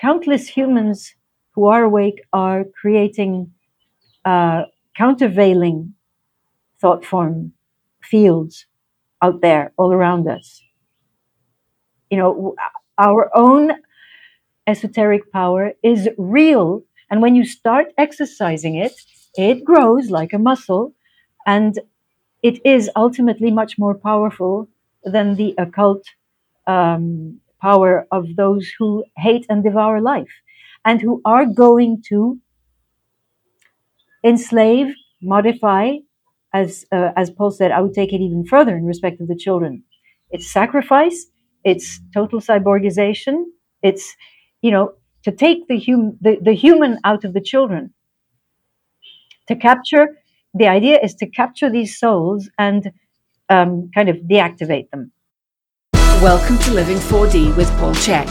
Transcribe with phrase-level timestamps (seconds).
[0.00, 1.14] countless humans
[1.54, 3.52] who are awake are creating
[4.24, 4.64] uh,
[4.96, 5.94] countervailing
[6.80, 7.52] thought form
[8.02, 8.66] fields
[9.22, 10.62] out there all around us.
[12.10, 12.54] You know,
[12.98, 13.72] our own
[14.66, 16.82] esoteric power is real.
[17.10, 18.92] And when you start exercising it,
[19.36, 20.94] it grows like a muscle
[21.46, 21.78] and
[22.42, 24.68] it is ultimately much more powerful
[25.04, 26.04] than the occult
[26.66, 30.32] um, power of those who hate and devour life
[30.84, 32.38] and who are going to
[34.24, 35.96] enslave, modify,
[36.52, 39.36] as uh, as Paul said, I would take it even further in respect of the
[39.36, 39.84] children.
[40.30, 41.26] It's sacrifice,
[41.64, 43.44] it's total cyborgization,
[43.82, 44.14] it's
[44.62, 44.92] you know
[45.24, 47.92] to take the hum the, the human out of the children.
[49.48, 50.16] To capture
[50.54, 52.92] the idea is to capture these souls and
[53.48, 55.12] um, kind of deactivate them.
[56.20, 58.26] Welcome to Living 4D with Paul Chek.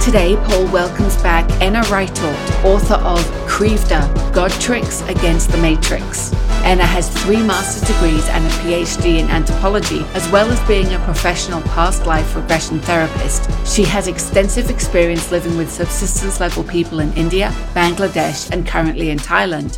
[0.00, 3.18] Today, Paul welcomes back Enna Rytort, author of
[3.48, 6.32] Krivda God Tricks Against the Matrix.
[6.64, 10.98] Enna has three master's degrees and a PhD in anthropology, as well as being a
[11.00, 13.50] professional past life regression therapist.
[13.66, 19.18] She has extensive experience living with subsistence level people in India, Bangladesh, and currently in
[19.18, 19.76] Thailand.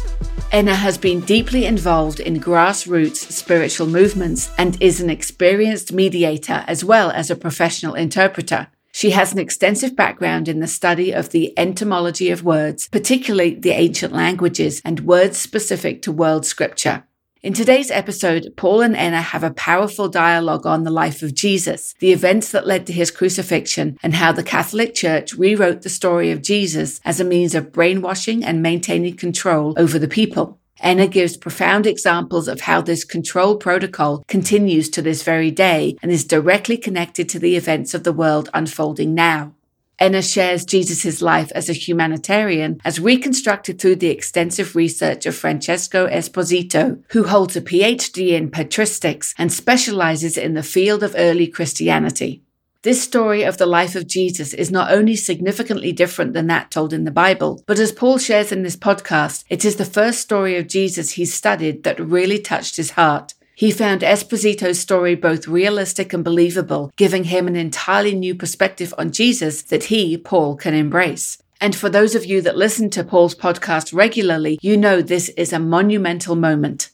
[0.53, 6.85] Enna has been deeply involved in grassroots spiritual movements and is an experienced mediator as
[6.85, 8.69] well as a professional interpreter.
[8.97, 13.73] She has an extensive background in the study of the etymology of words, particularly the
[13.73, 17.03] ancient languages and words specific to world scripture.
[17.43, 21.97] In today's episode, Paul and Enna have a powerful dialogue on the life of Jesus,
[21.99, 26.31] the events that led to his crucifixion, and how the Catholic Church rewrote the story
[26.31, 30.61] of Jesus as a means of brainwashing and maintaining control over the people.
[30.81, 36.11] Enna gives profound examples of how this control protocol continues to this very day and
[36.11, 39.55] is directly connected to the events of the world unfolding now.
[39.99, 46.09] Enna shares Jesus' life as a humanitarian as reconstructed through the extensive research of Francesco
[46.09, 52.43] Esposito, who holds a PhD in patristics and specializes in the field of early Christianity.
[52.85, 56.93] This story of the life of Jesus is not only significantly different than that told
[56.93, 60.59] in the Bible, but as Paul shares in this podcast, it is the first story
[60.59, 63.33] of Jesus he studied that really touched his heart.
[63.55, 69.13] He found Esposito's story both realistic and believable, giving him an entirely new perspective on
[69.13, 71.39] Jesus that he, Paul, can embrace.
[71.63, 75.55] And for those of you that listen to Paul's podcast regularly, you know this is
[75.55, 76.91] a monumental moment.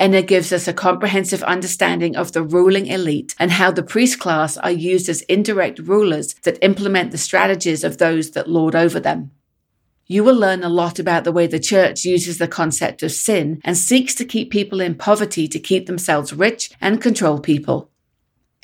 [0.00, 4.56] Enna gives us a comprehensive understanding of the ruling elite and how the priest class
[4.56, 9.30] are used as indirect rulers that implement the strategies of those that lord over them.
[10.06, 13.60] You will learn a lot about the way the church uses the concept of sin
[13.62, 17.90] and seeks to keep people in poverty to keep themselves rich and control people.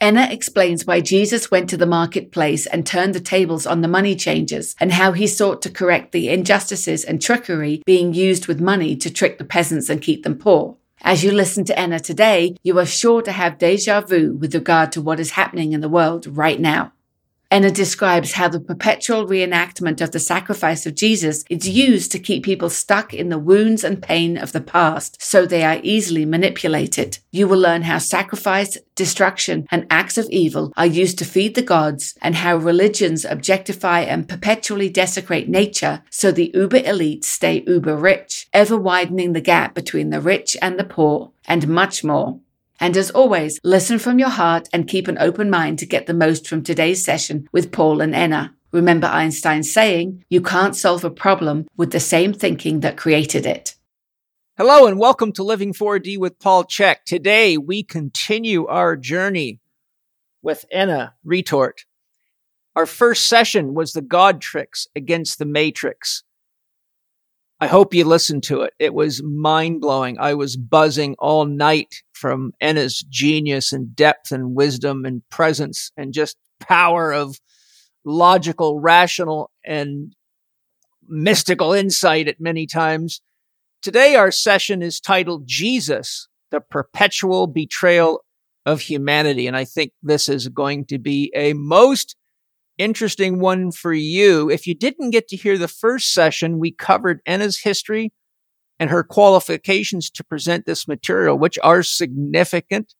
[0.01, 4.17] Enna explains why Jesus went to the marketplace and turned the tables on the money
[4.17, 8.97] changers and how he sought to correct the injustices and trickery being used with money
[8.97, 10.79] to trick the peasants and keep them poor.
[11.07, 14.91] As you listen to Enna today, you are sure to have deja vu with regard
[14.91, 16.91] to what is happening in the world right now.
[17.51, 22.45] Enna describes how the perpetual reenactment of the sacrifice of Jesus is used to keep
[22.45, 27.19] people stuck in the wounds and pain of the past so they are easily manipulated.
[27.31, 31.63] You will learn how sacrifice, destruction, and acts of evil are used to feed the
[31.63, 37.97] gods and how religions objectify and perpetually desecrate nature so the uber elite stay uber
[37.97, 42.41] rich, ever widening the gap between the rich and the poor, and much more.
[42.79, 46.13] And as always, listen from your heart and keep an open mind to get the
[46.13, 48.55] most from today's session with Paul and Enna.
[48.71, 53.77] Remember Einstein's saying, you can't solve a problem with the same thinking that created it.
[54.59, 57.05] Hello and welcome to Living 4D with Paul Chek.
[57.07, 59.61] Today we continue our journey
[60.43, 61.87] with Enna Retort.
[62.75, 66.25] Our first session was the God tricks against the matrix.
[67.59, 68.75] I hope you listened to it.
[68.79, 70.19] It was mind blowing.
[70.19, 76.13] I was buzzing all night from Enna's genius and depth and wisdom and presence and
[76.13, 77.39] just power of
[78.05, 80.15] logical, rational, and
[81.07, 83.21] mystical insight at many times.
[83.83, 88.25] Today, our session is titled Jesus, the perpetual betrayal
[88.65, 89.47] of humanity.
[89.47, 92.17] And I think this is going to be a most
[92.79, 94.51] interesting one for you.
[94.51, 98.13] If you didn't get to hear the first session, we covered Enna's history
[98.79, 102.95] and her qualifications to present this material, which are significant.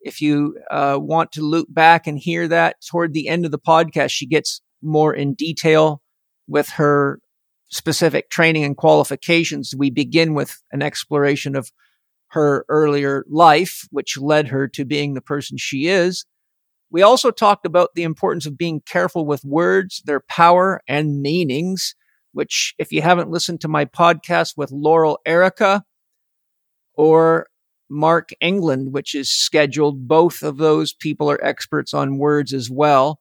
[0.00, 3.58] If you uh, want to loop back and hear that toward the end of the
[3.58, 6.00] podcast, she gets more in detail
[6.48, 7.20] with her
[7.68, 9.74] specific training and qualifications.
[9.76, 11.70] We begin with an exploration of
[12.28, 16.24] her earlier life, which led her to being the person she is.
[16.90, 21.94] We also talked about the importance of being careful with words, their power and meanings,
[22.32, 25.82] which if you haven't listened to my podcast with Laurel Airica
[26.94, 27.48] or
[27.88, 33.20] Mark England, which is scheduled, both of those people are experts on words as well.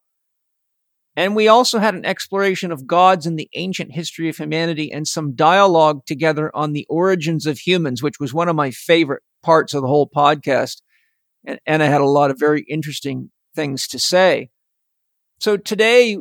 [1.16, 5.08] And we also had an exploration of gods in the ancient history of humanity and
[5.08, 9.74] some dialogue together on the origins of humans, which was one of my favorite parts
[9.74, 10.82] of the whole podcast.
[11.46, 14.50] And, and I had a lot of very interesting things to say.
[15.40, 16.18] So today,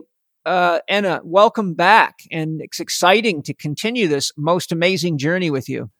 [0.48, 2.20] uh, Anna, welcome back.
[2.32, 5.90] And it's exciting to continue this most amazing journey with you.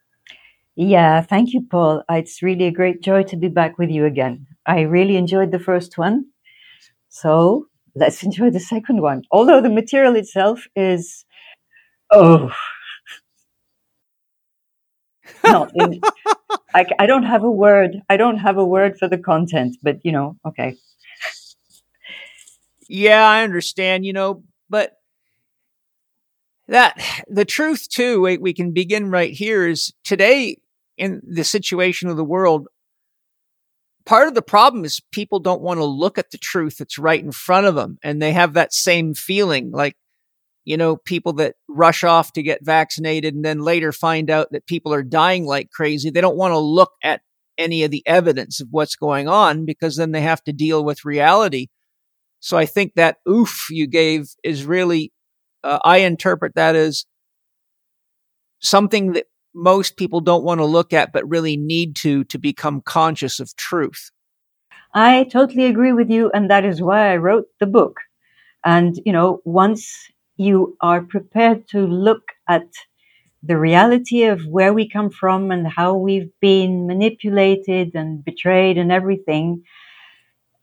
[0.74, 2.02] Yeah, thank you, Paul.
[2.08, 4.46] It's really a great joy to be back with you again.
[4.64, 6.26] I really enjoyed the first one.
[7.10, 9.22] So let's enjoy the second one.
[9.30, 11.26] Although the material itself is,
[12.10, 12.50] oh,
[15.44, 16.00] not in,
[16.74, 18.00] I, I don't have a word.
[18.08, 20.76] I don't have a word for the content, but you know, okay.
[22.88, 24.92] Yeah, I understand, you know, but
[26.68, 30.56] that the truth too, we, we can begin right here is today
[30.96, 32.66] in the situation of the world,
[34.04, 37.22] part of the problem is people don't want to look at the truth that's right
[37.22, 37.98] in front of them.
[38.02, 39.94] And they have that same feeling like,
[40.64, 44.66] you know, people that rush off to get vaccinated and then later find out that
[44.66, 46.10] people are dying like crazy.
[46.10, 47.20] They don't want to look at
[47.56, 51.04] any of the evidence of what's going on because then they have to deal with
[51.04, 51.68] reality.
[52.40, 55.12] So I think that oof you gave is really,
[55.64, 57.04] uh, I interpret that as
[58.60, 62.80] something that most people don't want to look at, but really need to, to become
[62.80, 64.10] conscious of truth.
[64.94, 66.30] I totally agree with you.
[66.32, 68.00] And that is why I wrote the book.
[68.64, 69.92] And, you know, once
[70.36, 72.66] you are prepared to look at
[73.42, 78.90] the reality of where we come from and how we've been manipulated and betrayed and
[78.90, 79.62] everything,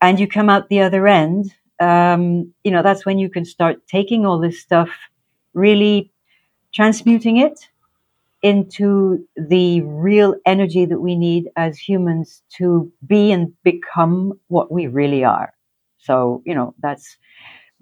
[0.02, 3.88] and you come out the other end, um, you know, that's when you can start
[3.88, 4.90] taking all this stuff,
[5.54, 6.12] really
[6.74, 7.70] transmuting it
[8.42, 14.88] into the real energy that we need as humans to be and become what we
[14.88, 15.54] really are.
[15.98, 17.18] So, you know, that's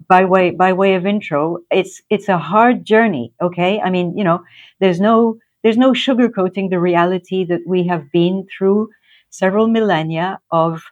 [0.08, 1.58] by way by way of intro.
[1.70, 3.80] It's it's a hard journey, okay?
[3.80, 4.42] I mean, you know,
[4.80, 8.90] there's no there's no sugarcoating the reality that we have been through
[9.30, 10.82] several millennia of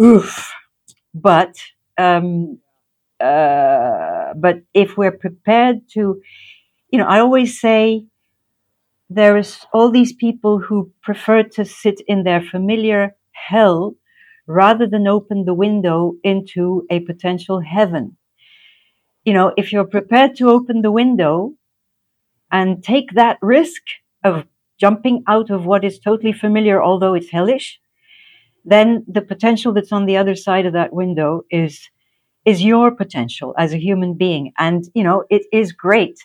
[0.00, 0.52] oof.
[1.14, 1.56] But
[1.98, 2.58] um
[3.20, 6.20] uh but if we're prepared to
[6.90, 8.06] you know, I always say
[9.08, 13.94] there is all these people who prefer to sit in their familiar hell
[14.48, 18.16] rather than open the window into a potential heaven.
[19.24, 21.54] You know, if you're prepared to open the window
[22.52, 23.82] and take that risk
[24.24, 24.46] of
[24.80, 27.80] jumping out of what is totally familiar, although it's hellish,
[28.64, 31.88] then the potential that's on the other side of that window is,
[32.44, 34.52] is your potential as a human being.
[34.58, 36.18] And, you know, it is great.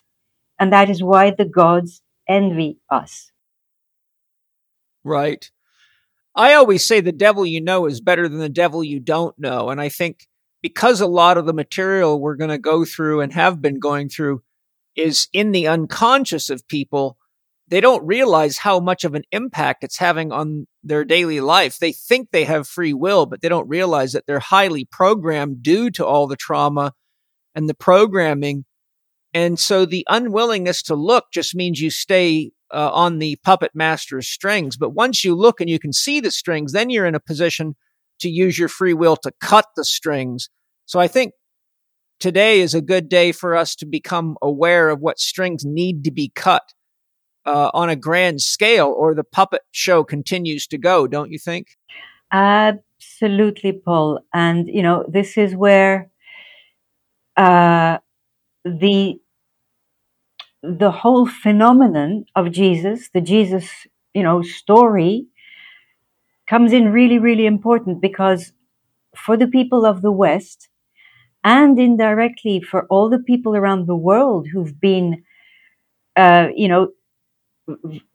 [0.59, 3.31] And that is why the gods envy us.
[5.03, 5.49] Right.
[6.35, 9.69] I always say the devil you know is better than the devil you don't know.
[9.69, 10.27] And I think
[10.61, 14.09] because a lot of the material we're going to go through and have been going
[14.09, 14.43] through
[14.95, 17.17] is in the unconscious of people,
[17.67, 21.79] they don't realize how much of an impact it's having on their daily life.
[21.79, 25.89] They think they have free will, but they don't realize that they're highly programmed due
[25.91, 26.93] to all the trauma
[27.53, 28.65] and the programming
[29.33, 34.27] and so the unwillingness to look just means you stay uh, on the puppet master's
[34.27, 34.77] strings.
[34.77, 37.75] But once you look and you can see the strings, then you're in a position
[38.19, 40.49] to use your free will to cut the strings.
[40.85, 41.33] So I think
[42.19, 46.11] today is a good day for us to become aware of what strings need to
[46.11, 46.63] be cut
[47.47, 51.77] uh, on a grand scale, or the puppet show continues to go, don't you think?
[52.31, 54.19] Absolutely, Paul.
[54.33, 56.11] And, you know, this is where
[57.37, 57.97] uh,
[58.65, 59.19] the
[60.63, 63.69] the whole phenomenon of Jesus, the Jesus,
[64.13, 65.27] you know, story
[66.49, 68.51] comes in really, really important because
[69.15, 70.67] for the people of the West
[71.43, 75.23] and indirectly for all the people around the world who've been,
[76.15, 76.89] uh, you know,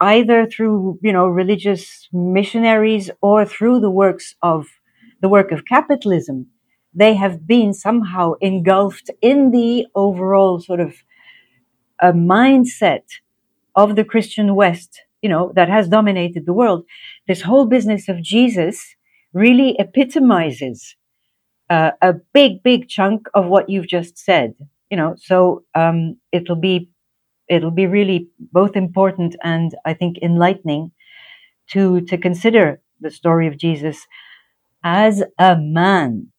[0.01, 4.67] either through, you know, religious missionaries or through the works of
[5.21, 6.47] the work of capitalism,
[6.95, 10.95] they have been somehow engulfed in the overall sort of
[12.01, 13.05] a mindset
[13.77, 16.85] of the Christian West, you know, that has dominated the world.
[17.29, 18.97] This whole business of Jesus
[19.33, 20.97] really epitomizes
[21.71, 24.55] uh, a big, big chunk of what you've just said.
[24.91, 26.91] You know, so um, it'll be
[27.49, 30.93] it'll be really both important and I think enlightening
[31.71, 34.07] to to consider the story of Jesus
[34.85, 36.33] as a man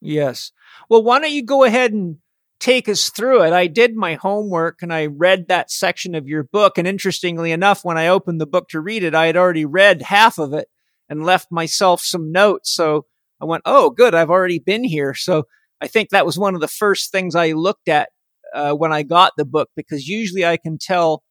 [0.00, 0.52] Yes.
[0.88, 2.18] Well, why don't you go ahead and
[2.60, 3.52] take us through it?
[3.52, 6.78] I did my homework and I read that section of your book.
[6.78, 10.02] And interestingly enough, when I opened the book to read it, I had already read
[10.02, 10.68] half of it
[11.08, 12.70] and left myself some notes.
[12.72, 13.06] So
[13.40, 14.14] I went, oh, good.
[14.14, 15.14] I've already been here.
[15.14, 15.44] So
[15.80, 18.10] I think that was one of the first things I looked at
[18.54, 21.22] uh, when I got the book because usually I can tell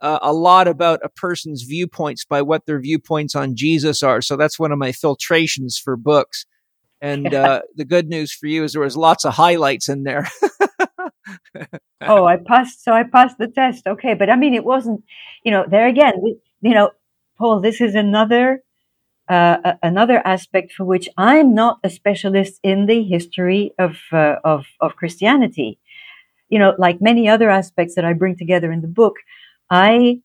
[0.00, 4.20] uh, a lot about a person's viewpoints by what their viewpoints on Jesus are.
[4.20, 6.46] So that's one of my filtrations for books.
[7.00, 10.28] And uh, the good news for you is there was lots of highlights in there.
[12.02, 12.84] oh, I passed.
[12.84, 13.86] So I passed the test.
[13.86, 15.04] Okay, but I mean, it wasn't.
[15.42, 16.14] You know, there again,
[16.60, 16.90] you know,
[17.38, 17.60] Paul.
[17.60, 18.62] This is another
[19.28, 24.66] uh, another aspect for which I'm not a specialist in the history of, uh, of,
[24.80, 25.78] of Christianity.
[26.54, 29.16] You know, like many other aspects that I bring together in the book,
[29.70, 30.20] I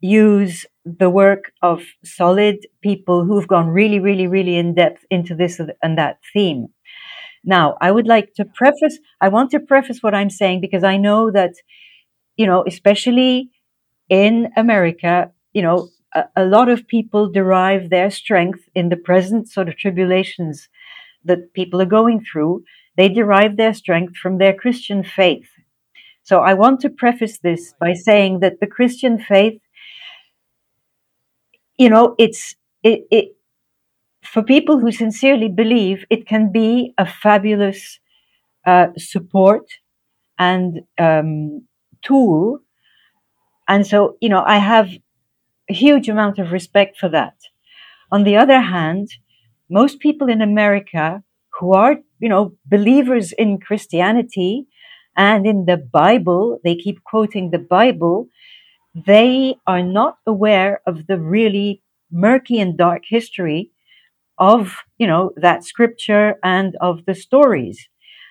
[0.00, 5.60] use the work of solid people who've gone really, really, really in depth into this
[5.82, 6.68] and that theme.
[7.44, 10.96] Now, I would like to preface, I want to preface what I'm saying because I
[10.96, 11.54] know that,
[12.36, 13.50] you know, especially
[14.08, 19.48] in America, you know, a, a lot of people derive their strength in the present
[19.50, 20.68] sort of tribulations
[21.24, 22.64] that people are going through.
[22.96, 25.48] They derive their strength from their Christian faith.
[26.22, 29.60] So I want to preface this by saying that the Christian faith,
[31.78, 33.36] you know, it's, it, it,
[34.22, 37.98] for people who sincerely believe, it can be a fabulous
[38.66, 39.66] uh, support
[40.38, 41.66] and um,
[42.02, 42.60] tool.
[43.66, 44.88] And so, you know, I have
[45.68, 47.34] a huge amount of respect for that.
[48.10, 49.08] On the other hand,
[49.68, 51.22] most people in America
[51.58, 54.66] who are, you know, believers in Christianity
[55.16, 58.28] and in the Bible, they keep quoting the Bible,
[58.94, 63.70] they are not aware of the really murky and dark history
[64.38, 67.88] of, you know, that scripture and of the stories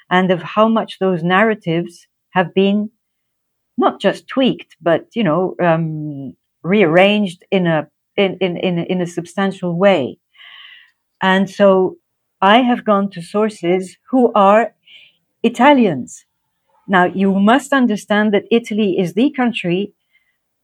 [0.10, 2.89] and of how much those narratives have been
[3.77, 9.08] not just tweaked, but, you know, um, rearranged in a in, in, in, in a
[9.08, 10.19] substantial way.
[11.22, 11.96] And so
[12.41, 14.74] I have gone to sources who are
[15.43, 16.25] Italians.
[16.88, 19.93] Now you must understand that Italy is the country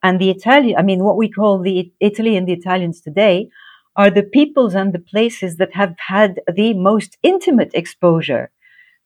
[0.03, 3.49] and the Italian, I mean, what we call the Italy and the Italians today
[3.95, 8.51] are the peoples and the places that have had the most intimate exposure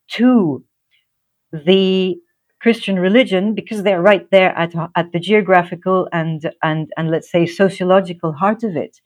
[0.10, 0.64] to
[1.54, 2.18] the
[2.62, 7.46] Christian religion because they're right there at, at the geographical and, and, and let's say
[7.46, 9.00] sociological heart of it.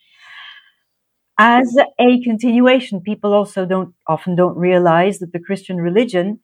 [1.38, 6.40] As a continuation, people also don't often don't realize that the Christian religion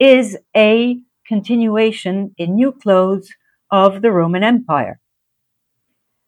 [0.00, 3.30] is a continuation in new clothes
[3.70, 5.00] of the Roman Empire,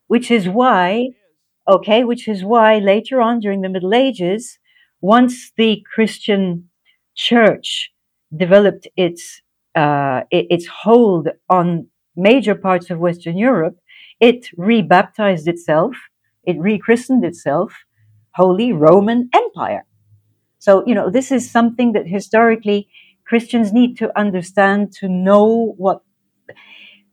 [0.06, 1.08] which is why,
[1.68, 4.58] okay, which is why later on during the Middle Ages,
[5.00, 6.70] once the Christian
[7.16, 7.92] church
[8.36, 9.42] developed its
[9.74, 13.76] uh, its hold on major parts of Western Europe,
[14.20, 15.96] it rebaptized itself,
[16.44, 17.72] it rechristened itself
[18.34, 19.86] Holy Roman Empire.
[20.58, 22.88] So, you know, this is something that historically
[23.26, 26.02] Christians need to understand to know what,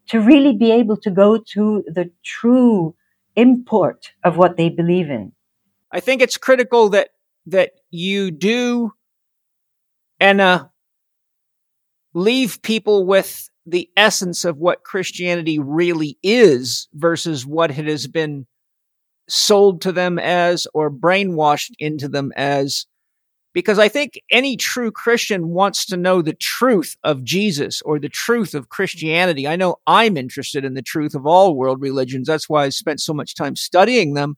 [0.10, 2.96] to really be able to go to the true
[3.36, 5.32] import of what they believe in.
[5.92, 7.10] I think it's critical that,
[7.48, 8.94] that you do,
[10.20, 10.72] Anna,
[12.14, 18.48] leave people with the essence of what Christianity really is versus what it has been
[19.32, 22.86] sold to them as or brainwashed into them as.
[23.54, 28.10] Because I think any true Christian wants to know the truth of Jesus or the
[28.10, 29.48] truth of Christianity.
[29.48, 32.28] I know I'm interested in the truth of all world religions.
[32.28, 34.36] That's why I spent so much time studying them.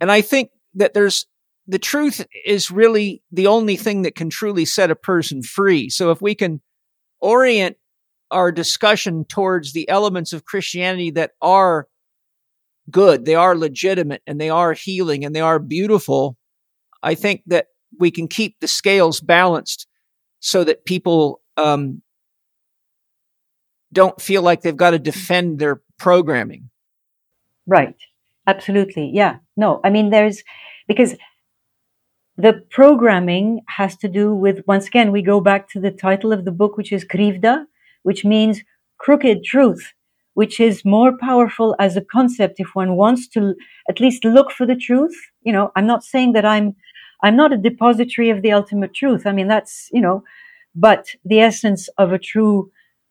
[0.00, 1.26] And I think that there's
[1.66, 5.90] the truth is really the only thing that can truly set a person free.
[5.90, 6.62] So if we can
[7.20, 7.76] orient
[8.30, 11.86] our discussion towards the elements of Christianity that are
[12.90, 16.36] good, they are legitimate, and they are healing, and they are beautiful,
[17.02, 17.66] I think that
[17.98, 19.86] we can keep the scales balanced
[20.40, 22.02] so that people um,
[23.92, 26.70] don't feel like they've got to defend their programming.
[27.66, 27.96] Right.
[28.46, 29.10] Absolutely.
[29.12, 29.36] Yeah.
[29.56, 30.42] No, I mean, there's
[30.88, 31.14] because
[32.36, 36.44] the programming has to do with, once again, we go back to the title of
[36.44, 37.66] the book, which is Krivda,
[38.02, 38.62] which means
[38.98, 39.92] crooked truth,
[40.34, 43.54] which is more powerful as a concept if one wants to
[43.88, 45.14] at least look for the truth.
[45.42, 46.76] You know, I'm not saying that I'm,
[47.22, 49.26] I'm not a depository of the ultimate truth.
[49.26, 50.22] I mean, that's, you know,
[50.74, 52.70] but the essence of a true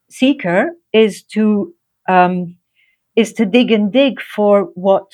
[0.09, 1.73] seeker is to,
[2.07, 2.55] um,
[3.15, 5.11] is to dig and dig for what,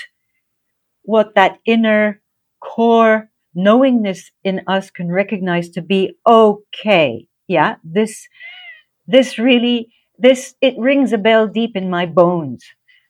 [1.01, 2.21] what that inner
[2.61, 7.27] core knowingness in us can recognize to be okay.
[7.47, 8.27] Yeah, this,
[9.07, 12.63] this really, this, it rings a bell deep in my bones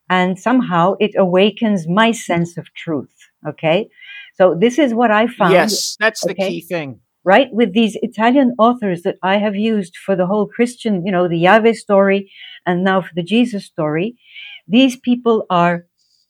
[0.09, 3.15] and somehow it awakens my sense of truth.
[3.47, 3.89] Okay.
[4.35, 5.53] So this is what I found.
[5.53, 6.49] Yes, that's the okay?
[6.49, 6.99] key thing.
[7.23, 7.47] Right.
[7.51, 11.39] With these Italian authors that I have used for the whole Christian, you know, the
[11.39, 12.31] Yahweh story
[12.65, 14.15] and now for the Jesus story,
[14.67, 15.87] these people are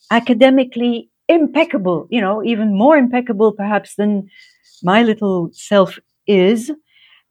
[0.10, 4.30] academically impeccable, you know, even more impeccable perhaps than
[4.84, 6.72] my little self is.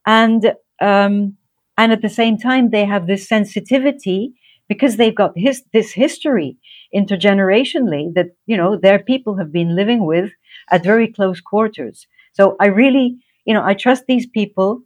[0.06, 1.36] And, um,
[1.76, 4.32] and at the same time, they have this sensitivity
[4.68, 6.56] because they've got his, this history
[6.94, 10.30] intergenerationally that, you know, their people have been living with
[10.70, 12.06] at very close quarters.
[12.32, 14.82] So I really, you know, I trust these people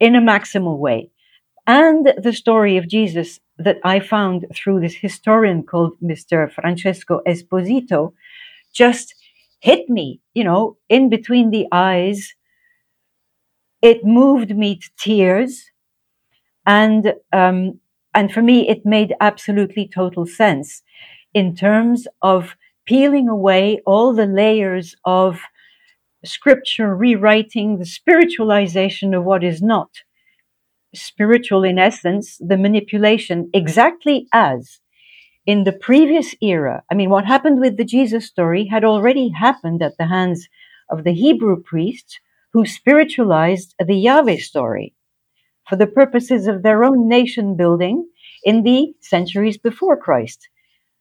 [0.00, 1.10] in a maximal way.
[1.66, 6.50] And the story of Jesus that I found through this historian called Mr.
[6.50, 8.12] Francesco Esposito
[8.72, 9.14] just
[9.60, 12.34] hit me, you know, in between the eyes.
[13.82, 15.70] It moved me to tears.
[16.66, 17.80] And, um,
[18.14, 20.82] and for me, it made absolutely total sense
[21.34, 22.56] in terms of
[22.86, 25.40] peeling away all the layers of
[26.24, 29.90] scripture rewriting, the spiritualization of what is not
[30.94, 34.80] spiritual in essence, the manipulation, exactly as
[35.46, 36.82] in the previous era.
[36.90, 40.48] I mean, what happened with the Jesus story had already happened at the hands
[40.90, 42.20] of the Hebrew priests
[42.52, 44.94] who spiritualized the Yahweh story
[45.68, 48.08] for the purposes of their own nation building
[48.44, 50.48] in the centuries before Christ.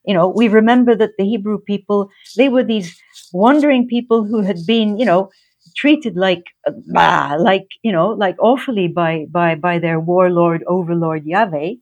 [0.06, 2.98] You know, we remember that the Hebrew people, they were these
[3.34, 5.30] wandering people who had been, you know,
[5.76, 6.44] treated like
[6.88, 11.74] bah, like you know like awfully by by by their warlord overlord Yahweh,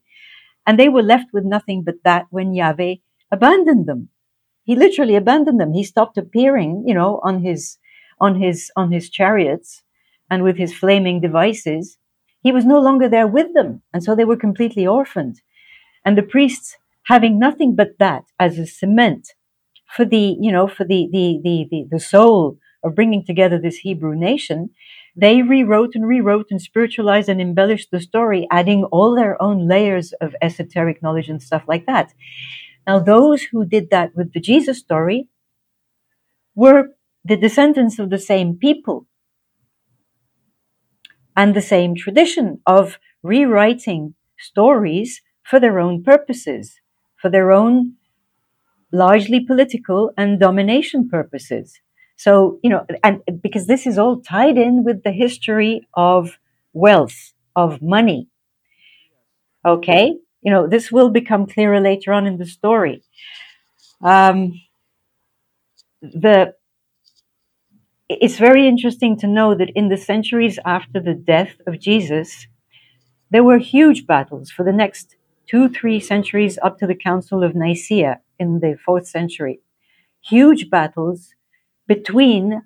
[0.67, 2.95] and they were left with nothing but that when Yahweh
[3.31, 4.09] abandoned them.
[4.63, 5.73] He literally abandoned them.
[5.73, 7.77] He stopped appearing, you know, on his
[8.19, 9.83] on his on his chariots
[10.29, 11.97] and with his flaming devices.
[12.41, 15.41] He was no longer there with them, and so they were completely orphaned.
[16.05, 19.33] And the priests, having nothing but that as a cement
[19.95, 23.77] for the you know for the the the the, the soul of bringing together this
[23.77, 24.69] Hebrew nation,
[25.15, 30.13] they rewrote and rewrote and spiritualized and embellished the story, adding all their own layers
[30.21, 32.13] of esoteric knowledge and stuff like that.
[32.85, 35.29] Now, those who did that with the Jesus story
[36.55, 36.89] were
[37.25, 39.07] the descendants of the same people
[41.35, 46.79] and the same tradition of rewriting stories for their own purposes,
[47.19, 47.93] for their own
[48.91, 51.79] largely political and domination purposes.
[52.15, 56.37] So, you know, and because this is all tied in with the history of
[56.73, 58.27] wealth, of money.
[59.65, 60.13] Okay.
[60.41, 63.03] You know, this will become clearer later on in the story.
[64.01, 64.61] Um,
[66.01, 66.53] the,
[68.09, 72.47] it's very interesting to know that in the centuries after the death of Jesus,
[73.31, 75.15] there were huge battles for the next
[75.47, 79.59] two, three centuries up to the Council of Nicaea in the fourth century.
[80.21, 81.33] Huge battles
[81.87, 82.61] between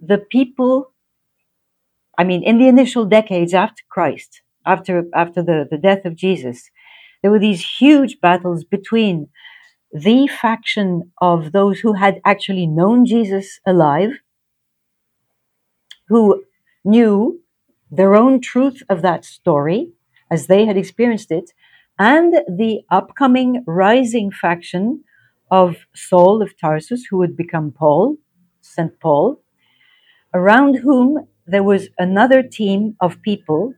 [0.00, 0.92] the people,
[2.18, 6.70] I mean, in the initial decades after Christ, after, after the, the death of Jesus,
[7.22, 9.28] there were these huge battles between
[9.92, 14.10] the faction of those who had actually known Jesus alive,
[16.08, 16.44] who
[16.84, 17.40] knew
[17.90, 19.92] their own truth of that story
[20.30, 21.50] as they had experienced it,
[21.98, 25.04] and the upcoming rising faction
[25.50, 28.16] of Saul of Tarsus, who would become Paul,
[28.62, 28.98] St.
[29.00, 29.40] Paul,
[30.34, 33.74] around whom there was another team of people.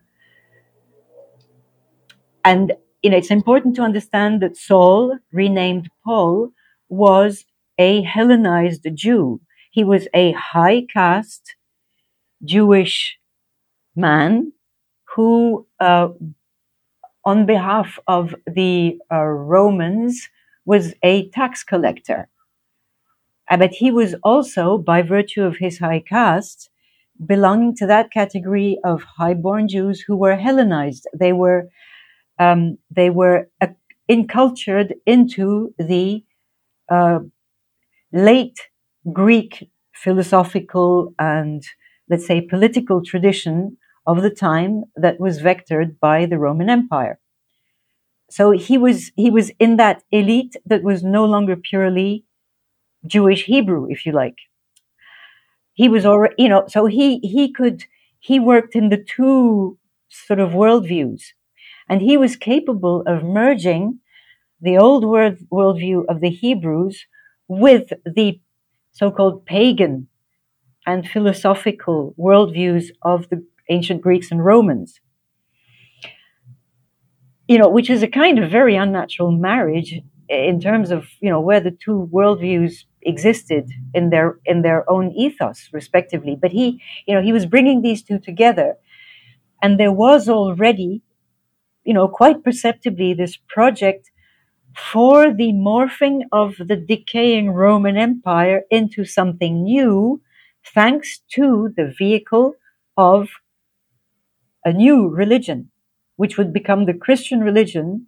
[2.44, 6.50] And you know, it's important to understand that Saul, renamed Paul,
[6.88, 7.44] was
[7.78, 9.40] a Hellenized Jew.
[9.70, 11.54] He was a high caste
[12.46, 13.18] Jewish
[13.96, 14.52] man
[15.14, 16.08] who, uh,
[17.24, 20.28] on behalf of the uh, Romans,
[20.64, 22.28] was a tax collector.
[23.50, 26.70] Uh, but he was also, by virtue of his high caste,
[27.24, 31.06] belonging to that category of high-born Jews who were Hellenized.
[31.14, 31.68] They were
[32.38, 33.68] um, they were uh,
[34.08, 36.22] incultured into the
[36.90, 37.20] uh,
[38.12, 38.60] late
[39.12, 41.62] Greek philosophical and
[42.08, 47.18] let's say political tradition of the time that was vectored by the Roman Empire.
[48.30, 52.24] So he was he was in that elite that was no longer purely
[53.06, 54.38] Jewish Hebrew, if you like.
[55.74, 57.84] He was already, you know, so he, he could,
[58.18, 61.22] he worked in the two sort of worldviews
[61.88, 64.00] and he was capable of merging
[64.60, 67.04] the old world, worldview of the Hebrews
[67.46, 68.40] with the
[68.92, 70.08] so-called pagan
[70.86, 75.00] and philosophical worldviews of the ancient Greeks and Romans.
[77.48, 81.40] You know, which is a kind of very unnatural marriage in terms of you know
[81.40, 87.14] where the two worldviews existed in their in their own ethos respectively but he you
[87.14, 88.74] know he was bringing these two together
[89.62, 91.02] and there was already
[91.84, 94.10] you know quite perceptibly this project
[94.92, 100.20] for the morphing of the decaying roman empire into something new
[100.74, 102.54] thanks to the vehicle
[102.96, 103.28] of
[104.64, 105.70] a new religion
[106.16, 108.06] which would become the christian religion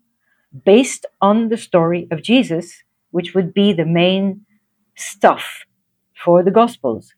[0.65, 4.45] based on the story of jesus which would be the main
[4.97, 5.65] stuff
[6.25, 7.15] for the Gospels.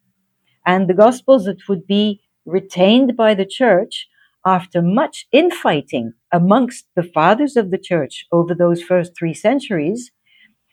[0.67, 4.09] And the Gospels that would be retained by the church
[4.47, 10.13] after much infighting amongst the fathers of the church over those first three centuries,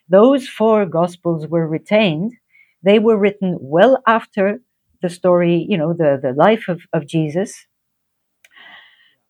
[0.08, 2.34] those four Gospels were retained.
[2.82, 4.60] They were written well after
[5.02, 7.66] the story, you know, the, the life of, of Jesus.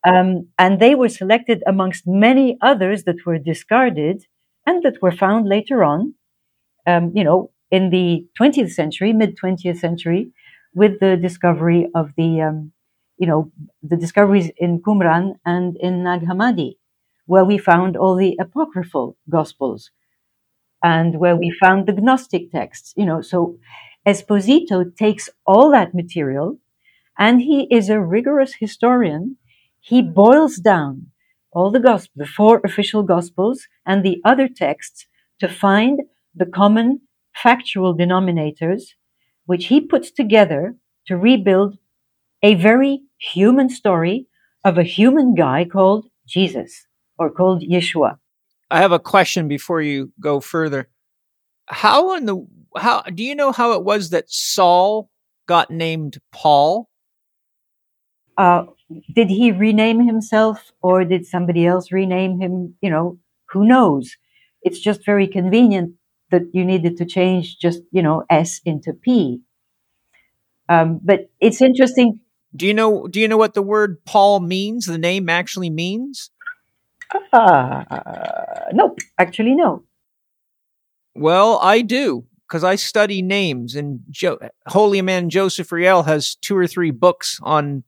[0.07, 4.23] Um, and they were selected amongst many others that were discarded
[4.65, 6.13] and that were found later on,
[6.87, 10.31] um, you know, in the 20th century, mid 20th century,
[10.75, 12.73] with the discovery of the, um,
[13.17, 13.51] you know,
[13.83, 16.77] the discoveries in Qumran and in Nag Hammadi,
[17.27, 19.91] where we found all the apocryphal gospels
[20.83, 23.21] and where we found the Gnostic texts, you know.
[23.21, 23.57] So
[24.07, 26.59] Esposito takes all that material
[27.17, 29.37] and he is a rigorous historian.
[29.79, 31.07] He boils down
[31.51, 35.05] all the gospel, the four official gospels and the other texts
[35.39, 36.01] to find
[36.35, 37.01] the common
[37.33, 38.83] factual denominators,
[39.45, 40.75] which he puts together
[41.07, 41.77] to rebuild
[42.43, 44.27] a very human story
[44.63, 46.87] of a human guy called Jesus
[47.17, 48.17] or called Yeshua.
[48.71, 50.89] I have a question before you go further.
[51.67, 52.45] How in the
[52.77, 55.09] how do you know how it was that Saul
[55.47, 56.89] got named Paul?
[58.37, 58.65] Uh,
[59.13, 62.75] did he rename himself or did somebody else rename him?
[62.81, 64.15] You know, who knows?
[64.61, 65.95] It's just very convenient
[66.31, 69.41] that you needed to change just you know S into P.
[70.67, 72.19] Um, but it's interesting.
[72.55, 73.07] Do you know?
[73.07, 74.85] Do you know what the word Paul means?
[74.85, 76.31] The name actually means?
[77.33, 77.83] Uh,
[78.73, 79.83] nope, actually no.
[81.15, 86.55] Well, I do because I study names, and jo- holy man Joseph Rael has two
[86.55, 87.83] or three books on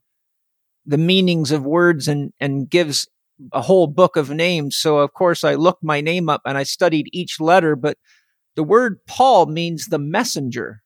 [0.86, 3.08] the meanings of words and and gives
[3.54, 4.78] a whole book of names.
[4.78, 7.98] So of course I looked my name up and I studied each letter, but
[8.56, 10.82] the word Paul means the messenger.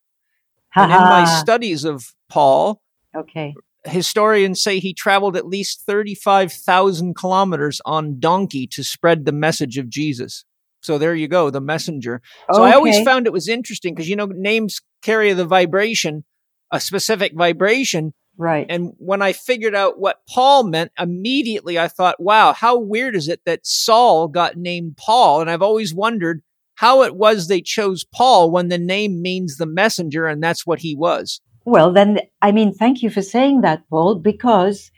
[0.74, 2.82] and in my studies of Paul,
[3.16, 3.54] okay,
[3.88, 9.88] historians say he traveled at least 35,000 kilometers on donkey to spread the message of
[9.88, 10.44] Jesus.
[10.82, 12.22] So there you go, the messenger.
[12.52, 12.72] So okay.
[12.72, 16.24] I always found it was interesting because, you know, names carry the vibration,
[16.70, 18.14] a specific vibration.
[18.38, 18.66] Right.
[18.68, 23.28] And when I figured out what Paul meant, immediately I thought, wow, how weird is
[23.28, 25.40] it that Saul got named Paul?
[25.40, 26.42] And I've always wondered
[26.76, 30.80] how it was they chose Paul when the name means the messenger and that's what
[30.80, 31.40] he was.
[31.66, 34.90] Well, then, I mean, thank you for saying that, Paul, because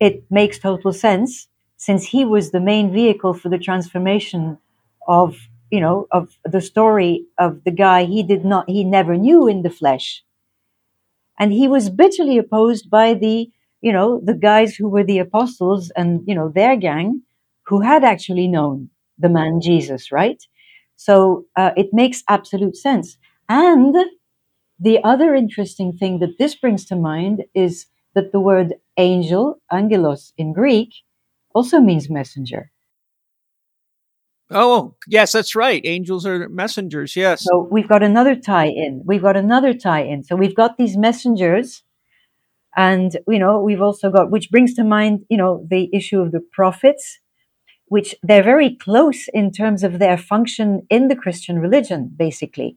[0.00, 4.58] it makes total sense since he was the main vehicle for the transformation
[5.08, 5.36] of,
[5.70, 9.62] you know, of the story of the guy he did not, he never knew in
[9.62, 10.24] the flesh.
[11.38, 13.50] And he was bitterly opposed by the,
[13.80, 17.22] you know, the guys who were the apostles and, you know, their gang
[17.66, 20.42] who had actually known the man Jesus, right?
[20.96, 23.16] So uh, it makes absolute sense.
[23.48, 23.94] And
[24.78, 30.32] the other interesting thing that this brings to mind is that the word angel, angelos
[30.36, 30.92] in Greek,
[31.54, 32.70] also means messenger.
[34.50, 35.82] Oh, yes, that's right.
[35.84, 37.44] Angels are messengers, yes.
[37.44, 39.02] So we've got another tie in.
[39.04, 40.24] We've got another tie in.
[40.24, 41.82] So we've got these messengers.
[42.74, 46.32] And, you know, we've also got, which brings to mind, you know, the issue of
[46.32, 47.18] the prophets
[47.88, 52.76] which they're very close in terms of their function in the Christian religion, basically.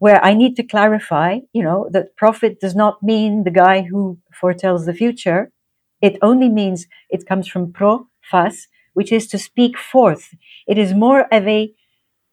[0.00, 4.18] Where I need to clarify, you know, that prophet does not mean the guy who
[4.40, 5.52] foretells the future.
[6.00, 10.34] It only means it comes from pro phas, which is to speak forth.
[10.66, 11.72] It is more of a,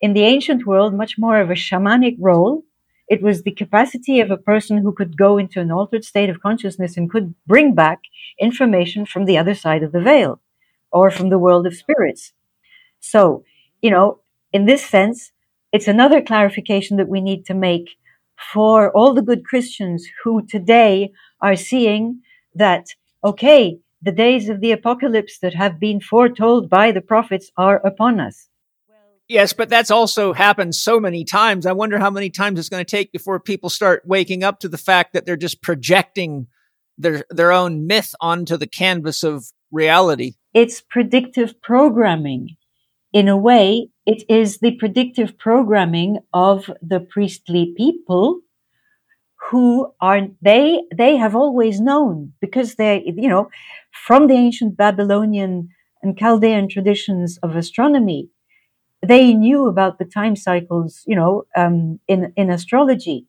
[0.01, 2.63] in the ancient world, much more of a shamanic role.
[3.09, 6.41] It was the capacity of a person who could go into an altered state of
[6.41, 7.99] consciousness and could bring back
[8.39, 10.41] information from the other side of the veil
[10.91, 12.33] or from the world of spirits.
[13.01, 13.43] So,
[13.81, 14.21] you know,
[14.53, 15.33] in this sense,
[15.71, 17.97] it's another clarification that we need to make
[18.53, 22.21] for all the good Christians who today are seeing
[22.55, 22.87] that,
[23.23, 28.19] okay, the days of the apocalypse that have been foretold by the prophets are upon
[28.19, 28.47] us.
[29.27, 31.65] Yes, but that's also happened so many times.
[31.65, 34.69] I wonder how many times it's going to take before people start waking up to
[34.69, 36.47] the fact that they're just projecting
[36.97, 40.35] their their own myth onto the canvas of reality.
[40.53, 42.55] It's predictive programming.
[43.11, 48.41] In a way, it is the predictive programming of the priestly people
[49.49, 53.49] who are they they have always known because they you know
[54.07, 55.69] from the ancient Babylonian
[56.03, 58.29] and Chaldean traditions of astronomy
[59.07, 63.27] they knew about the time cycles, you know, um, in in astrology.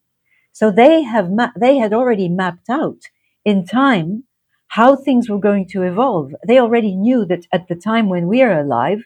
[0.53, 3.01] So they have ma- they had already mapped out
[3.45, 4.25] in time
[4.69, 6.33] how things were going to evolve.
[6.47, 9.01] They already knew that at the time when we are alive,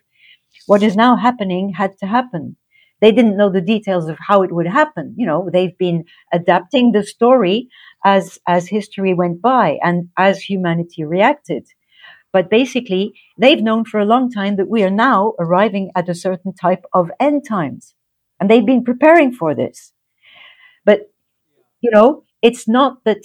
[0.67, 2.57] what is now happening had to happen.
[3.01, 5.15] They didn't know the details of how it would happen.
[5.19, 7.69] You know, they've been adapting the story
[8.05, 11.67] as as history went by and as humanity reacted.
[12.33, 16.15] But basically, they've known for a long time that we are now arriving at a
[16.15, 17.95] certain type of end times.
[18.41, 19.93] And they've been preparing for this.
[20.85, 21.11] But,
[21.83, 23.23] you know, it's not that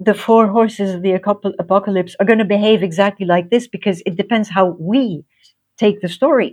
[0.00, 1.12] the four horses of the
[1.60, 5.24] apocalypse are going to behave exactly like this because it depends how we
[5.84, 6.50] take the story,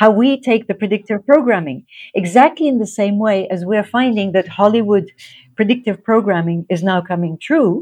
[0.00, 1.78] how we take the predictive programming.
[2.22, 5.06] Exactly in the same way as we're finding that Hollywood
[5.58, 7.72] predictive programming is now coming true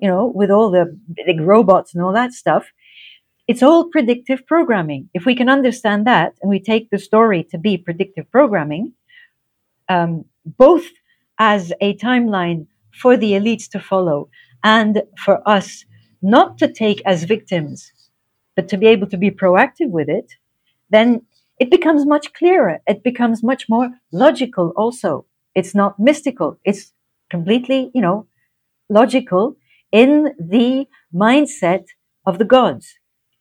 [0.00, 2.66] you know, with all the big robots and all that stuff.
[3.46, 5.10] It's all predictive programming.
[5.12, 8.92] If we can understand that and we take the story to be predictive programming,
[9.88, 10.84] um, both
[11.38, 14.28] as a timeline for the elites to follow
[14.64, 15.84] and for us
[16.22, 17.92] not to take as victims,
[18.60, 20.34] but to be able to be proactive with it,
[20.90, 21.22] then
[21.58, 22.80] it becomes much clearer.
[22.86, 25.24] It becomes much more logical also.
[25.54, 26.58] It's not mystical.
[26.62, 26.92] It's
[27.30, 28.26] completely, you know,
[28.90, 29.56] logical
[29.92, 31.84] in the mindset
[32.26, 32.98] of the gods,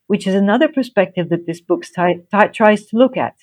[0.07, 3.35] which is another perspective that this book t- t- tries to look at.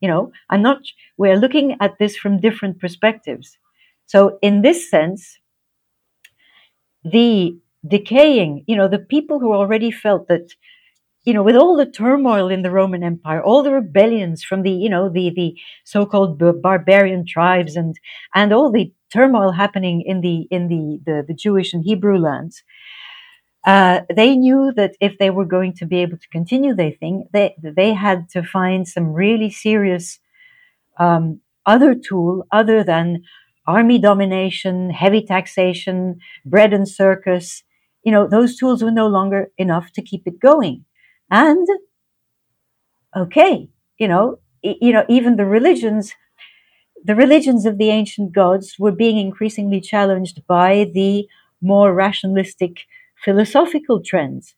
[0.00, 0.80] You know, I'm not,
[1.18, 3.58] we're looking at this from different perspectives.
[4.06, 5.38] So, in this sense,
[7.04, 10.52] the decaying, you know, the people who already felt that,
[11.24, 14.70] you know, with all the turmoil in the Roman Empire, all the rebellions from the,
[14.70, 15.54] you know, the the
[15.84, 17.96] so-called barbarian tribes and
[18.34, 22.62] and all the turmoil happening in the in the the, the Jewish and Hebrew lands,
[23.64, 27.28] uh, they knew that if they were going to be able to continue their thing,
[27.32, 30.18] they they had to find some really serious
[30.98, 33.22] um, other tool other than
[33.66, 37.62] army domination, heavy taxation, bread and circus.
[38.04, 40.84] You know, those tools were no longer enough to keep it going.
[41.32, 41.66] And
[43.16, 43.68] okay,
[43.98, 46.14] you know, you know, even the religions
[47.04, 51.26] the religions of the ancient gods were being increasingly challenged by the
[51.60, 52.86] more rationalistic
[53.24, 54.54] philosophical trends.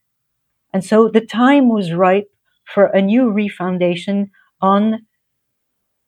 [0.75, 2.31] And so the time was ripe
[2.67, 5.07] for a new refoundation on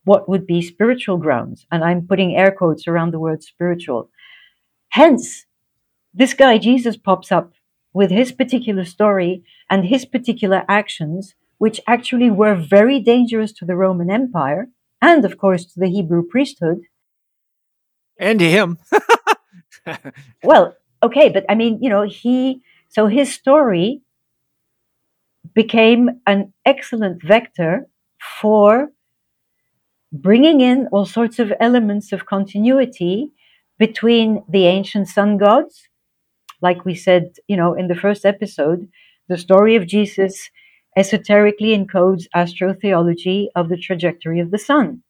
[0.05, 1.67] what would be spiritual grounds.
[1.73, 4.11] And I'm putting air quotes around the word spiritual.
[4.91, 5.47] Hence,
[6.15, 7.53] this guy Jesus pops up
[7.97, 13.75] with his particular story and his particular actions, which actually were very dangerous to the
[13.75, 14.69] Roman Empire
[15.01, 16.81] and of course to the Hebrew priesthood.
[18.19, 18.79] And to him.
[20.45, 24.03] well, okay, but I mean, you know, he, so his story
[25.55, 27.89] became an excellent vector
[28.41, 28.91] for
[30.13, 33.33] bringing in all sorts of elements of continuity
[33.79, 35.89] between the ancient sun gods,
[36.63, 38.89] like we said, you know, in the first episode,
[39.29, 40.51] the story of Jesus
[40.97, 45.03] esoterically encodes astrotheology of the trajectory of the sun.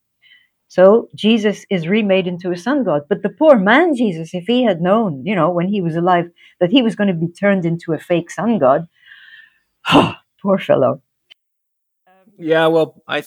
[0.69, 3.03] So Jesus is remade into a sun god.
[3.09, 6.29] But the poor man Jesus, if he had known, you know, when he was alive,
[6.61, 8.89] that he was going to be turned into a fake sun god,
[10.43, 11.03] poor fellow.
[12.39, 13.23] Yeah, well, I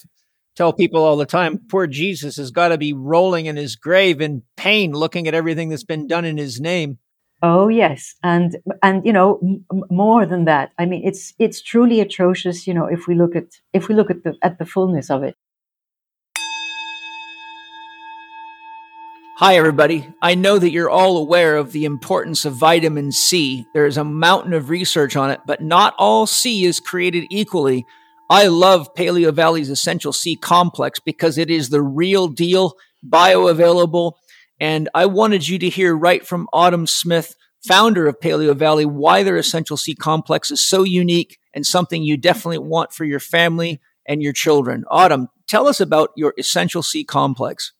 [0.55, 4.21] tell people all the time, poor Jesus has got to be rolling in his grave
[4.21, 6.99] in pain, looking at everything that's been done in his name.
[7.41, 10.71] Oh yes, and and you know m- more than that.
[10.77, 12.67] I mean, it's it's truly atrocious.
[12.67, 15.23] You know, if we look at if we look at the at the fullness of
[15.23, 15.35] it.
[19.37, 20.05] Hi, everybody.
[20.21, 23.65] I know that you're all aware of the importance of vitamin C.
[23.73, 27.85] There is a mountain of research on it, but not all C is created equally.
[28.29, 32.73] I love Paleo Valley's Essential C complex because it is the real deal,
[33.07, 34.15] bioavailable,
[34.59, 37.35] and I wanted you to hear right from Autumn Smith,
[37.67, 42.17] founder of Paleo Valley, why their Essential C complex is so unique and something you
[42.17, 44.83] definitely want for your family and your children.
[44.89, 47.73] Autumn, tell us about your Essential C complex.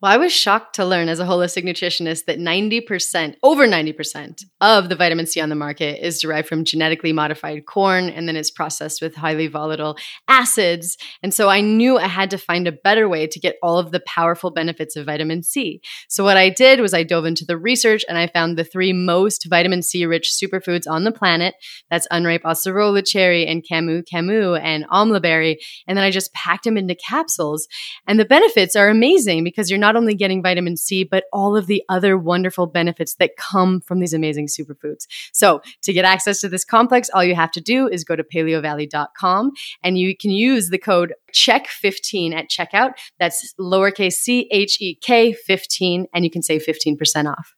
[0.00, 4.88] Well, I was shocked to learn as a holistic nutritionist that 90%, over 90% of
[4.88, 8.50] the vitamin C on the market is derived from genetically modified corn and then it's
[8.50, 9.96] processed with highly volatile
[10.28, 10.96] acids.
[11.22, 13.90] And so I knew I had to find a better way to get all of
[13.90, 15.80] the powerful benefits of vitamin C.
[16.08, 18.92] So what I did was I dove into the research and I found the three
[18.92, 21.54] most vitamin C rich superfoods on the planet.
[21.90, 25.58] That's unripe acerola cherry and camu camu and amla berry.
[25.86, 27.68] And then I just packed them into capsules.
[28.06, 31.56] And the benefits are amazing because because you're not only getting vitamin C, but all
[31.56, 35.06] of the other wonderful benefits that come from these amazing superfoods.
[35.32, 38.24] So to get access to this complex, all you have to do is go to
[38.24, 39.52] paleovalley.com
[39.82, 42.92] and you can use the code CHEK15 at checkout.
[43.18, 47.54] That's lowercase c h e k 15, and you can save 15% off.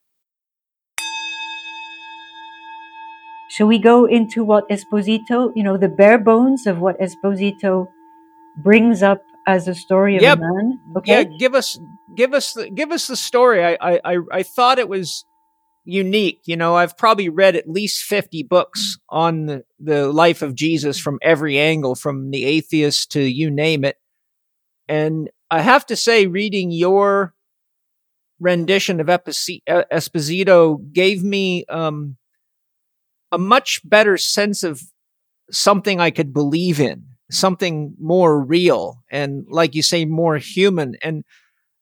[3.49, 7.87] Shall we go into what Esposito, you know, the bare bones of what Esposito
[8.63, 10.37] brings up as a story of yep.
[10.37, 10.79] a man?
[10.97, 11.11] Okay.
[11.11, 11.79] Yeah, give us
[12.15, 13.63] give us the, give us the story.
[13.65, 15.25] I, I I thought it was
[15.83, 16.39] unique.
[16.45, 20.99] You know, I've probably read at least 50 books on the, the life of Jesus
[20.99, 23.97] from every angle, from the atheist to you name it.
[24.87, 27.33] And I have to say, reading your
[28.39, 32.17] rendition of Esposito gave me um,
[33.31, 34.81] a much better sense of
[35.51, 41.23] something I could believe in something more real and like you say more human and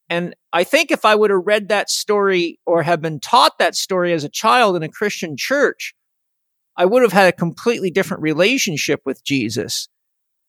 [0.09, 3.75] and I think if I would have read that story or have been taught that
[3.75, 5.93] story as a child in a Christian church,
[6.75, 9.87] I would have had a completely different relationship with Jesus.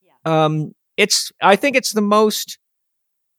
[0.03, 0.45] Yeah.
[0.45, 2.59] Um, it's, I think it's the most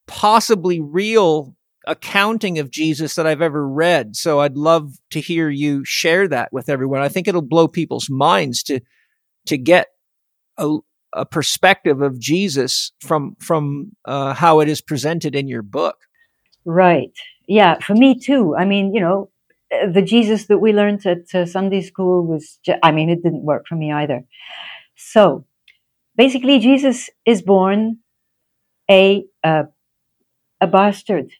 [0.08, 1.56] possibly real
[1.88, 4.16] accounting of Jesus that I've ever read.
[4.16, 7.02] So I'd love to hear you share that with everyone.
[7.02, 8.82] I think it'll blow people's minds to,
[9.48, 9.88] to get
[10.58, 10.78] a,
[11.14, 15.98] a perspective of Jesus from from uh, how it is presented in your book.
[16.66, 17.12] Right.
[17.48, 17.80] Yeah.
[17.80, 18.56] For me too.
[18.58, 19.30] I mean, you know,
[19.72, 22.60] the Jesus that we learned at uh, Sunday school was.
[22.66, 24.24] Just, I mean, it didn't work for me either.
[24.96, 25.46] So,
[26.16, 28.00] basically, Jesus is born
[28.90, 29.64] a uh,
[30.62, 31.32] a bastard.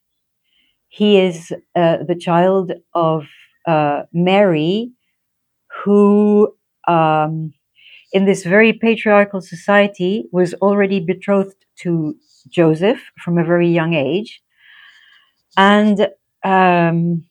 [0.90, 3.26] He is uh, the child of
[3.68, 4.92] uh, Mary,
[5.84, 6.56] who.
[6.88, 7.54] Um,
[8.14, 12.16] in this very patriarchal society was already betrothed to
[12.50, 14.42] Joseph from a very young age.
[15.58, 16.08] And
[16.44, 17.26] um,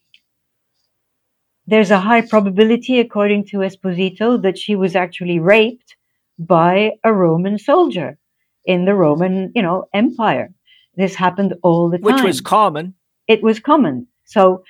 [1.67, 5.97] there's a high probability, according to Esposito, that she was actually raped
[6.39, 8.19] by a Roman soldier
[8.65, 10.53] in the Roman, you know, Empire.
[10.97, 12.05] This happened all the time.
[12.05, 12.95] Which was common.
[13.29, 14.09] It was common.
[14.25, 14.65] So,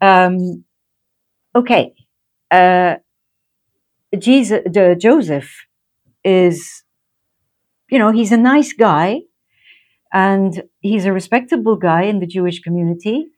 [0.00, 0.64] um,
[1.54, 1.94] okay.
[2.50, 2.96] Uh,
[4.18, 5.50] Jesus, the, Joseph
[6.24, 6.84] is,
[7.90, 9.20] you know, he's a nice guy
[10.12, 13.28] and he's a respectable guy in the Jewish community.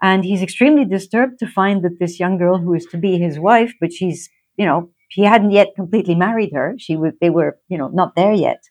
[0.00, 3.38] And he's extremely disturbed to find that this young girl who is to be his
[3.38, 6.74] wife, but she's, you know, he hadn't yet completely married her.
[6.78, 8.64] She was, they were, you know, not there yet.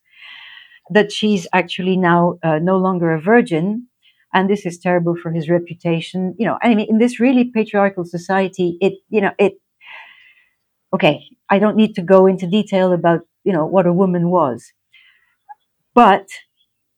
[0.89, 3.87] That she's actually now uh, no longer a virgin.
[4.33, 6.35] And this is terrible for his reputation.
[6.37, 9.53] You know, I mean, in this really patriarchal society, it, you know, it,
[10.93, 14.73] okay, I don't need to go into detail about, you know, what a woman was.
[15.93, 16.27] But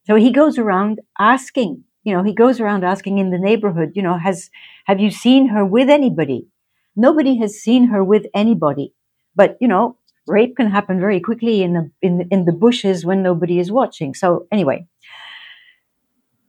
[0.05, 4.01] so he goes around asking, you know, he goes around asking in the neighborhood, you
[4.01, 4.49] know, has,
[4.85, 6.47] have you seen her with anybody?
[6.95, 8.93] Nobody has seen her with anybody.
[9.35, 13.23] But, you know, rape can happen very quickly in the, in, in the bushes when
[13.23, 14.13] nobody is watching.
[14.13, 14.87] So anyway,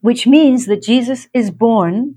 [0.01, 2.15] which means that Jesus is born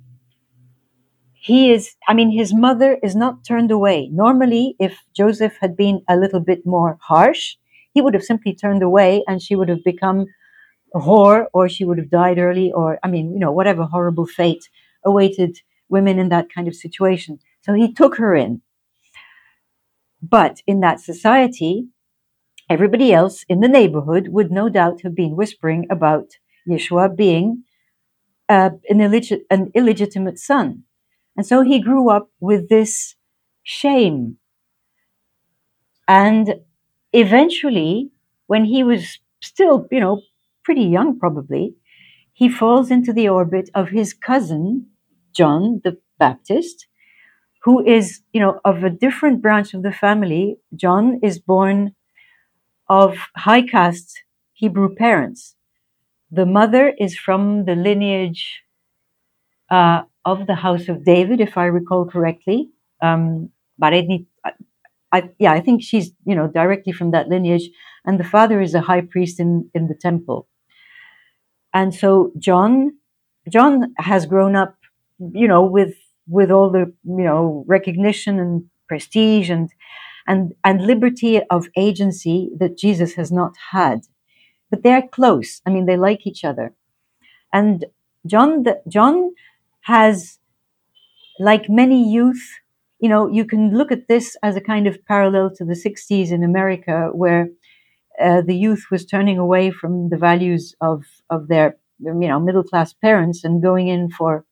[1.41, 4.11] he is, I mean, his mother is not turned away.
[4.13, 7.57] Normally, if Joseph had been a little bit more harsh,
[7.95, 10.27] he would have simply turned away and she would have become
[10.95, 14.69] whore or she would have died early or, I mean, you know, whatever horrible fate
[15.05, 17.39] awaited women in that kind of situation.
[17.63, 18.63] So he took her in.
[20.23, 21.89] But in that society,
[22.69, 26.27] everybody else in the neighborhood would no doubt have been whispering about
[26.69, 27.65] Yeshua being
[28.49, 29.01] uh, an,
[29.51, 30.85] an illegitimate son.
[31.37, 33.15] And so he grew up with this
[33.63, 34.39] shame.
[36.09, 36.57] And
[37.13, 38.11] eventually,
[38.47, 40.23] when he was still, you know,
[40.69, 41.75] pretty young probably,
[42.35, 44.87] he falls into the orbit of his cousin,
[45.35, 46.87] John the Baptist,
[47.63, 50.59] who is, you know, of a different branch of the family.
[50.77, 51.95] John is born
[52.87, 54.13] of high caste
[54.53, 55.57] Hebrew parents.
[56.31, 58.45] The mother is from the lineage
[59.71, 62.69] uh, of the house of David, if I recall correctly.
[63.01, 63.49] Um,
[63.79, 64.27] but I need,
[65.15, 67.71] I, yeah, I think she's, you know, directly from that lineage.
[68.05, 70.47] And the father is a high priest in, in the temple.
[71.79, 72.99] And so John
[73.49, 74.75] John has grown up,
[75.21, 75.95] you know, with
[76.27, 79.71] with all the you know recognition and prestige and
[80.27, 84.01] and and liberty of agency that Jesus has not had.
[84.71, 85.61] But they're close.
[85.65, 86.75] I mean, they like each other.
[87.53, 87.87] And
[88.27, 89.33] John, the, John
[89.83, 90.39] has,
[91.39, 92.45] like many youth,
[92.99, 96.33] you know, you can look at this as a kind of parallel to the 60s
[96.33, 97.49] in America, where
[98.21, 102.65] uh, the youth was turning away from the values of, of their, you know, middle
[102.65, 104.45] class parents and going in for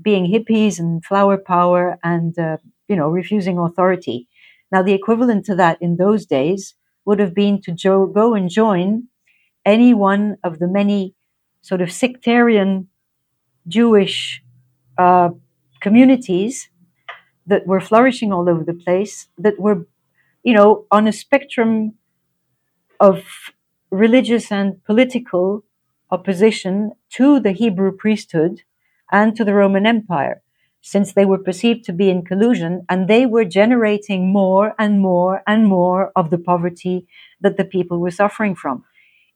[0.00, 2.56] being hippies and flower power and, uh,
[2.88, 4.28] you know, refusing authority.
[4.70, 6.74] Now, the equivalent to that in those days
[7.04, 9.08] would have been to jo- go and join
[9.64, 11.14] any one of the many
[11.60, 12.88] sort of sectarian
[13.68, 14.42] Jewish
[14.98, 15.30] uh,
[15.80, 16.68] communities
[17.46, 19.86] that were flourishing all over the place, that were,
[20.42, 21.94] you know, on a spectrum
[23.02, 23.24] of
[23.90, 25.64] religious and political
[26.10, 28.62] opposition to the Hebrew priesthood
[29.12, 30.42] and to the Roman Empire,
[30.82, 35.42] since they were perceived to be in collusion and they were generating more and more
[35.46, 37.08] and more of the poverty
[37.42, 38.84] that the people were suffering from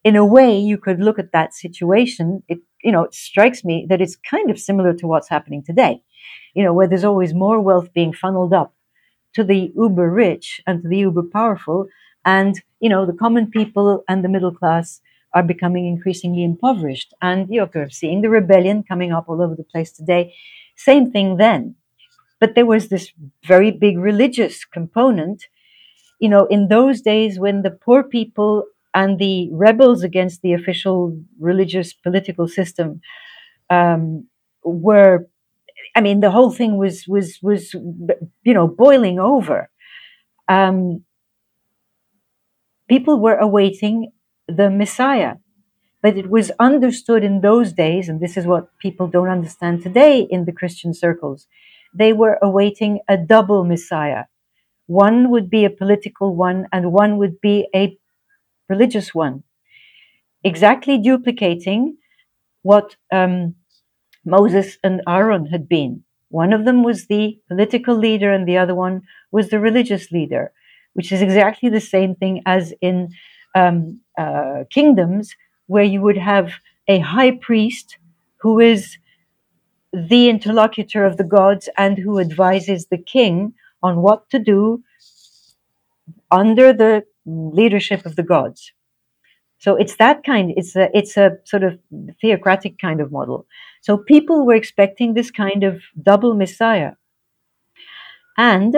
[0.04, 2.42] in a way, you could look at that situation.
[2.48, 6.02] It, you know, it strikes me that it's kind of similar to what's happening today,
[6.54, 8.74] you know, where there's always more wealth being funneled up
[9.34, 11.88] to the uber rich and to the uber powerful.
[12.24, 15.00] And, you know, the common people and the middle class
[15.34, 17.14] are becoming increasingly impoverished.
[17.22, 20.34] And you're seeing the rebellion coming up all over the place today.
[20.76, 21.74] Same thing then.
[22.40, 23.12] But there was this
[23.44, 25.44] very big religious component.
[26.20, 28.64] You know, in those days when the poor people
[28.94, 33.00] and the rebels against the official religious political system
[33.70, 34.26] um,
[34.64, 35.28] were
[35.96, 39.70] I mean, the whole thing was was was you know boiling over.
[40.48, 41.04] Um,
[42.88, 44.12] people were awaiting
[44.48, 45.36] the Messiah,
[46.02, 50.20] but it was understood in those days, and this is what people don't understand today
[50.20, 51.46] in the Christian circles.
[51.94, 54.24] They were awaiting a double Messiah.
[54.86, 57.98] One would be a political one, and one would be a
[58.68, 59.42] religious one,
[60.44, 61.96] exactly duplicating
[62.62, 63.54] what um,
[64.24, 66.04] Moses and Aaron had been.
[66.30, 70.52] One of them was the political leader, and the other one was the religious leader,
[70.96, 72.96] which is exactly the same thing as in
[73.54, 75.34] um, uh, kingdoms,
[75.66, 76.52] where you would have
[76.88, 77.98] a high priest
[78.42, 78.98] who is
[79.92, 84.82] the interlocutor of the gods and who advises the king on what to do
[86.30, 88.72] under the leadership of the gods.
[89.58, 90.52] So it's that kind.
[90.56, 91.78] It's a it's a sort of
[92.20, 93.46] theocratic kind of model.
[93.80, 96.92] So people were expecting this kind of double Messiah,
[98.36, 98.76] and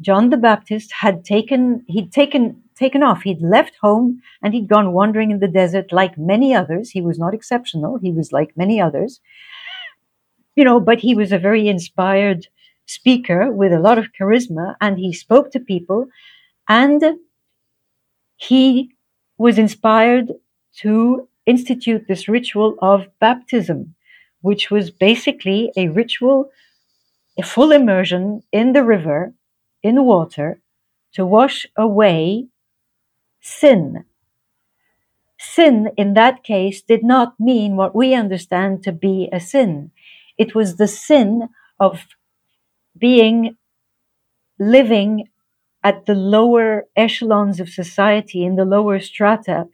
[0.00, 3.22] John the Baptist had taken he'd taken taken off.
[3.22, 6.90] He'd left home and he'd gone wandering in the desert like many others.
[6.90, 7.98] He was not exceptional.
[7.98, 9.20] He was like many others,
[10.56, 10.80] you know.
[10.80, 12.46] But he was a very inspired
[12.86, 16.08] speaker with a lot of charisma, and he spoke to people,
[16.68, 17.02] and
[18.36, 18.94] he
[19.36, 20.32] was inspired
[20.78, 23.94] to institute this ritual of baptism,
[24.40, 26.50] which was basically a ritual,
[27.38, 29.32] a full immersion in the river,
[29.82, 30.60] in water,
[31.12, 32.46] to wash away
[33.40, 34.04] sin.
[35.38, 39.90] Sin in that case did not mean what we understand to be a sin.
[40.36, 42.06] It was the sin of
[42.96, 43.56] being
[44.58, 45.28] living
[45.82, 49.66] at the lower echelons of society, in the lower strata,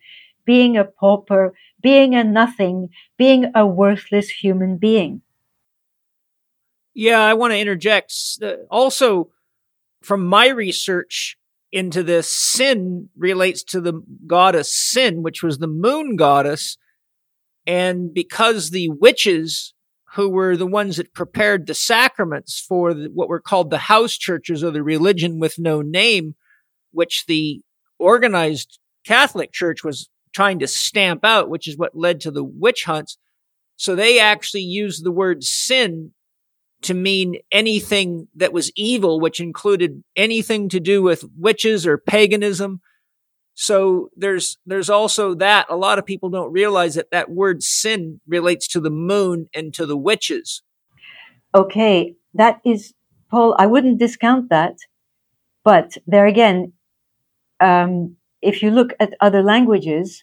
[0.44, 1.52] being a pauper,
[1.82, 5.22] being a nothing, being a worthless human being.
[6.94, 8.14] Yeah, I want to interject.
[8.40, 9.28] Uh, also,
[10.02, 11.36] from my research
[11.72, 16.78] into this, sin relates to the goddess Sin, which was the moon goddess.
[17.66, 19.74] And because the witches
[20.14, 24.16] who were the ones that prepared the sacraments for the, what were called the house
[24.16, 26.36] churches or the religion with no name,
[26.92, 27.60] which the
[27.98, 32.84] organized Catholic Church was trying to stamp out, which is what led to the witch
[32.84, 33.18] hunts.
[33.76, 36.12] So they actually used the word sin
[36.86, 42.80] to mean anything that was evil, which included anything to do with witches or paganism.
[43.54, 48.20] So there's there's also that a lot of people don't realize that that word sin
[48.26, 50.62] relates to the moon and to the witches.
[51.54, 52.92] Okay, that is
[53.30, 53.56] Paul.
[53.58, 54.76] I wouldn't discount that,
[55.64, 56.74] but there again,
[57.60, 60.22] um, if you look at other languages,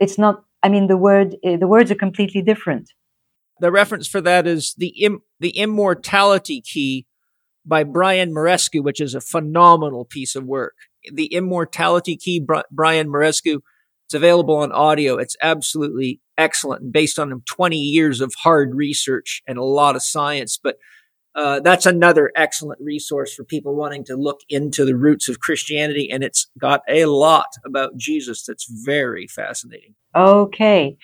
[0.00, 0.42] it's not.
[0.62, 2.90] I mean, the word eh, the words are completely different.
[3.60, 7.06] The reference for that is the Im- the immortality key
[7.64, 10.74] by Brian Muraresku, which is a phenomenal piece of work
[11.12, 13.60] the Immortality Key, Brian Muraresku.
[14.06, 15.16] It's available on audio.
[15.16, 20.02] It's absolutely excellent and based on 20 years of hard research and a lot of
[20.02, 20.58] science.
[20.62, 20.76] But
[21.34, 26.08] uh, that's another excellent resource for people wanting to look into the roots of Christianity.
[26.10, 29.94] And it's got a lot about Jesus that's very fascinating.
[30.16, 30.96] Okay.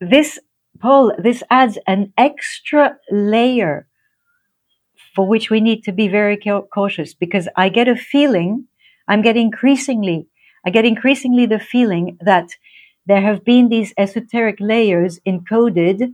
[0.00, 0.38] This,
[0.84, 3.86] Paul, this adds an extra layer
[5.14, 8.66] for which we need to be very cautious because I get a feeling,
[9.08, 10.26] I'm getting increasingly,
[10.66, 12.50] I get increasingly the feeling that
[13.06, 16.12] there have been these esoteric layers encoded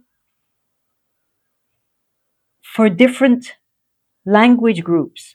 [2.63, 3.57] for different
[4.25, 5.35] language groups.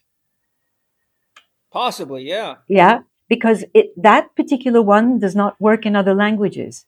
[1.73, 2.55] Possibly, yeah.
[2.69, 6.86] Yeah, because it, that particular one does not work in other languages.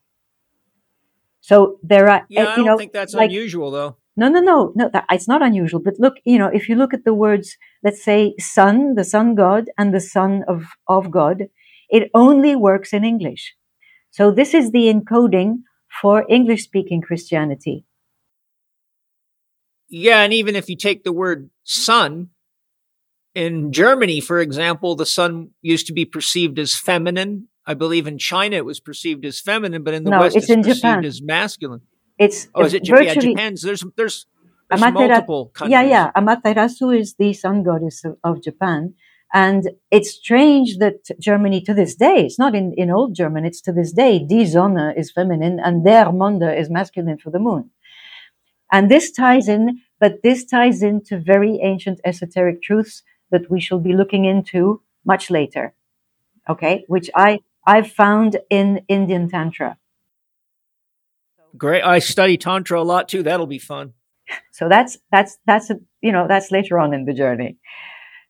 [1.48, 3.96] So there are, yeah, uh, I don't know, think that's like, unusual though.
[4.18, 4.90] No, no, no, no.
[4.92, 5.80] That, it's not unusual.
[5.80, 9.34] But look, you know, if you look at the words, let's say son, the sun
[9.34, 11.44] God, and the son of of God,
[11.88, 13.56] it only works in English.
[14.12, 15.60] So this is the encoding
[16.02, 17.86] for English speaking Christianity.
[19.88, 22.32] Yeah, and even if you take the word son,
[23.34, 27.48] in Germany, for example, the son used to be perceived as feminine.
[27.70, 30.50] I believe in China it was perceived as feminine, but in the No, West it's
[30.50, 31.06] it's, perceived Japan.
[31.06, 31.82] as masculine.
[32.18, 33.04] It's Oh, is it Japan?
[33.04, 33.58] Yeah, virtually Japan.
[33.58, 34.26] So there's there's,
[34.70, 35.72] there's Amatera- multiple countries.
[35.74, 36.12] Yeah, yeah.
[36.16, 38.94] Amaterasu is the sun goddess of, of Japan.
[39.34, 39.62] And
[39.92, 43.74] it's strange that Germany to this day, it's not in, in old German, it's to
[43.74, 47.70] this day, die Sonne is feminine and der Monde is masculine for the moon.
[48.72, 53.80] And this ties in, but this ties into very ancient esoteric truths that we shall
[53.80, 55.74] be looking into much later.
[56.50, 56.86] Okay.
[56.88, 59.78] Which I, I've found in Indian Tantra.
[61.58, 61.84] Great.
[61.84, 63.24] I study tantra a lot too.
[63.24, 63.94] That'll be fun.
[64.54, 67.58] So that's, that's, that's, a, you know, that's later on in the journey.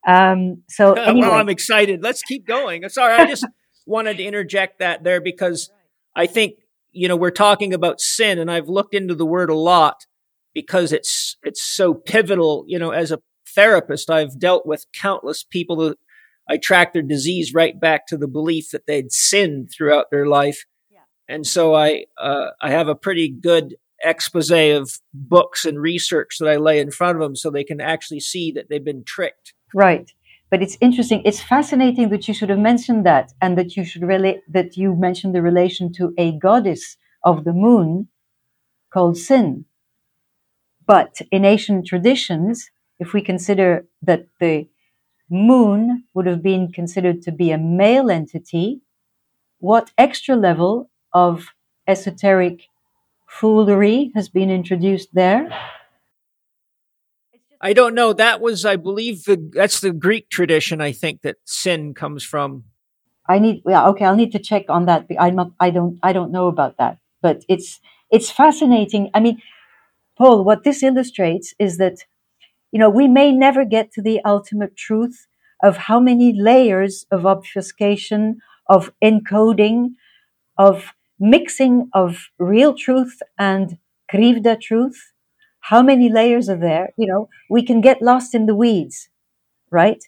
[0.08, 1.28] Um, so anyway.
[1.28, 2.02] well, I'm excited.
[2.02, 2.84] Let's keep going.
[2.84, 3.14] I'm sorry.
[3.14, 3.46] I just
[3.86, 5.70] wanted to interject that there because
[6.16, 6.56] I think,
[6.92, 10.06] you know, we're talking about sin and I've looked into the word a lot
[10.54, 12.66] because it's, it's so pivotal.
[12.68, 13.20] You know, as a
[13.54, 16.00] therapist, I've dealt with countless people that
[16.50, 20.66] I track their disease right back to the belief that they'd sinned throughout their life.
[21.30, 26.48] And so I, uh, I have a pretty good expose of books and research that
[26.48, 29.54] I lay in front of them so they can actually see that they've been tricked.
[29.74, 30.12] Right.
[30.50, 31.22] But it's interesting.
[31.26, 34.95] It's fascinating that you should have mentioned that and that you should relate, that you
[34.95, 38.08] mentioned the relation to a goddess of the moon
[38.93, 39.66] called Sin.
[40.86, 44.68] But in ancient traditions, if we consider that the
[45.30, 48.82] moon would have been considered to be a male entity,
[49.60, 51.48] what extra level of
[51.88, 52.64] esoteric
[53.28, 55.50] foolery has been introduced there?
[57.60, 58.14] I don't know.
[58.14, 60.80] That was, I believe, the that's the Greek tradition.
[60.80, 62.66] I think that sin comes from.
[63.28, 65.08] I need, yeah, okay, I'll need to check on that.
[65.20, 69.10] I'm not, I don't, I don't know about that, but it's, it's fascinating.
[69.14, 69.42] I mean,
[70.18, 72.06] Paul, what this illustrates is that,
[72.72, 75.28] you know, we may never get to the ultimate truth
[75.63, 78.38] of how many layers of obfuscation,
[78.68, 79.89] of encoding,
[80.57, 83.78] of mixing of real truth and
[84.11, 85.11] krivda truth.
[85.61, 86.89] How many layers are there?
[86.97, 89.09] You know, we can get lost in the weeds,
[89.72, 90.03] right?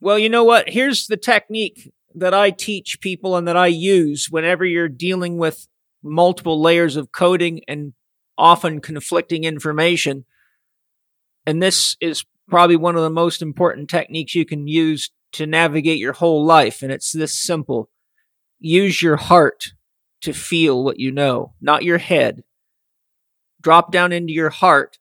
[0.00, 0.70] Well, you know what?
[0.70, 5.66] Here's the technique that I teach people and that I use whenever you're dealing with
[6.02, 7.94] multiple layers of coding and
[8.38, 10.24] often conflicting information.
[11.46, 15.98] And this is probably one of the most important techniques you can use to navigate
[15.98, 16.82] your whole life.
[16.82, 17.90] And it's this simple.
[18.60, 19.72] Use your heart
[20.22, 22.44] to feel what you know, not your head.
[23.60, 24.98] Drop down into your heart.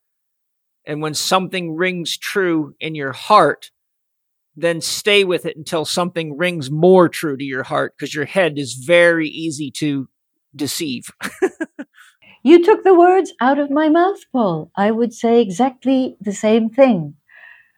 [0.85, 3.71] And when something rings true in your heart,
[4.55, 8.57] then stay with it until something rings more true to your heart because your head
[8.57, 10.07] is very easy to
[10.55, 11.09] deceive.
[12.43, 14.69] You took the words out of my mouth, Paul.
[14.75, 17.15] I would say exactly the same thing.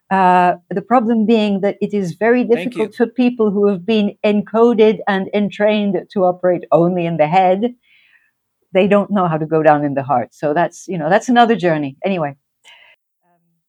[0.09, 4.99] Uh, the problem being that it is very difficult for people who have been encoded
[5.07, 7.75] and entrained to operate only in the head.
[8.73, 10.33] They don't know how to go down in the heart.
[10.33, 11.97] So that's, you know, that's another journey.
[12.03, 12.35] Anyway.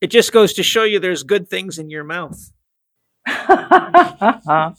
[0.01, 2.53] it just goes to show you there's good things in your mouth.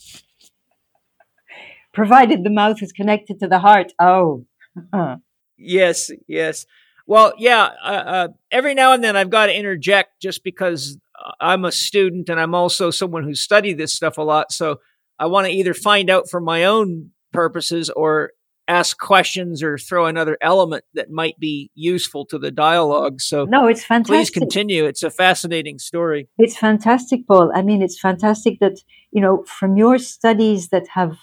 [1.93, 3.93] Provided the mouth is connected to the heart.
[3.99, 4.45] Oh.
[5.58, 6.66] Yes, yes.
[7.05, 7.70] Well, yeah.
[7.84, 10.97] Uh, uh, every now and then I've got to interject just because
[11.39, 14.51] I'm a student and I'm also someone who's studied this stuff a lot.
[14.51, 14.80] So
[15.18, 18.32] I want to either find out for my own purposes or
[18.68, 23.22] ask questions or throw another element that might be useful to the dialogue.
[23.22, 24.14] So No, it's fantastic.
[24.14, 24.86] please continue.
[24.86, 26.28] It's a fascinating story.
[26.38, 27.51] It's fantastic, Paul.
[27.55, 28.78] I mean, it's fantastic that,
[29.12, 31.18] you know, from your studies that have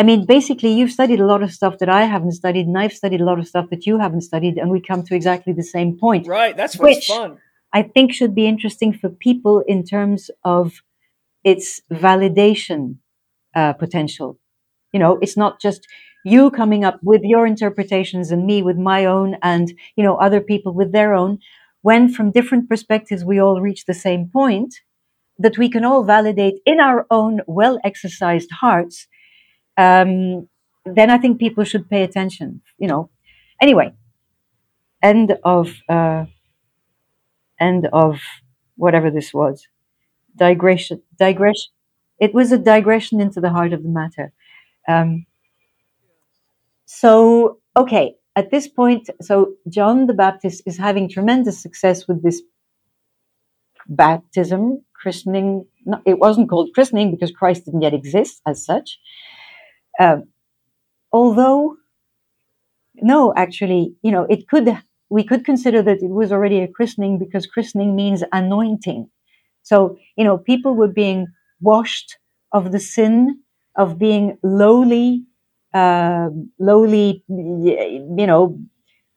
[0.00, 2.94] I mean, basically, you've studied a lot of stuff that I haven't studied, and I've
[2.94, 5.62] studied a lot of stuff that you haven't studied, and we come to exactly the
[5.62, 6.26] same point.
[6.26, 6.56] Right.
[6.56, 7.36] That's what's Which- fun.
[7.74, 10.80] I think should be interesting for people in terms of
[11.44, 12.96] its validation
[13.54, 14.38] uh, potential.
[14.92, 15.86] You know, it's not just
[16.24, 20.40] you coming up with your interpretations and me with my own, and you know, other
[20.40, 21.38] people with their own.
[21.82, 24.72] When from different perspectives we all reach the same point,
[25.38, 29.06] that we can all validate in our own well exercised hearts,
[29.76, 30.48] um,
[30.84, 32.62] then I think people should pay attention.
[32.78, 33.10] You know,
[33.60, 33.92] anyway.
[35.02, 35.72] End of.
[35.88, 36.26] Uh,
[37.60, 38.20] end of
[38.76, 39.66] whatever this was.
[40.36, 41.02] Digression.
[41.18, 41.70] Digression.
[42.18, 44.32] It was a digression into the heart of the matter.
[44.88, 45.26] Um,
[46.86, 52.42] so, okay, at this point, so John the Baptist is having tremendous success with this
[53.88, 55.66] baptism, christening.
[55.86, 58.98] No, it wasn't called christening because Christ didn't yet exist as such.
[60.00, 60.24] Um,
[61.12, 61.76] although,
[62.96, 64.76] no, actually, you know, it could
[65.08, 69.10] we could consider that it was already a christening because christening means anointing.
[69.62, 71.26] So, you know, people were being
[71.60, 72.16] washed
[72.52, 73.40] of the sin
[73.76, 75.24] of being lowly,
[75.74, 76.28] uh,
[76.58, 78.58] lowly, you know,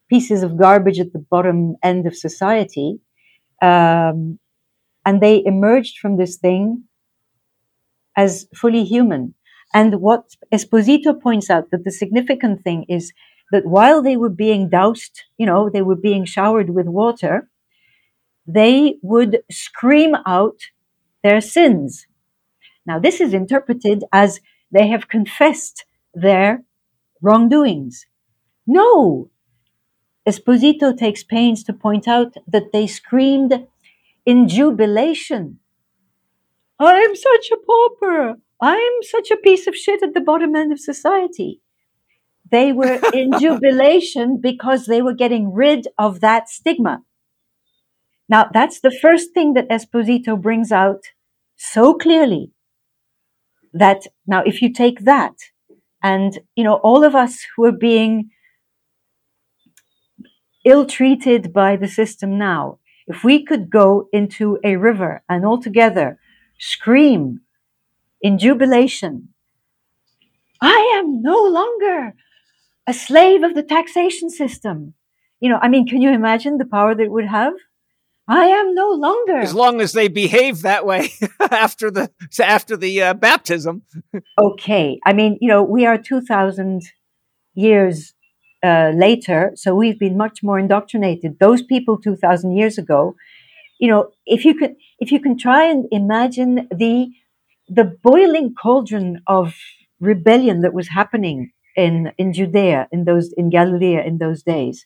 [0.10, 3.00] pieces of garbage at the bottom end of society.
[3.62, 4.40] Um,
[5.06, 6.84] and they emerged from this thing
[8.16, 9.34] as fully human.
[9.74, 13.12] And what Esposito points out that the significant thing is
[13.52, 17.50] that while they were being doused, you know, they were being showered with water,
[18.46, 20.60] they would scream out
[21.24, 22.08] their sins.
[22.86, 24.40] Now, this is interpreted as
[24.72, 26.64] they have confessed their
[27.22, 28.06] wrongdoings.
[28.68, 29.30] No!
[30.28, 33.68] Esposito takes pains to point out that they screamed
[34.26, 35.60] in jubilation.
[36.80, 38.38] I am such a pauper.
[38.64, 41.60] I am such a piece of shit at the bottom end of society.
[42.50, 47.04] They were in jubilation because they were getting rid of that stigma.
[48.30, 51.04] Now, that's the first thing that Esposito brings out
[51.58, 52.52] so clearly
[53.74, 55.36] that now, if you take that
[56.02, 58.30] and, you know, all of us who are being
[60.64, 65.62] ill treated by the system now, if we could go into a river and all
[65.62, 66.18] together
[66.58, 67.42] scream
[68.24, 69.30] in jubilation,
[70.62, 72.14] I am no longer
[72.88, 74.94] a slave of the taxation system.
[75.42, 77.54] You know, I mean, can you imagine the power that it would have?
[78.28, 79.38] I am no longer.
[79.38, 81.10] As long as they behave that way
[81.52, 82.10] after the
[82.42, 83.84] after the uh, baptism.
[84.40, 85.00] okay.
[85.06, 86.84] I mean, you know, we are 2,000
[87.54, 88.14] years
[88.64, 91.40] uh, later, so we've been much more indoctrinated.
[91.40, 93.16] Those people 2,000 years ago,
[93.78, 97.12] you know, if you could, if you can try and imagine the
[97.74, 99.56] the boiling cauldron of
[100.00, 104.86] rebellion that was happening in in Judea in those in Galilee in those days,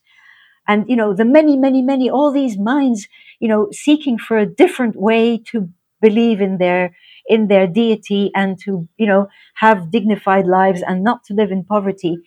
[0.67, 3.07] and you know the many, many, many all these minds,
[3.39, 5.69] you know, seeking for a different way to
[6.01, 6.95] believe in their
[7.27, 11.63] in their deity and to you know have dignified lives and not to live in
[11.63, 12.17] poverty.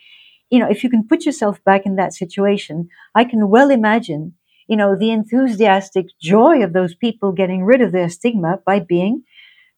[0.51, 4.35] You know, if you can put yourself back in that situation, I can well imagine,
[4.69, 9.23] you know, the enthusiastic joy of those people getting rid of their stigma by being,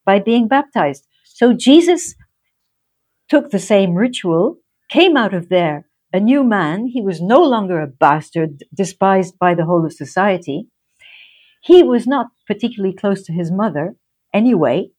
[0.05, 1.07] by being baptized.
[1.25, 2.15] So Jesus
[3.29, 6.87] took the same ritual, came out of there a new man.
[6.87, 10.69] He was no longer a bastard despised by the whole of society.
[11.63, 13.97] He was not particularly close to his mother
[14.35, 14.91] anyway,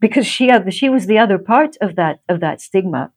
[0.00, 3.12] because she, she was the other part of that, of that stigma.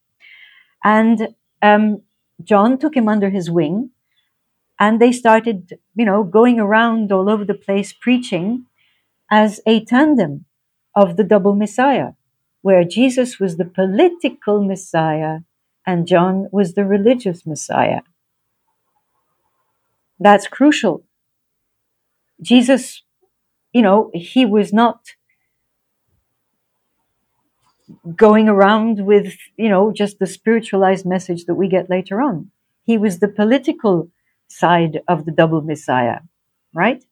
[0.84, 1.30] And
[1.61, 2.03] um,
[2.43, 3.89] John took him under his wing,
[4.80, 8.65] and they started, you know, going around all over the place preaching
[9.32, 10.44] as a tandem
[10.95, 12.11] of the double Messiah,
[12.61, 15.39] where Jesus was the political Messiah
[15.85, 18.01] and John was the religious Messiah.
[20.19, 21.03] That's crucial.
[22.41, 23.03] Jesus,
[23.73, 24.99] you know, he was not
[28.15, 32.51] going around with, you know, just the spiritualized message that we get later on.
[32.83, 34.09] He was the political
[34.47, 36.19] side of the double Messiah,
[36.73, 37.03] right?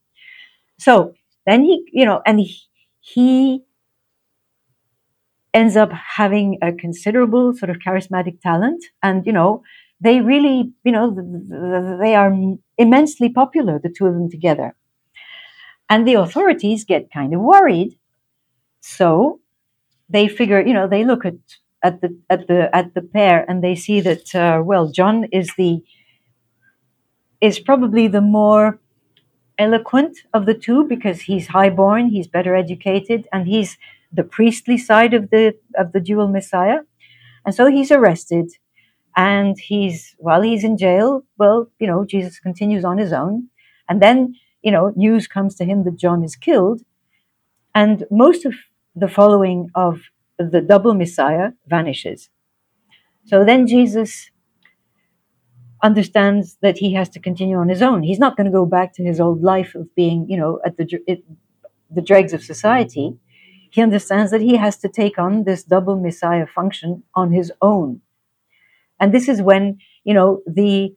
[0.79, 1.13] So
[1.45, 2.61] then he, you know, and he,
[2.99, 3.63] he
[5.53, 8.83] ends up having a considerable sort of charismatic talent.
[9.01, 9.63] And, you know,
[10.01, 12.33] they really, you know, they are
[12.77, 14.75] immensely popular, the two of them together.
[15.89, 17.97] And the authorities get kind of worried.
[18.81, 19.39] So
[20.09, 21.35] they figure, you know, they look at
[21.83, 25.51] at the at the at the pair and they see that uh, well, John is
[25.57, 25.83] the
[27.41, 28.79] is probably the more
[29.57, 33.77] eloquent of the two because he's highborn, he's better educated, and he's
[34.13, 36.79] the priestly side of the of the dual Messiah.
[37.45, 38.51] And so he's arrested
[39.15, 43.49] and he's, while he's in jail, well, you know, Jesus continues on his own.
[43.87, 46.81] And then, you know, news comes to him that John is killed.
[47.75, 48.53] And most of
[48.95, 50.01] the following of
[50.37, 52.29] the double Messiah vanishes.
[53.25, 54.29] So then Jesus
[55.83, 58.03] understands that he has to continue on his own.
[58.03, 60.77] He's not going to go back to his old life of being, you know, at
[60.77, 61.23] the, it,
[61.91, 63.15] the dregs of society.
[63.73, 68.01] He understands that he has to take on this double Messiah function on his own.
[68.99, 70.95] And this is when, you know, the,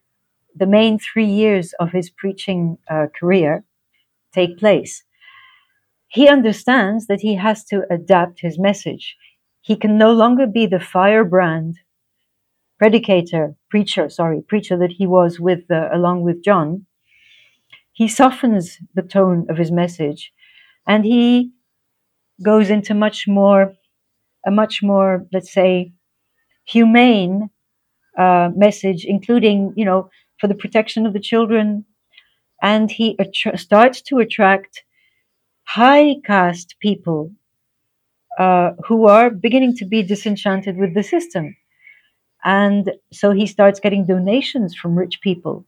[0.55, 3.64] the main three years of his preaching uh, career
[4.35, 5.05] take place.
[6.09, 9.16] He understands that he has to adapt his message.
[9.62, 11.79] He can no longer be the firebrand
[12.79, 16.85] predicator, preacher, sorry, preacher that he was with, uh, along with John.
[17.95, 20.31] He softens the tone of his message
[20.87, 21.53] and he
[22.45, 23.74] goes into much more,
[24.47, 25.93] a much more, let's say,
[26.64, 27.51] humane
[28.18, 30.11] uh, message, including, you know,
[30.41, 31.84] for the protection of the children.
[32.62, 34.84] And he attra- starts to attract
[35.64, 37.32] high caste people
[38.39, 41.57] uh, who are beginning to be disenchanted with the system.
[42.45, 45.64] And so he starts getting donations from rich people.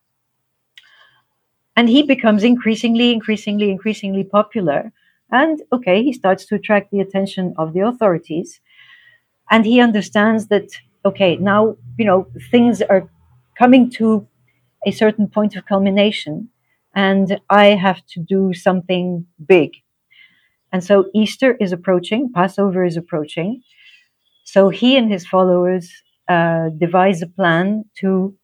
[1.77, 4.93] And he becomes increasingly, increasingly, increasingly popular.
[5.31, 8.61] And okay, he starts to attract the attention of the authorities.
[9.51, 10.69] And he understands that,
[11.05, 13.09] okay, now, you know, things are
[13.59, 14.27] coming to
[14.87, 16.49] a certain point of culmination
[16.95, 19.73] and I have to do something big.
[20.73, 23.63] And so Easter is approaching, Passover is approaching.
[24.45, 25.91] So he and his followers
[26.29, 28.37] uh, devise a plan to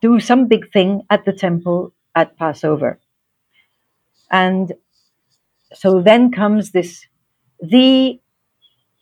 [0.00, 3.00] do some big thing at the temple at Passover.
[4.34, 4.74] And
[5.72, 7.06] so then comes this,
[7.60, 8.20] the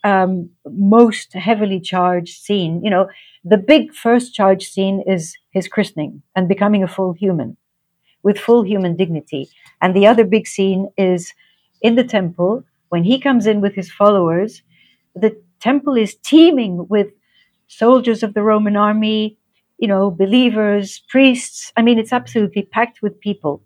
[0.05, 2.83] um, most heavily charged scene.
[2.85, 3.09] You know,
[3.45, 7.57] the big first charge scene is his christening and becoming a full human
[8.23, 9.51] with full human dignity.
[9.81, 11.33] And the other big scene is
[11.83, 14.63] in the temple when he comes in with his followers.
[15.15, 17.09] The temple is teeming with
[17.69, 19.39] soldiers of the Roman army,
[19.79, 21.73] you know, believers, priests.
[21.77, 23.63] I mean, it's absolutely packed with people.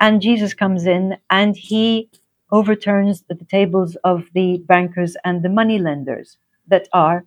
[0.00, 2.10] And Jesus comes in and he
[2.52, 6.38] overturns the tables of the bankers and the money lenders
[6.68, 7.24] that are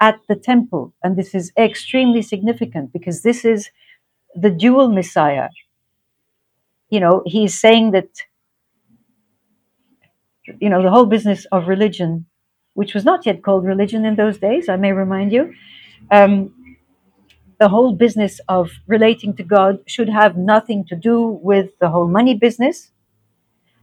[0.00, 0.94] at the temple.
[1.02, 3.70] And this is extremely significant because this is
[4.34, 5.48] the dual Messiah
[6.90, 8.08] you know, he's saying that,
[10.60, 12.26] you know, the whole business of religion,
[12.74, 15.54] which was not yet called religion in those days, I may remind you,
[16.10, 16.53] um,
[17.58, 22.08] the whole business of relating to God should have nothing to do with the whole
[22.08, 22.92] money business.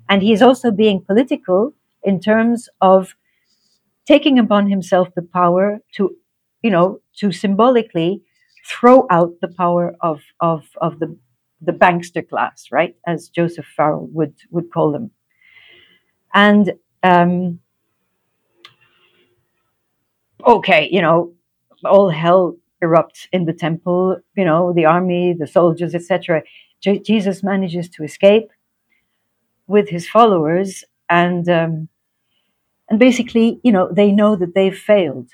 [0.09, 3.15] And he is also being political in terms of
[4.05, 6.15] taking upon himself the power to,
[6.61, 8.23] you know, to symbolically
[8.65, 11.17] throw out the power of, of, of the
[11.61, 15.11] the bankster class, right, as Joseph Farrell would would call them,
[16.33, 17.59] and um,
[20.45, 21.33] okay, you know,
[21.85, 24.17] all hell erupts in the temple.
[24.35, 26.43] You know, the army, the soldiers, etc.
[26.81, 28.49] J- Jesus manages to escape
[29.67, 31.89] with his followers, and um,
[32.89, 35.29] and basically, you know, they know that they've failed.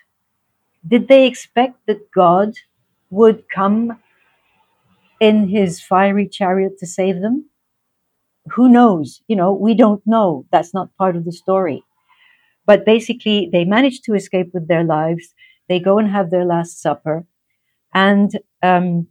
[0.87, 2.53] Did they expect that God
[3.09, 3.99] would come
[5.19, 7.49] in his fiery chariot to save them?
[8.53, 9.21] Who knows?
[9.27, 10.45] You know, we don't know.
[10.51, 11.83] That's not part of the story.
[12.65, 15.33] But basically, they manage to escape with their lives.
[15.69, 17.25] They go and have their last supper.
[18.05, 18.29] And
[18.61, 19.07] um,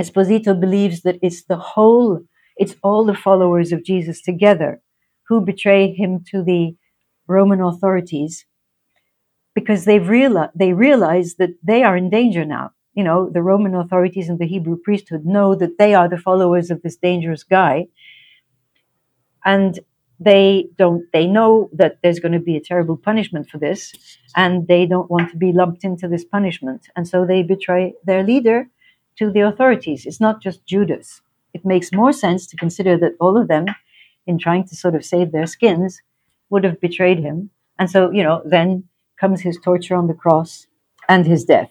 [0.00, 2.20] Esposito believes that it's the whole,
[2.56, 4.80] it's all the followers of Jesus together
[5.28, 6.76] who betray him to the
[7.28, 8.46] Roman authorities
[9.54, 13.74] because they've reali- they realize that they are in danger now you know, the Roman
[13.74, 17.86] authorities and the Hebrew priesthood know that they are the followers of this dangerous guy.
[19.44, 19.78] And
[20.18, 23.92] they don't, they know that there's going to be a terrible punishment for this,
[24.34, 26.88] and they don't want to be lumped into this punishment.
[26.96, 28.68] And so they betray their leader
[29.18, 30.06] to the authorities.
[30.06, 31.20] It's not just Judas.
[31.52, 33.66] It makes more sense to consider that all of them,
[34.26, 36.02] in trying to sort of save their skins,
[36.50, 37.50] would have betrayed him.
[37.78, 38.84] And so, you know, then
[39.20, 40.66] comes his torture on the cross
[41.08, 41.70] and his death.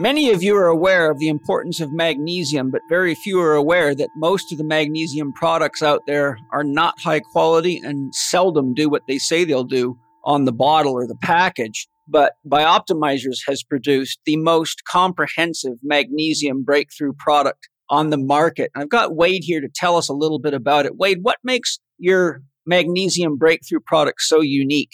[0.00, 3.94] Many of you are aware of the importance of magnesium, but very few are aware
[3.94, 8.88] that most of the magnesium products out there are not high quality and seldom do
[8.88, 11.86] what they say they'll do on the bottle or the package.
[12.08, 18.70] But Bioptimizers has produced the most comprehensive magnesium breakthrough product on the market.
[18.74, 20.96] I've got Wade here to tell us a little bit about it.
[20.96, 24.92] Wade, what makes your magnesium breakthrough product so unique?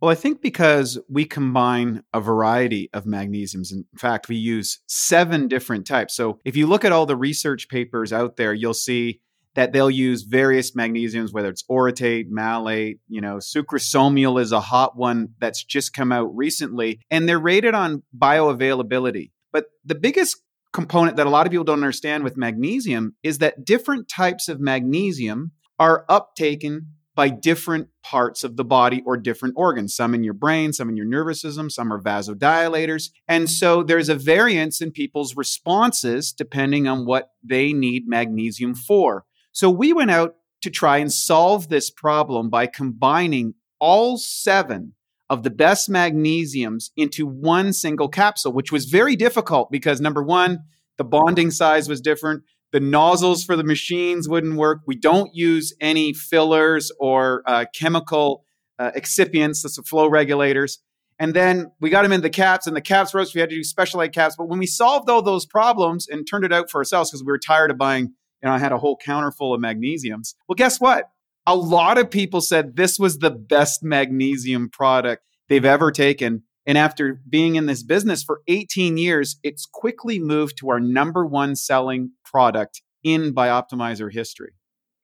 [0.00, 3.72] Well, I think because we combine a variety of magnesiums.
[3.72, 6.14] In fact, we use seven different types.
[6.14, 9.20] So if you look at all the research papers out there, you'll see
[9.54, 14.96] that they'll use various magnesiums, whether it's orotate, malate, you know, sucrosomial is a hot
[14.96, 19.32] one that's just come out recently, and they're rated on bioavailability.
[19.50, 20.36] But the biggest
[20.72, 24.60] component that a lot of people don't understand with magnesium is that different types of
[24.60, 26.82] magnesium are uptaken
[27.18, 29.92] by different parts of the body or different organs.
[29.92, 33.10] Some in your brain, some in your nervous system, some are vasodilators.
[33.26, 39.24] And so there's a variance in people's responses depending on what they need magnesium for.
[39.50, 44.94] So we went out to try and solve this problem by combining all seven
[45.28, 50.60] of the best magnesiums into one single capsule, which was very difficult because number one,
[50.98, 52.44] the bonding size was different.
[52.72, 54.80] The nozzles for the machines wouldn't work.
[54.86, 58.44] We don't use any fillers or uh, chemical
[58.78, 60.78] uh, excipients, that's the flow regulators.
[61.18, 63.34] And then we got them in the caps, and the caps rose.
[63.34, 64.36] We had to do special caps.
[64.36, 67.32] But when we solved all those problems and turned it out for ourselves, because we
[67.32, 68.04] were tired of buying,
[68.42, 70.34] you know, I had a whole counter full of magnesiums.
[70.48, 71.10] Well, guess what?
[71.46, 76.44] A lot of people said this was the best magnesium product they've ever taken.
[76.68, 81.24] And after being in this business for 18 years, it's quickly moved to our number
[81.24, 84.52] one selling product in Bioptimizer history.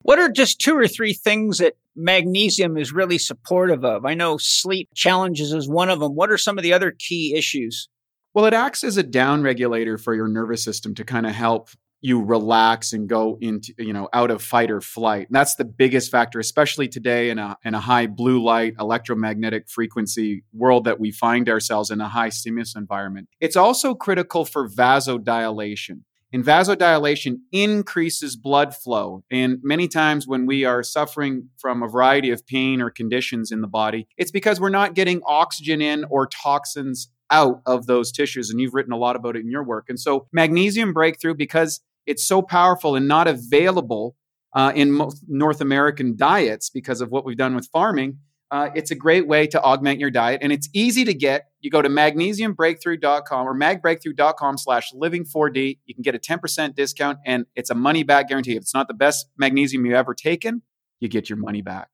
[0.02, 4.04] What are just two or three things that magnesium is really supportive of?
[4.04, 6.14] I know sleep challenges is one of them.
[6.14, 7.88] What are some of the other key issues?
[8.34, 11.70] Well, it acts as a down regulator for your nervous system to kind of help
[12.04, 15.26] you relax and go into you know out of fight or flight.
[15.26, 19.70] And that's the biggest factor, especially today in a in a high blue light electromagnetic
[19.70, 23.28] frequency world that we find ourselves in a high stimulus environment.
[23.40, 26.02] It's also critical for vasodilation.
[26.30, 29.24] And vasodilation increases blood flow.
[29.30, 33.62] And many times when we are suffering from a variety of pain or conditions in
[33.62, 38.50] the body, it's because we're not getting oxygen in or toxins out of those tissues.
[38.50, 39.86] And you've written a lot about it in your work.
[39.88, 44.16] And so, magnesium breakthrough, because it's so powerful and not available
[44.54, 48.18] uh, in most North American diets because of what we've done with farming.
[48.50, 51.48] Uh, it's a great way to augment your diet and it's easy to get.
[51.60, 55.78] You go to magnesiumbreakthrough.com or magbreakthrough.com slash living4D.
[55.86, 58.52] You can get a 10% discount and it's a money back guarantee.
[58.52, 60.62] If it's not the best magnesium you've ever taken,
[61.00, 61.88] you get your money back.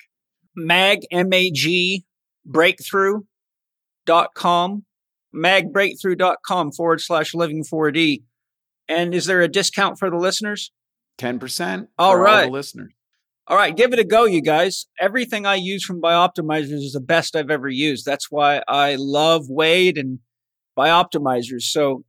[0.55, 2.05] Mag, M-A-G,
[2.47, 4.85] breakthrough.com,
[5.35, 8.25] magbreakthrough.com forward slash living4D.
[8.91, 10.73] And is there a discount for the listeners?
[11.19, 11.87] 10%.
[11.97, 12.41] All right.
[12.41, 12.93] All the listeners.
[13.47, 14.87] All right, give it a go, you guys.
[15.01, 18.05] Everything I use from Bioptimizers is the best I've ever used.
[18.05, 20.21] That's why I love Wade and
[20.79, 21.63] Bioptimizers.
[21.63, 22.05] So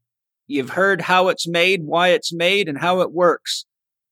[0.45, 3.65] you've heard how it's made, why it's made, and how it works.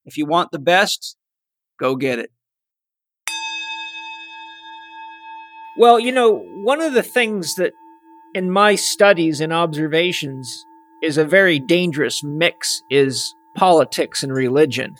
[0.04, 1.16] If you want the best,
[1.78, 2.32] go get it.
[5.78, 7.72] Well, you know, one of the things that
[8.34, 10.64] in my studies and observations
[11.02, 14.94] is a very dangerous mix is politics and religion.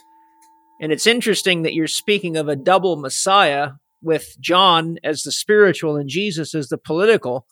[0.79, 5.95] And it's interesting that you're speaking of a double Messiah with John as the spiritual
[5.95, 7.45] and Jesus as the political,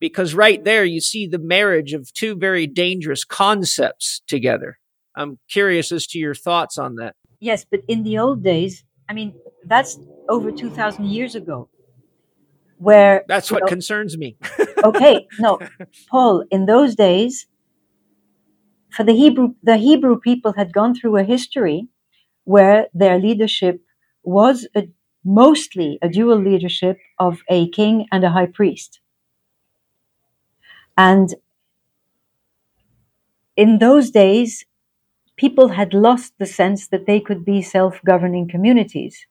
[0.00, 4.78] because right there you see the marriage of two very dangerous concepts together.
[5.14, 7.16] I'm curious as to your thoughts on that.
[7.40, 9.98] Yes, but in the old days, I mean, that's
[10.28, 11.68] over 2,000 years ago.
[12.78, 14.36] Where that's what know, concerns me.
[14.84, 15.58] okay, no,
[16.08, 17.48] Paul, in those days,
[18.90, 21.88] for the Hebrew, the Hebrew people had gone through a history
[22.44, 23.82] where their leadership
[24.22, 24.88] was a,
[25.24, 29.00] mostly a dual leadership of a king and a high priest.
[30.96, 31.34] And
[33.56, 34.64] in those days,
[35.36, 39.26] people had lost the sense that they could be self governing communities.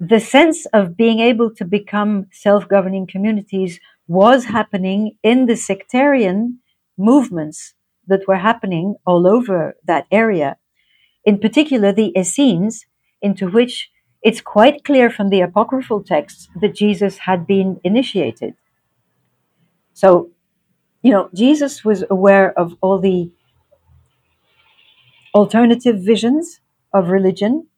[0.00, 6.60] The sense of being able to become self governing communities was happening in the sectarian
[6.96, 7.74] movements
[8.06, 10.56] that were happening all over that area.
[11.24, 12.86] In particular, the Essenes,
[13.20, 13.90] into which
[14.22, 18.54] it's quite clear from the apocryphal texts that Jesus had been initiated.
[19.92, 20.30] So,
[21.02, 23.30] you know, Jesus was aware of all the
[25.34, 26.60] alternative visions
[26.92, 27.68] of religion,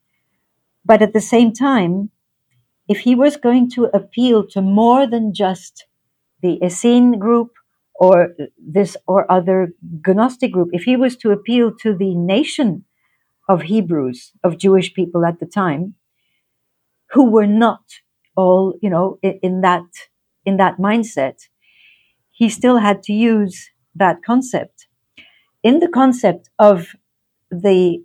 [0.85, 2.11] but at the same time,
[2.89, 5.87] if he was going to appeal to more than just
[6.41, 7.51] the Essene group
[7.99, 9.75] or this or other
[10.07, 12.85] Gnostic group, if he was to appeal to the nation
[13.49, 15.95] of Hebrews, of Jewish people at the time,
[17.13, 17.83] who were not
[18.37, 19.85] all, you know, in, in that
[20.45, 21.49] in that mindset,
[22.33, 24.87] he still had to use that concept.
[25.63, 26.97] In the concept of
[27.51, 28.03] the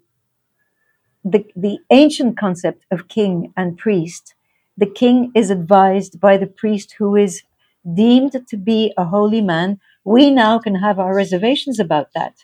[1.23, 4.35] the, the ancient concept of king and priest,
[4.77, 7.43] the king is advised by the priest who is
[7.91, 9.79] deemed to be a holy man.
[10.03, 12.35] We now can have our reservations about that.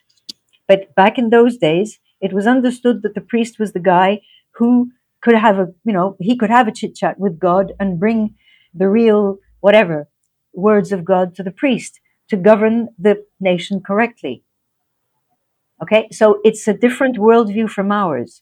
[0.67, 4.21] But back in those days, it was understood that the priest was the guy
[4.55, 7.99] who could have a, you know, he could have a chit chat with God and
[7.99, 8.35] bring
[8.73, 10.07] the real, whatever,
[10.53, 14.43] words of God to the priest to govern the nation correctly.
[15.81, 18.41] Okay, so it's a different worldview from ours.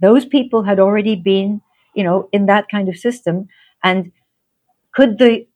[0.00, 1.62] Those people had already been,
[1.94, 3.48] you know, in that kind of system.
[3.82, 4.12] And
[4.94, 5.47] could the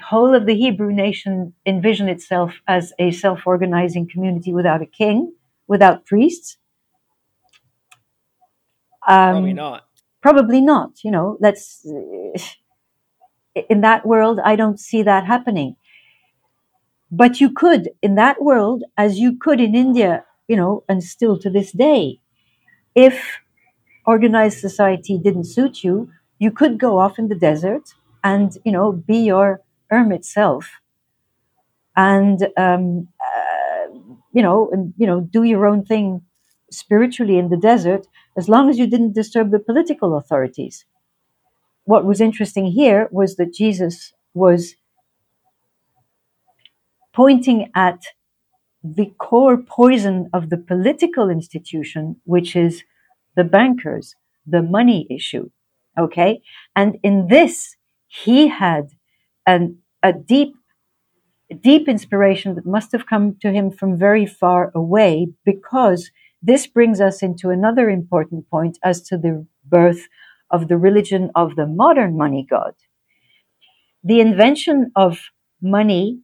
[0.00, 5.32] whole of the Hebrew nation envision itself as a self organizing community without a king,
[5.66, 6.56] without priests?
[9.06, 9.84] Um, probably not.
[10.22, 10.90] Probably not.
[11.04, 11.86] You know, let's.
[13.68, 15.76] In that world, I don't see that happening.
[17.10, 21.38] But you could, in that world, as you could in India, you know, and still
[21.40, 22.20] to this day,
[22.94, 23.38] if
[24.06, 27.92] organized society didn't suit you, you could go off in the desert
[28.24, 29.60] and, you know, be your
[29.92, 30.64] hermit self
[31.94, 33.86] and, um, uh,
[34.32, 36.22] you know, and, you know, do your own thing
[36.70, 40.86] spiritually in the desert as long as you didn't disturb the political authorities.
[41.84, 44.76] What was interesting here was that Jesus was
[47.12, 48.00] pointing at
[48.82, 52.82] the core poison of the political institution, which is
[53.36, 54.16] the bankers,
[54.46, 55.50] the money issue.
[55.98, 56.40] Okay.
[56.74, 57.76] And in this,
[58.06, 58.88] he had
[59.46, 60.54] an, a deep,
[61.60, 66.10] deep inspiration that must have come to him from very far away because
[66.42, 70.08] this brings us into another important point as to the birth
[70.50, 72.74] of the religion of the modern money god.
[74.04, 75.30] The invention of
[75.60, 76.20] money,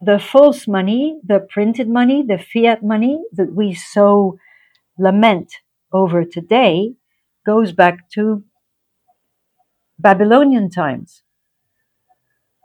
[0.00, 4.38] the false money, the printed money, the fiat money that we so
[4.98, 5.52] lament
[5.92, 6.94] over today
[7.46, 8.44] goes back to
[9.98, 11.22] Babylonian times.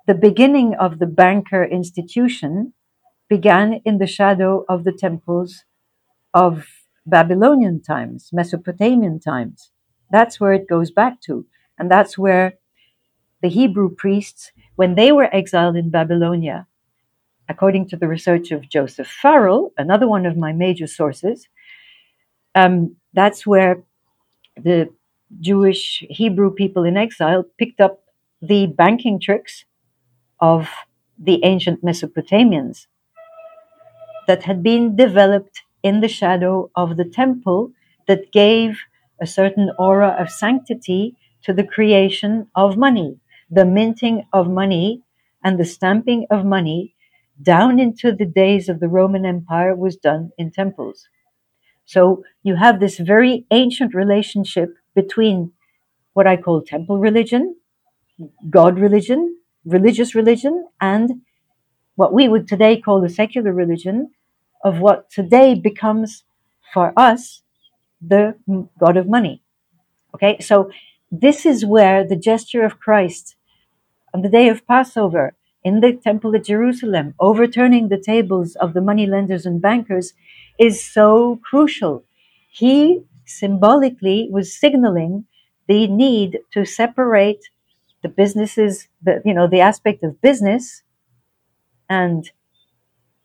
[0.07, 2.73] The beginning of the banker institution
[3.29, 5.63] began in the shadow of the temples
[6.33, 6.67] of
[7.05, 9.71] Babylonian times, Mesopotamian times.
[10.11, 11.45] That's where it goes back to.
[11.77, 12.55] And that's where
[13.41, 16.67] the Hebrew priests, when they were exiled in Babylonia,
[17.47, 21.47] according to the research of Joseph Farrell, another one of my major sources,
[22.55, 23.83] um, that's where
[24.55, 24.89] the
[25.39, 28.03] Jewish Hebrew people in exile picked up
[28.41, 29.65] the banking tricks
[30.41, 30.69] of
[31.17, 32.87] the ancient Mesopotamians
[34.27, 37.71] that had been developed in the shadow of the temple
[38.07, 38.79] that gave
[39.21, 43.17] a certain aura of sanctity to the creation of money,
[43.49, 45.01] the minting of money
[45.43, 46.95] and the stamping of money
[47.41, 51.07] down into the days of the Roman Empire was done in temples.
[51.85, 55.53] So you have this very ancient relationship between
[56.13, 57.55] what I call temple religion,
[58.49, 61.21] God religion, religious religion, and
[61.95, 64.11] what we would today call the secular religion,
[64.63, 66.23] of what today becomes
[66.73, 67.41] for us
[68.01, 68.35] the
[68.79, 69.41] God of money.
[70.13, 70.69] Okay, so
[71.11, 73.35] this is where the gesture of Christ
[74.13, 78.81] on the day of Passover in the temple at Jerusalem, overturning the tables of the
[78.81, 80.13] money lenders and bankers,
[80.59, 82.03] is so crucial.
[82.49, 85.25] He symbolically was signaling
[85.67, 87.49] the need to separate
[88.03, 90.83] the businesses, the, you know, the aspect of business
[91.89, 92.31] and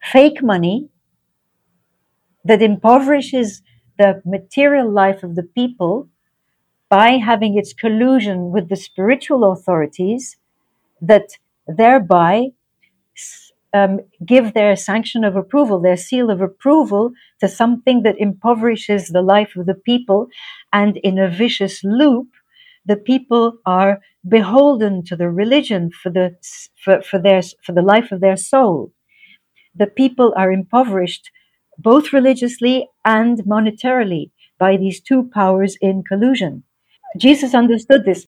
[0.02, 0.88] fake money
[2.44, 3.62] that impoverishes
[3.98, 6.08] the material life of the people
[6.88, 10.36] by having its collusion with the spiritual authorities
[11.00, 11.30] that
[11.66, 12.48] thereby
[13.72, 19.22] um, give their sanction of approval, their seal of approval to something that impoverishes the
[19.22, 20.28] life of the people.
[20.72, 22.28] And in a vicious loop,
[22.86, 26.36] the people are beholden to the religion for the,
[26.82, 28.92] for, for their, for the life of their soul.
[29.74, 31.30] The people are impoverished
[31.78, 36.64] both religiously and monetarily by these two powers in collusion.
[37.18, 38.26] Jesus understood this.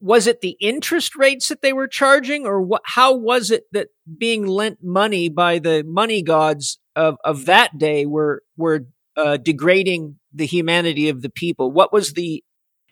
[0.00, 4.46] Was it the interest rates that they were charging, or how was it that being
[4.46, 10.44] lent money by the money gods of, of that day were were uh, degrading the
[10.44, 11.72] humanity of the people?
[11.72, 12.44] What was the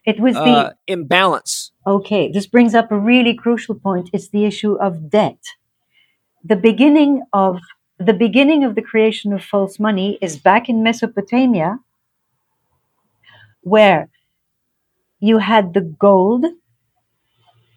[0.07, 1.73] it was uh, the imbalance?
[1.87, 4.11] Okay, this brings up a really crucial point.
[4.13, 5.39] It's the issue of debt.
[6.45, 7.59] The beginning of
[7.99, 11.81] the beginning of the creation of false money is back in Mesopotamia,
[13.63, 14.09] where
[15.19, 16.47] you had the gold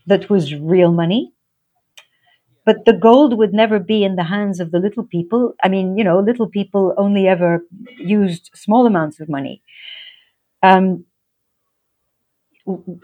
[0.07, 1.34] that was real money,
[2.65, 5.53] but the gold would never be in the hands of the little people.
[5.63, 7.65] I mean, you know, little people only ever
[7.97, 9.61] used small amounts of money.
[10.63, 11.05] um,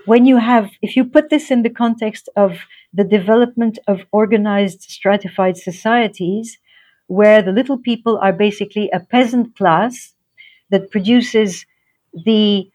[0.06, 2.60] when you have, if you put this in the context of
[2.94, 6.58] the development of organized stratified societies,
[7.08, 10.14] where the little people are basically a peasant class
[10.70, 11.66] that produces
[12.26, 12.70] the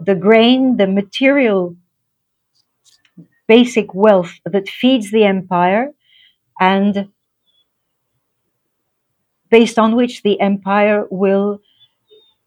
[0.00, 1.76] the grain, the material
[3.46, 5.92] basic wealth that feeds the empire
[6.60, 7.08] and
[9.50, 11.60] based on which the empire will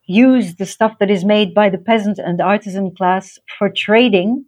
[0.08, 4.46] use the stuff that is made by the peasant and artisan class for trading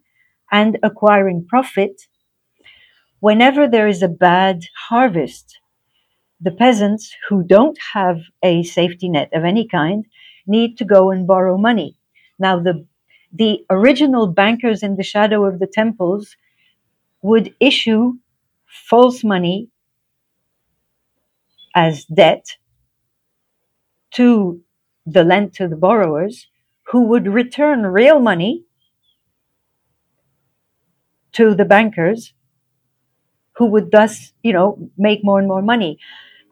[0.51, 2.03] and acquiring profit.
[3.19, 5.59] Whenever there is a bad harvest,
[6.39, 10.05] the peasants who don't have a safety net of any kind
[10.45, 11.97] need to go and borrow money.
[12.39, 12.85] Now, the,
[13.33, 16.35] the original bankers in the shadow of the temples
[17.21, 18.13] would issue
[18.65, 19.69] false money
[21.75, 22.45] as debt
[24.11, 24.61] to
[25.07, 26.47] the lent to the borrowers
[26.89, 28.65] who would return real money
[31.33, 32.33] to the bankers
[33.57, 35.99] who would thus, you know, make more and more money.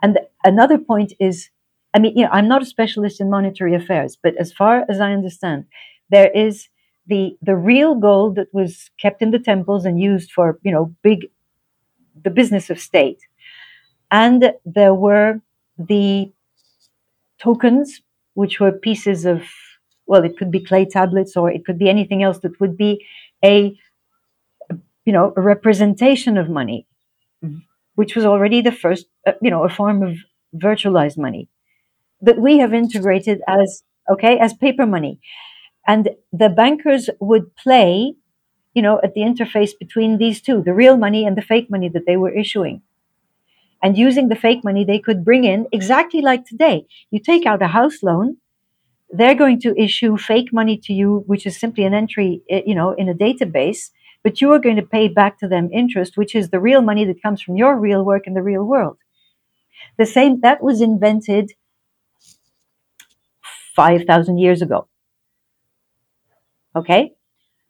[0.01, 1.49] And another point is,
[1.93, 4.99] I mean, you know, I'm not a specialist in monetary affairs, but as far as
[4.99, 5.65] I understand,
[6.09, 6.69] there is
[7.07, 10.93] the the real gold that was kept in the temples and used for, you know,
[11.03, 11.27] big
[12.23, 13.19] the business of state.
[14.11, 15.41] And there were
[15.77, 16.31] the
[17.39, 18.01] tokens,
[18.35, 19.43] which were pieces of,
[20.07, 23.05] well, it could be clay tablets or it could be anything else that would be
[23.43, 23.77] a,
[25.05, 26.87] you know, a representation of money,
[27.95, 30.17] which was already the first, uh, you know, a form of
[30.55, 31.49] virtualized money
[32.21, 35.19] that we have integrated as, okay, as paper money.
[35.87, 38.15] And the bankers would play,
[38.73, 41.89] you know, at the interface between these two, the real money and the fake money
[41.89, 42.81] that they were issuing.
[43.85, 46.87] And using the fake money, they could bring in exactly like today.
[47.11, 48.37] You take out a house loan,
[49.11, 52.73] they're going to issue fake money to you, which is simply an entry, eh, you
[52.73, 53.91] know, in a database,
[54.23, 57.05] but you are going to pay back to them interest, which is the real money
[57.05, 58.97] that comes from your real work in the real world.
[59.99, 61.51] The same, that was invented
[63.75, 64.87] 5,000 years ago.
[66.75, 67.13] Okay?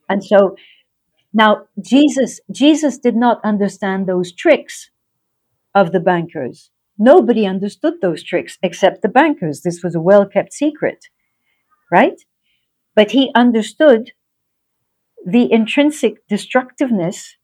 [0.07, 0.55] And so
[1.33, 4.91] now Jesus, Jesus did not understand those tricks
[5.75, 6.71] of the bankers.
[6.97, 9.61] Nobody understood those tricks except the bankers.
[9.61, 11.05] This was a well kept secret,
[11.91, 12.19] right?
[12.95, 14.13] But he understood
[15.25, 17.35] the intrinsic destructiveness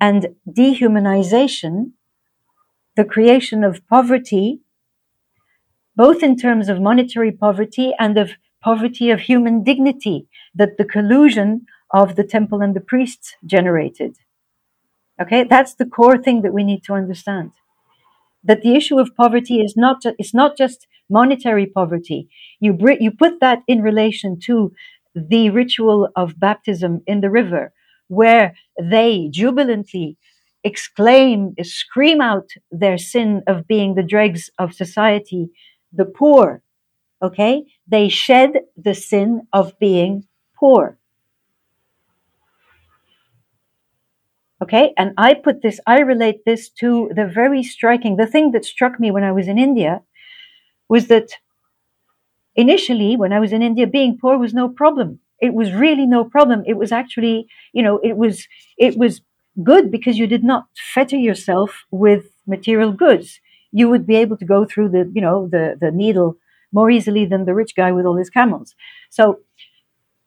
[0.00, 1.92] and dehumanization,
[2.96, 4.60] the creation of poverty,
[5.94, 11.66] both in terms of monetary poverty and of poverty of human dignity that the collusion
[11.92, 14.16] of the temple and the priests generated.
[15.20, 17.52] Okay, that's the core thing that we need to understand.
[18.44, 22.28] That the issue of poverty is not it's not just monetary poverty.
[22.60, 24.72] You br- you put that in relation to
[25.14, 27.72] the ritual of baptism in the river,
[28.08, 30.18] where they jubilantly
[30.64, 35.50] exclaim, scream out their sin of being the dregs of society,
[35.92, 36.62] the poor.
[37.22, 40.26] Okay, they shed the sin of being
[40.58, 40.99] poor.
[44.62, 48.64] Okay, and I put this, I relate this to the very striking, the thing that
[48.64, 50.02] struck me when I was in India
[50.88, 51.30] was that
[52.56, 55.20] initially, when I was in India, being poor was no problem.
[55.40, 56.62] It was really no problem.
[56.66, 58.46] It was actually, you know, it was,
[58.76, 59.22] it was
[59.62, 63.40] good because you did not fetter yourself with material goods.
[63.72, 66.36] You would be able to go through the, you know, the, the needle
[66.72, 68.74] more easily than the rich guy with all his camels.
[69.08, 69.40] So,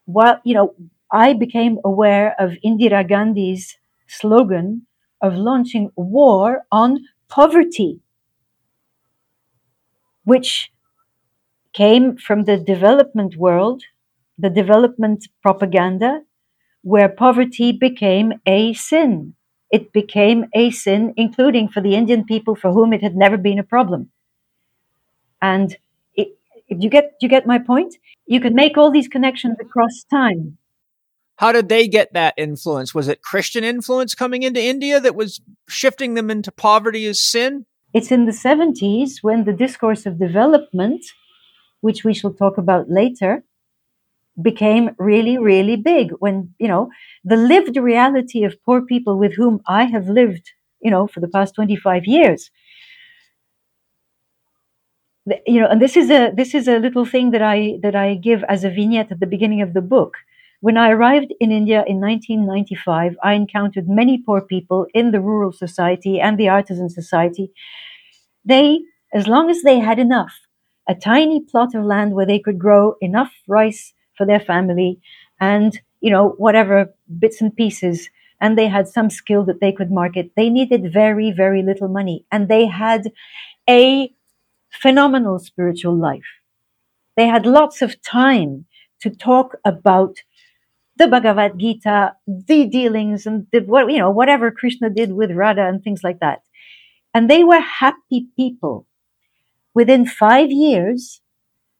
[0.05, 0.75] while, you know,
[1.11, 3.77] I became aware of Indira Gandhi's
[4.19, 4.87] slogan
[5.21, 8.01] of launching war on poverty,
[10.25, 10.71] which
[11.73, 13.83] came from the development world,
[14.37, 16.21] the development propaganda,
[16.83, 19.35] where poverty became a sin.
[19.71, 23.59] It became a sin, including for the Indian people for whom it had never been
[23.59, 24.11] a problem.
[25.41, 25.75] And
[26.15, 26.37] it,
[26.67, 27.95] you get you get my point.
[28.25, 30.57] You can make all these connections across time.
[31.37, 32.93] How did they get that influence?
[32.93, 37.65] Was it Christian influence coming into India that was shifting them into poverty as sin?
[37.93, 41.05] It's in the 70s when the discourse of development,
[41.81, 43.43] which we shall talk about later,
[44.41, 46.11] became really, really big.
[46.19, 46.89] When, you know,
[47.23, 50.51] the lived reality of poor people with whom I have lived,
[50.81, 52.49] you know, for the past 25 years.
[55.47, 58.15] You know, and this is a this is a little thing that I that I
[58.15, 60.17] give as a vignette at the beginning of the book
[60.63, 65.51] when I arrived in India in 1995, I encountered many poor people in the rural
[65.51, 67.51] society and the artisan society.
[68.45, 68.79] They,
[69.13, 70.33] as long as they had enough,
[70.87, 75.01] a tiny plot of land where they could grow enough rice for their family
[75.41, 78.09] and, you know, whatever bits and pieces.
[78.39, 80.31] And they had some skill that they could market.
[80.37, 82.25] They needed very, very little money.
[82.31, 83.11] And they had
[83.69, 84.13] a
[84.71, 86.31] phenomenal spiritual life.
[87.17, 88.65] They had lots of time
[89.01, 90.17] to talk about
[91.03, 95.67] the Bhagavad Gita, the dealings, and the, what you know, whatever Krishna did with Radha
[95.67, 96.39] and things like that.
[97.13, 98.87] And they were happy people.
[99.75, 101.21] Within five years,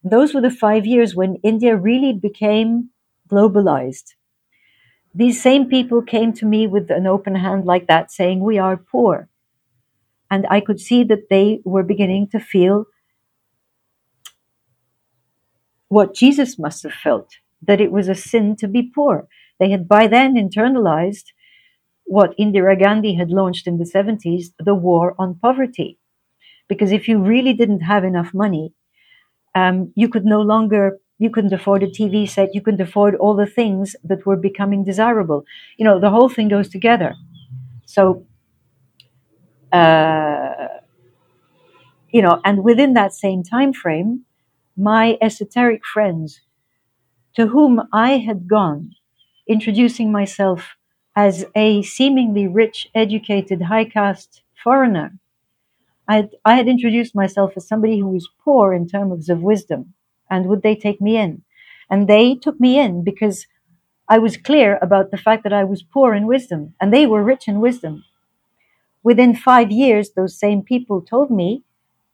[0.04, 2.90] those were the five years when India really became
[3.32, 4.16] globalized.
[5.16, 8.76] These same people came to me with an open hand like that, saying, We are
[8.76, 9.30] poor.
[10.30, 12.86] And I could see that they were beginning to feel
[15.88, 17.30] what Jesus must have felt
[17.68, 19.28] that it was a sin to be poor.
[19.60, 21.26] They had by then internalized
[22.06, 26.00] what Indira Gandhi had launched in the 70s the war on poverty.
[26.70, 28.74] Because if you really didn't have enough money,
[29.56, 33.36] um, you could no longer you couldn't afford a TV set, you couldn't afford all
[33.36, 35.46] the things that were becoming desirable.
[35.78, 37.14] You know, the whole thing goes together.
[37.86, 38.26] So,
[39.72, 40.68] uh,
[42.12, 44.26] you know, and within that same time frame,
[44.78, 46.42] my esoteric friends
[47.36, 48.92] to whom I had gone,
[49.48, 50.76] introducing myself
[51.16, 55.18] as a seemingly rich, educated, high caste foreigner.
[56.08, 59.94] I had, I had introduced myself as somebody who was poor in terms of wisdom,
[60.30, 61.44] and would they take me in?
[61.90, 63.48] And they took me in because
[64.08, 67.24] I was clear about the fact that I was poor in wisdom, and they were
[67.24, 68.04] rich in wisdom.
[69.02, 71.64] Within five years, those same people told me,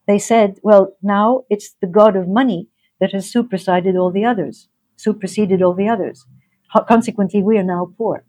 [0.08, 2.68] they said, Well, now it's the God of money
[3.00, 4.70] that has superseded all the others
[5.00, 6.26] superseded all the others.
[6.88, 8.24] Consequently, we are now poor.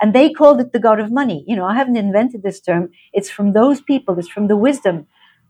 [0.00, 1.44] And they called it the God of money.
[1.48, 2.90] You know, I haven't invented this term.
[3.12, 5.06] It's from those people, it's from the wisdom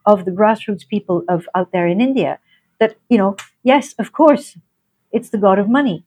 [0.06, 2.39] of the grassroots people of out there in India
[2.80, 4.56] that, you know, yes, of course,
[5.12, 6.05] it's the God of money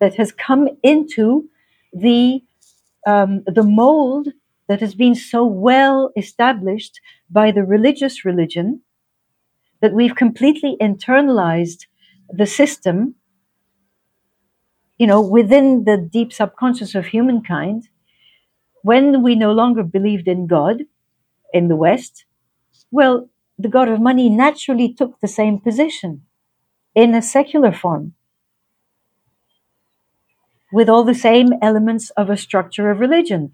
[0.00, 1.48] that has come into
[1.92, 2.42] the
[3.06, 4.28] um, the mold
[4.68, 8.82] that has been so well established by the religious religion
[9.80, 11.86] that we've completely internalized
[12.32, 13.14] the system,
[14.98, 17.88] you know, within the deep subconscious of humankind,
[18.82, 20.82] when we no longer believed in God
[21.52, 22.24] in the West,
[22.90, 23.28] well,
[23.58, 26.22] the God of money naturally took the same position
[26.94, 28.14] in a secular form
[30.72, 33.52] with all the same elements of a structure of religion.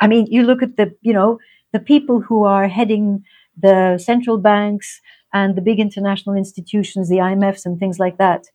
[0.00, 1.38] I mean, you look at the, you know,
[1.72, 3.24] the people who are heading
[3.60, 5.00] the central banks,
[5.32, 8.46] and the big international institutions, the IMFs and things like that.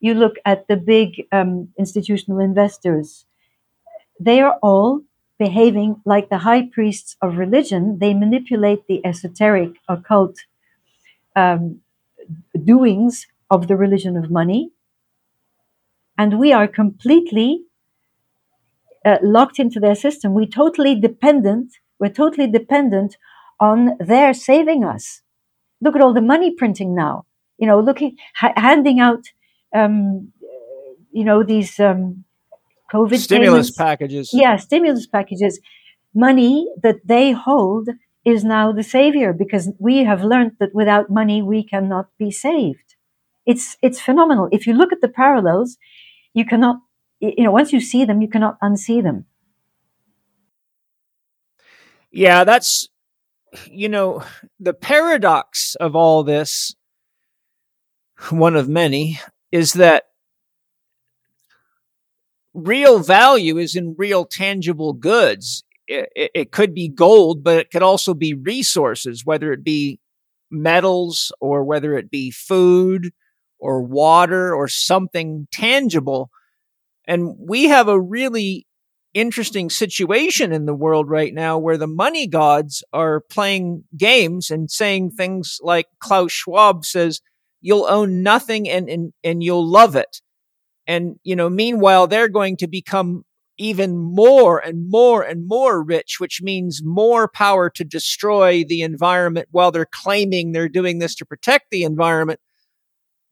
[0.00, 3.24] You look at the big um, institutional investors,
[4.18, 5.02] they are all
[5.38, 7.98] behaving like the high priests of religion.
[7.98, 10.36] They manipulate the esoteric, occult
[11.36, 11.80] um,
[12.64, 14.70] doings of the religion of money.
[16.18, 17.64] And we are completely
[19.04, 20.34] uh, locked into their system.
[20.34, 21.72] We totally dependent.
[21.98, 23.16] We're totally dependent
[23.58, 25.22] on their saving us.
[25.82, 27.26] Look at all the money printing now.
[27.58, 29.24] You know, looking ha- handing out,
[29.74, 30.32] um,
[31.12, 32.24] you know, these um,
[32.92, 33.76] COVID stimulus payments.
[33.76, 34.30] packages.
[34.32, 35.60] Yeah, stimulus packages.
[36.14, 37.88] Money that they hold
[38.24, 42.94] is now the savior because we have learned that without money we cannot be saved.
[43.46, 44.48] It's it's phenomenal.
[44.52, 45.78] If you look at the parallels,
[46.34, 46.76] you cannot
[47.20, 49.26] you know once you see them you cannot unsee them.
[52.12, 52.88] Yeah, that's
[53.70, 54.22] you know,
[54.58, 56.74] the paradox of all this,
[58.30, 59.20] one of many,
[59.50, 60.04] is that
[62.54, 65.64] real value is in real tangible goods.
[65.88, 70.00] It, it, could be gold, but it could also be resources, whether it be
[70.50, 73.12] metals or whether it be food
[73.58, 76.30] or water or something tangible.
[77.06, 78.66] And we have a really
[79.14, 84.70] interesting situation in the world right now where the money gods are playing games and
[84.70, 87.20] saying things like Klaus Schwab says,
[87.60, 90.20] you'll own nothing and, and, and you'll love it.
[90.86, 93.24] And, you know, meanwhile, they're going to become
[93.58, 99.48] even more and more and more rich, which means more power to destroy the environment
[99.50, 102.40] while they're claiming they're doing this to protect the environment.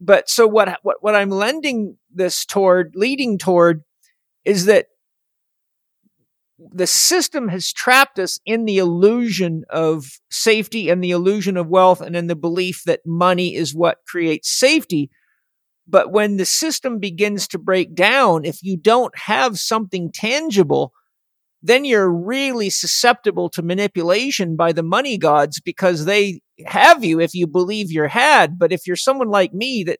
[0.01, 3.83] But so what, what, what I'm lending this toward, leading toward
[4.45, 4.87] is that
[6.73, 12.01] the system has trapped us in the illusion of safety and the illusion of wealth
[12.01, 15.11] and in the belief that money is what creates safety.
[15.87, 20.93] But when the system begins to break down, if you don't have something tangible,
[21.63, 27.35] then you're really susceptible to manipulation by the money gods because they have you if
[27.35, 28.59] you believe you're had.
[28.59, 29.99] But if you're someone like me that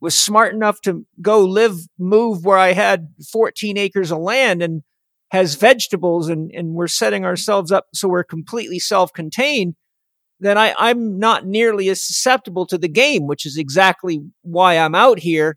[0.00, 4.82] was smart enough to go live, move where I had 14 acres of land and
[5.32, 9.74] has vegetables and, and we're setting ourselves up so we're completely self-contained,
[10.40, 14.94] then I, I'm not nearly as susceptible to the game, which is exactly why I'm
[14.94, 15.56] out here.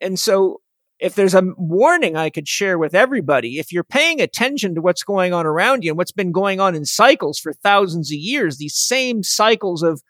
[0.00, 0.60] And so
[1.00, 5.02] if there's a warning I could share with everybody, if you're paying attention to what's
[5.02, 8.58] going on around you and what's been going on in cycles for thousands of years,
[8.58, 10.00] these same cycles of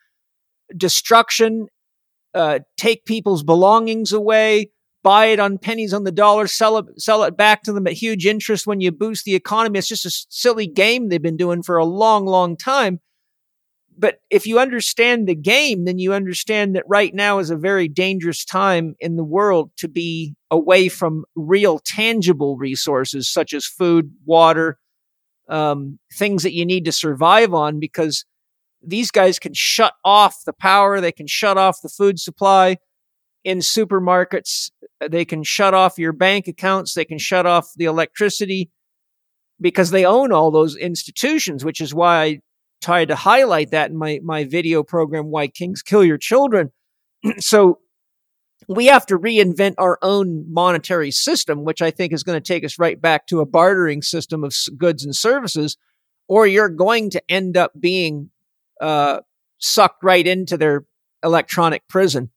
[0.77, 1.69] destruction,
[2.35, 4.71] uh, take people's belongings away,
[5.03, 7.95] buy it on pennies on the dollar, sell it, sell it back to them at
[7.95, 9.79] huge interest when you boost the economy.
[9.79, 13.01] It's just a silly game they've been doing for a long, long time
[13.97, 17.89] but if you understand the game, then you understand that right now is a very
[17.89, 24.11] dangerous time in the world to be away from real tangible resources such as food,
[24.25, 24.79] water,
[25.49, 28.25] um, things that you need to survive on because
[28.83, 31.01] these guys can shut off the power.
[31.01, 32.79] They can shut off the food supply
[33.45, 34.71] in supermarkets.
[35.07, 36.95] They can shut off your bank accounts.
[36.95, 38.71] They can shut off the electricity
[39.61, 42.41] because they own all those institutions, which is why I
[42.83, 46.73] tried to highlight that in my, my video program, Why Kings Kill Your Children.
[47.39, 47.79] so
[48.69, 52.65] we have to reinvent our own monetary system, which I think is going to take
[52.65, 55.77] us right back to a bartering system of goods and services,
[56.29, 58.31] or you're going to end up being
[58.81, 59.21] uh,
[59.59, 60.85] sucked right into their
[61.23, 62.31] electronic prison.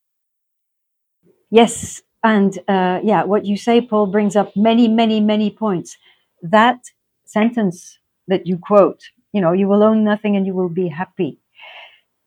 [1.55, 2.01] Yes.
[2.23, 5.97] And uh, yeah, what you say, Paul, brings up many, many, many points.
[6.41, 6.79] That
[7.25, 9.01] sentence that you quote
[9.35, 11.37] you know, you will own nothing and you will be happy.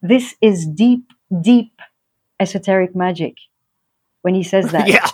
[0.03, 1.05] This is deep,
[1.41, 1.73] deep
[2.39, 3.37] esoteric magic
[4.21, 4.89] when he says that.
[4.89, 5.09] yeah.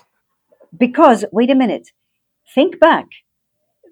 [0.76, 1.92] Because, wait a minute,
[2.52, 3.06] think back.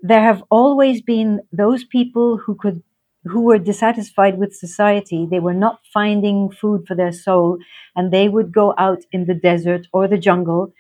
[0.03, 2.83] There have always been those people who could
[3.25, 5.27] who were dissatisfied with society.
[5.31, 7.59] They were not finding food for their soul,
[7.97, 10.73] and they would go out in the desert or the jungle,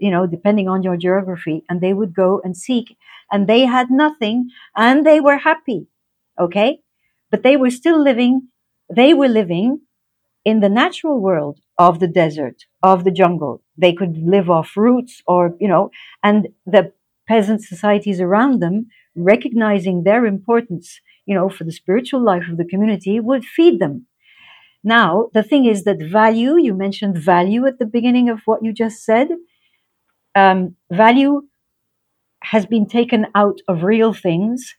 [0.00, 2.96] you know, depending on your geography, and they would go and seek,
[3.30, 5.86] and they had nothing, and they were happy.
[6.38, 6.80] Okay.
[7.30, 8.48] But they were still living,
[8.94, 9.80] they were living
[10.44, 13.62] in the natural world of the desert, of the jungle.
[13.76, 15.90] They could live off roots or, you know,
[16.22, 16.92] and the
[17.28, 22.64] peasant societies around them, recognizing their importance, you know, for the spiritual life of the
[22.64, 24.06] community, would feed them.
[24.82, 28.72] Now, the thing is that value, you mentioned value at the beginning of what you
[28.72, 29.28] just said.
[30.34, 31.42] Um, value
[32.42, 34.74] has been taken out of real things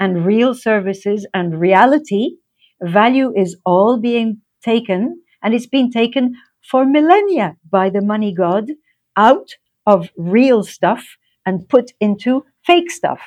[0.00, 2.36] and real services and reality,
[2.82, 6.34] value is all being taken, and it's been taken
[6.68, 8.64] for millennia by the money god
[9.16, 9.48] out
[9.86, 11.04] of real stuff
[11.46, 13.20] and put into fake stuff.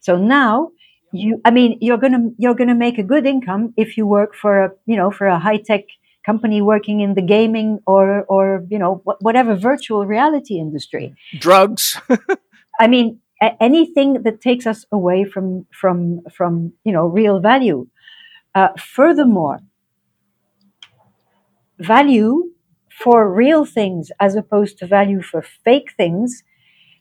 [0.00, 0.70] So now
[1.14, 4.64] you, I mean, you're gonna you're gonna make a good income if you work for
[4.64, 5.84] a you know for a high tech
[6.26, 11.14] company working in the gaming or or you know whatever virtual reality industry.
[11.38, 12.00] Drugs.
[12.80, 13.20] I mean,
[13.60, 17.86] anything that takes us away from from from you know real value.
[18.54, 19.60] Uh, furthermore,
[21.78, 22.50] value
[22.90, 26.44] for real things as opposed to value for fake things,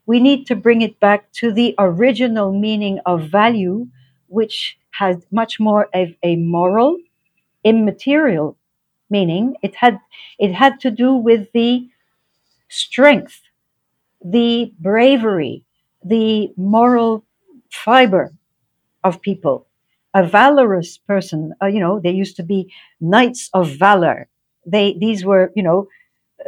[0.06, 3.88] we need to bring it back to the original meaning of value,
[4.40, 6.98] which has much more of a moral,
[7.64, 8.58] immaterial
[9.10, 9.56] meaning.
[9.64, 10.00] It had
[10.40, 11.88] it had to do with the
[12.70, 13.42] strength,
[14.24, 15.66] the bravery,
[16.04, 17.24] the moral
[17.72, 18.34] fiber
[19.04, 19.68] of people.
[20.14, 24.28] A valorous person, uh, you know, there used to be knights of valor.
[24.66, 25.88] They, these were, you know,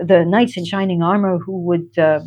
[0.01, 2.21] the knights in shining armor who would, uh,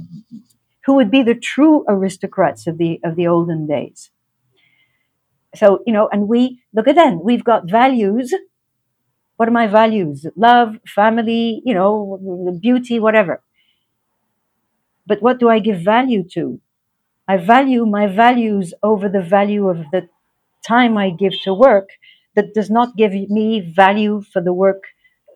[0.86, 4.10] who would be the true aristocrats of the of the olden days.
[5.54, 7.22] So, you know, and we look at them.
[7.22, 8.34] We've got values.
[9.36, 10.26] What are my values?
[10.36, 13.42] Love, family, you know, beauty, whatever.
[15.06, 16.60] But what do I give value to?
[17.28, 20.08] I value my values over the value of the
[20.66, 21.90] time I give to work
[22.34, 24.84] that does not give me value for the work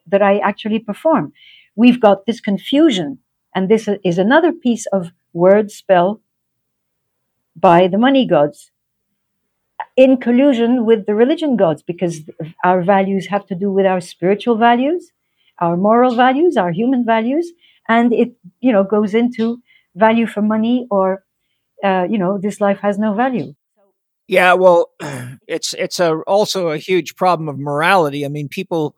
[0.07, 1.33] that I actually perform.
[1.77, 3.21] We've got this confusion,
[3.55, 6.21] and this is another piece of word spell
[7.57, 8.72] by the money gods
[9.97, 12.21] in collusion with the religion gods because
[12.65, 15.13] our values have to do with our spiritual values,
[15.59, 17.53] our moral values, our human values,
[17.89, 19.63] and it you know goes into
[19.95, 21.25] value for money or
[21.83, 23.55] uh, you know, this life has no value.
[24.29, 24.91] Yeah, well,
[25.49, 28.25] it's it's a also a huge problem of morality.
[28.25, 28.97] I mean, people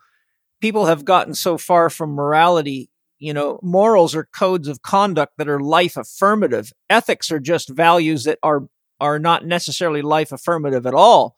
[0.60, 2.90] people have gotten so far from morality.
[3.18, 6.72] You know, morals are codes of conduct that are life affirmative.
[6.90, 8.64] Ethics are just values that are
[9.04, 11.36] are not necessarily life affirmative at all.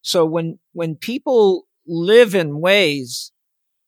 [0.00, 3.30] So when when people live in ways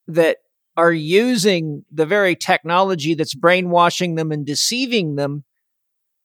[0.07, 0.37] that
[0.77, 5.45] are using the very technology that's brainwashing them and deceiving them,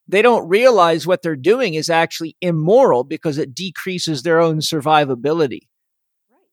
[0.05, 5.61] they don't realize what they're doing is actually immoral because it decreases their own survivability.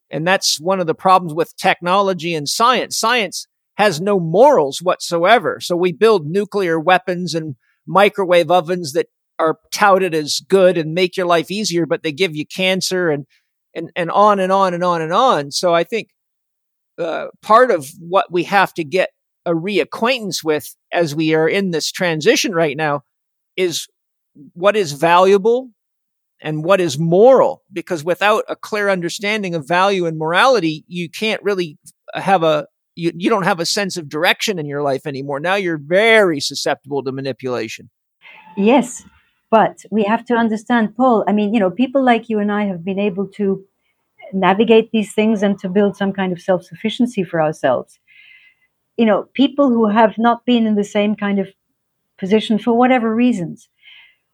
[0.08, 2.96] And that's one of the problems with technology and science.
[2.96, 5.58] Science has no morals whatsoever.
[5.60, 7.56] So we build nuclear weapons and
[7.86, 9.08] microwave ovens that
[9.38, 13.26] are touted as good and make your life easier, but they give you cancer and,
[13.74, 15.50] and, and on and on and on and on.
[15.50, 16.08] So I think
[16.98, 19.10] uh, part of what we have to get
[19.46, 23.02] a reacquaintance with as we are in this transition right now
[23.56, 23.86] is
[24.52, 25.70] what is valuable
[26.40, 31.42] and what is moral because without a clear understanding of value and morality you can't
[31.42, 31.78] really
[32.14, 35.38] have a you, you don't have a sense of direction in your life anymore.
[35.38, 37.90] Now you're very susceptible to manipulation.
[38.56, 39.04] Yes
[39.50, 42.64] but we have to understand paul i mean you know people like you and i
[42.64, 43.64] have been able to
[44.32, 47.98] navigate these things and to build some kind of self-sufficiency for ourselves
[48.96, 51.48] you know people who have not been in the same kind of
[52.18, 53.68] position for whatever reasons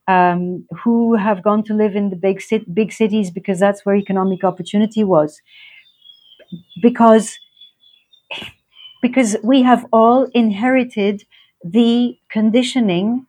[0.08, 2.42] um, who have gone to live in the big
[2.74, 5.40] big cities because that's where economic opportunity was.
[6.82, 7.38] Because
[9.02, 11.24] because we have all inherited
[11.62, 13.26] the conditioning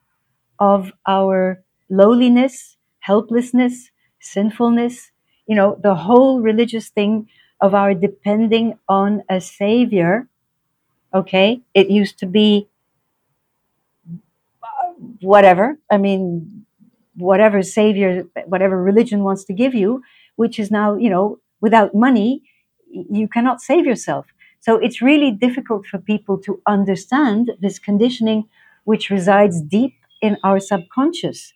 [0.59, 5.11] of our lowliness, helplessness, sinfulness,
[5.47, 7.29] you know, the whole religious thing
[7.61, 10.27] of our depending on a savior.
[11.13, 12.67] Okay, it used to be
[14.63, 15.77] uh, whatever.
[15.89, 16.65] I mean,
[17.15, 20.03] whatever savior, whatever religion wants to give you,
[20.35, 22.43] which is now, you know, without money,
[22.89, 24.25] you cannot save yourself.
[24.59, 28.45] So it's really difficult for people to understand this conditioning
[28.83, 31.53] which resides deep in our subconscious.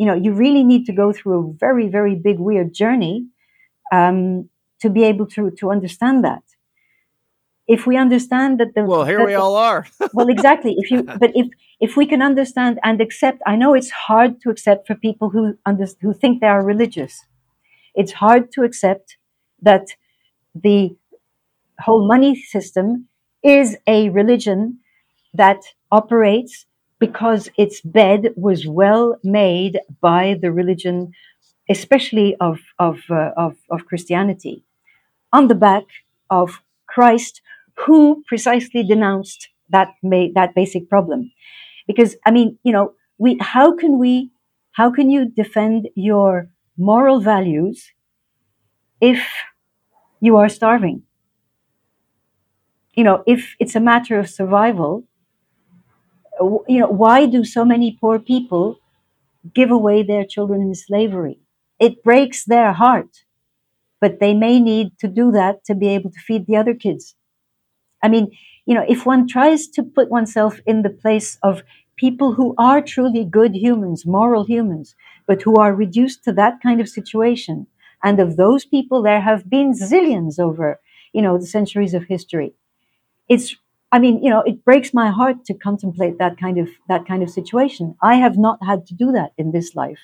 [0.00, 3.16] You know, you really need to go through a very, very big, weird journey
[3.92, 4.48] um,
[4.80, 6.42] to be able to, to understand that.
[7.68, 9.86] If we understand that the well here we all are.
[10.14, 10.74] Well exactly.
[10.82, 11.46] If you but if
[11.86, 15.42] if we can understand and accept i know it's hard to accept for people who
[15.64, 17.14] under, who think they are religious.
[18.00, 19.06] It's hard to accept
[19.68, 19.86] that
[20.68, 20.96] the
[21.84, 22.86] whole money system
[23.42, 24.60] is a religion
[25.42, 25.60] that
[26.00, 26.66] operates
[27.00, 31.12] because its bed was well made by the religion
[31.70, 34.64] especially of of uh, of, of christianity
[35.32, 35.84] on the back
[36.30, 37.40] of christ
[37.86, 41.30] who precisely denounced that ma- that basic problem.
[41.86, 44.30] Because i mean you know we how can we
[44.72, 46.48] how can you defend your
[46.78, 47.92] moral values
[49.00, 49.26] if
[50.20, 51.02] you are starving?
[52.94, 55.04] You know if it's a matter of survival
[56.68, 58.78] you know why do so many poor people
[59.54, 61.40] give away their children in slavery
[61.80, 63.24] it breaks their heart
[64.00, 67.14] but they may need to do that to be able to feed the other kids
[68.02, 68.30] I mean,
[68.66, 71.62] you know, if one tries to put oneself in the place of
[71.96, 74.94] people who are truly good humans, moral humans,
[75.26, 77.66] but who are reduced to that kind of situation,
[78.02, 80.80] and of those people, there have been zillions over,
[81.12, 82.54] you know, the centuries of history.
[83.28, 83.56] It's,
[83.92, 87.22] I mean, you know, it breaks my heart to contemplate that kind of that kind
[87.22, 87.96] of situation.
[88.02, 89.98] I have not had to do that in this life,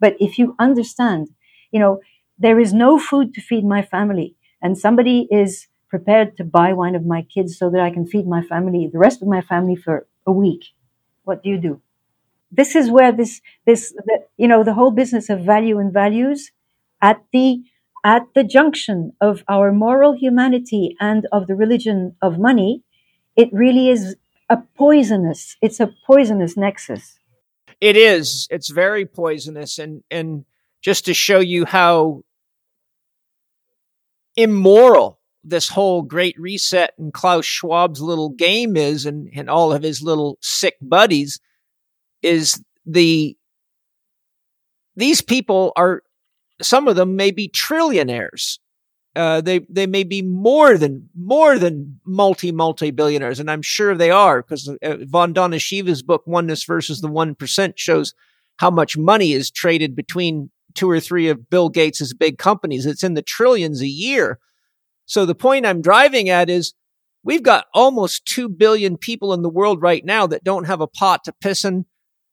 [0.00, 1.28] but if you understand,
[1.72, 2.00] you know,
[2.38, 6.94] there is no food to feed my family, and somebody is prepared to buy one
[6.96, 9.76] of my kids so that I can feed my family, the rest of my family
[9.76, 10.64] for a week.
[11.24, 11.80] What do you do?
[12.50, 16.52] This is where this, this, the, you know, the whole business of value and values
[17.02, 17.62] at the,
[18.04, 22.82] at the junction of our moral humanity and of the religion of money,
[23.36, 24.16] it really is
[24.48, 27.18] a poisonous, it's a poisonous nexus.
[27.80, 28.48] It is.
[28.50, 29.78] It's very poisonous.
[29.78, 30.44] And, and
[30.82, 32.22] just to show you how
[34.36, 39.82] immoral this whole great reset and Klaus Schwab's little game is and, and all of
[39.82, 41.38] his little sick buddies
[42.22, 43.36] is the
[44.96, 46.02] these people are
[46.62, 48.58] some of them may be trillionaires.
[49.16, 53.94] Uh, they they may be more than more than multi multi billionaires, and I'm sure
[53.94, 57.34] they are because uh, Vandana Shiva's book "Oneness versus the One
[57.76, 58.14] shows
[58.58, 62.86] how much money is traded between two or three of Bill Gates's big companies.
[62.86, 64.38] It's in the trillions a year.
[65.06, 66.74] So the point I'm driving at is
[67.22, 70.86] we've got almost 2 billion people in the world right now that don't have a
[70.86, 71.86] pot to piss in.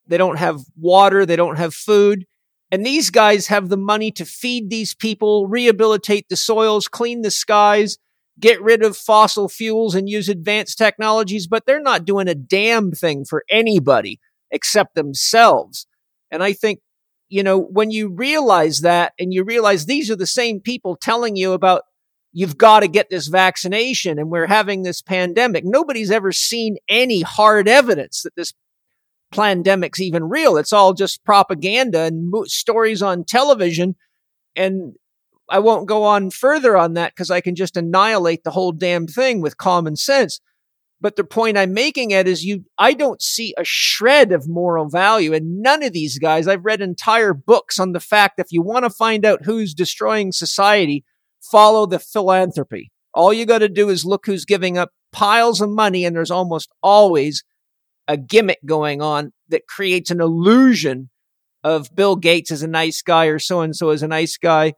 [0.08, 1.26] They don't have water.
[1.26, 2.26] They don't have food.
[2.74, 7.30] And these guys have the money to feed these people, rehabilitate the soils, clean the
[7.30, 8.00] skies,
[8.40, 12.92] get rid of fossil fuels and use advanced technologies, but they're not doing a damn
[12.92, 14.20] thing for anybody
[14.50, 15.86] except themselves.
[16.32, 16.80] And I think,
[17.30, 21.36] you know, when you realize that and you realize these are the same people telling
[21.36, 21.84] you about
[22.32, 25.64] you've got to get this vaccination and we're having this pandemic.
[25.64, 28.52] Nobody's ever seen any hard evidence that this
[29.34, 30.58] pandemic's even real.
[30.58, 33.96] It's all just propaganda and mo- stories on television.
[34.56, 34.94] And
[35.50, 39.08] I won't go on further on that because I can just annihilate the whole damn
[39.08, 40.40] thing with common sense.
[41.02, 44.88] But the point I'm making at is you, I don't see a shred of moral
[44.88, 46.48] value in none of these guys.
[46.48, 50.32] I've read entire books on the fact if you want to find out who's destroying
[50.32, 51.04] society,
[51.42, 52.90] follow the philanthropy.
[53.14, 56.32] All you got to do is look who's giving up piles of money, and there's
[56.32, 57.44] almost always
[58.08, 61.10] a gimmick going on that creates an illusion
[61.64, 64.74] of Bill Gates as a nice guy or so and so as a nice guy.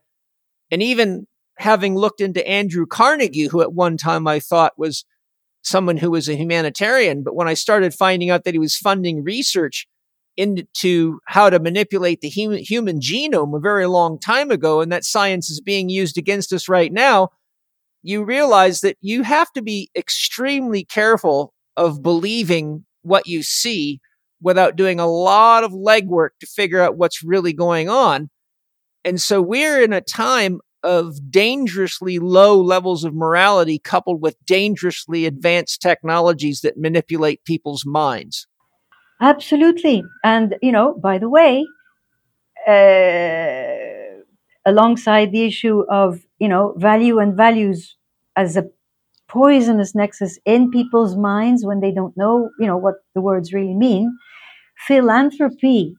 [0.71, 1.27] And even
[1.57, 5.05] having looked into Andrew Carnegie, who at one time I thought was
[5.63, 9.23] someone who was a humanitarian, but when I started finding out that he was funding
[9.23, 9.87] research
[10.37, 15.05] into how to manipulate the human, human genome a very long time ago, and that
[15.05, 17.29] science is being used against us right now,
[18.03, 23.99] you realize that you have to be extremely careful of believing what you see
[24.41, 28.29] without doing a lot of legwork to figure out what's really going on.
[29.03, 35.25] And so we're in a time of dangerously low levels of morality coupled with dangerously
[35.25, 38.47] advanced technologies that manipulate people's minds.
[39.19, 40.03] Absolutely.
[40.23, 41.65] And, you know, by the way,
[42.67, 44.21] uh,
[44.65, 47.95] alongside the issue of, you know, value and values
[48.35, 48.65] as a
[49.27, 53.73] poisonous nexus in people's minds when they don't know, you know, what the words really
[53.73, 54.17] mean,
[54.87, 55.95] philanthropy.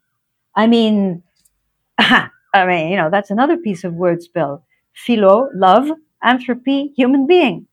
[0.54, 1.22] I mean,
[1.98, 4.64] I mean, you know, that's another piece of word spell.
[4.94, 5.90] Philo, love,
[6.22, 7.66] anthropy, human being.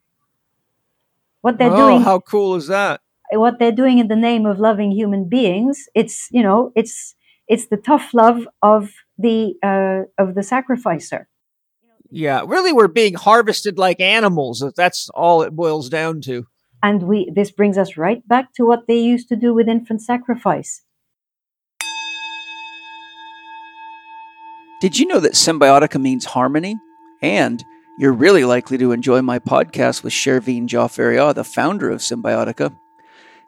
[1.41, 2.01] What they're oh, doing.
[2.01, 3.01] How cool is that?
[3.37, 7.15] what they're doing in the name of loving human beings it's you know it's
[7.47, 11.27] it's the tough love of the uh, of the sacrificer
[12.13, 16.45] yeah really we're being harvested like animals that's all it boils down to.
[16.83, 20.01] And we this brings us right back to what they used to do with infant
[20.01, 20.83] sacrifice.
[24.81, 26.75] Did you know that Cymbiotika means harmony?
[27.21, 27.63] And
[27.97, 32.77] you're really likely to enjoy my podcast with Shervin Jafarieh, the founder of Cymbiotika.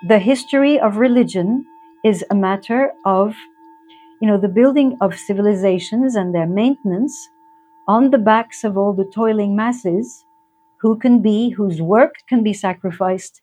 [0.09, 1.65] The history of religion
[2.05, 3.35] is a matter of,
[4.21, 7.17] you know, the building of civilizations and their maintenance
[7.89, 10.25] on the backs of all the toiling masses
[10.81, 13.41] who can be, whose work can be sacrificed,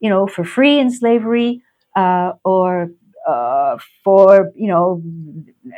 [0.00, 1.62] you know, for free in slavery
[1.94, 2.90] uh, or
[3.28, 5.02] uh, for, you know,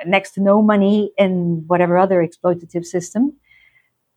[0.07, 3.33] next to no money in whatever other exploitative system.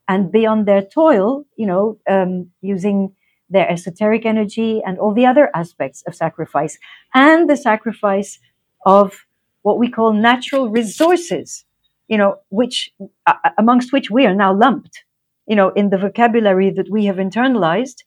[0.07, 3.15] And beyond their toil, you know, um, using
[3.49, 6.77] their esoteric energy and all the other aspects of sacrifice,
[7.13, 8.39] and the sacrifice
[8.85, 9.25] of
[9.61, 11.65] what we call natural resources,
[12.07, 12.91] you know, which
[13.27, 15.03] uh, amongst which we are now lumped,
[15.47, 18.03] you know, in the vocabulary that we have internalized.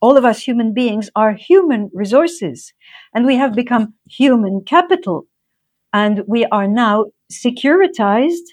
[0.00, 2.72] All of us human beings are human resources,
[3.14, 5.26] and we have become human capital,
[5.92, 8.46] and we are now securitized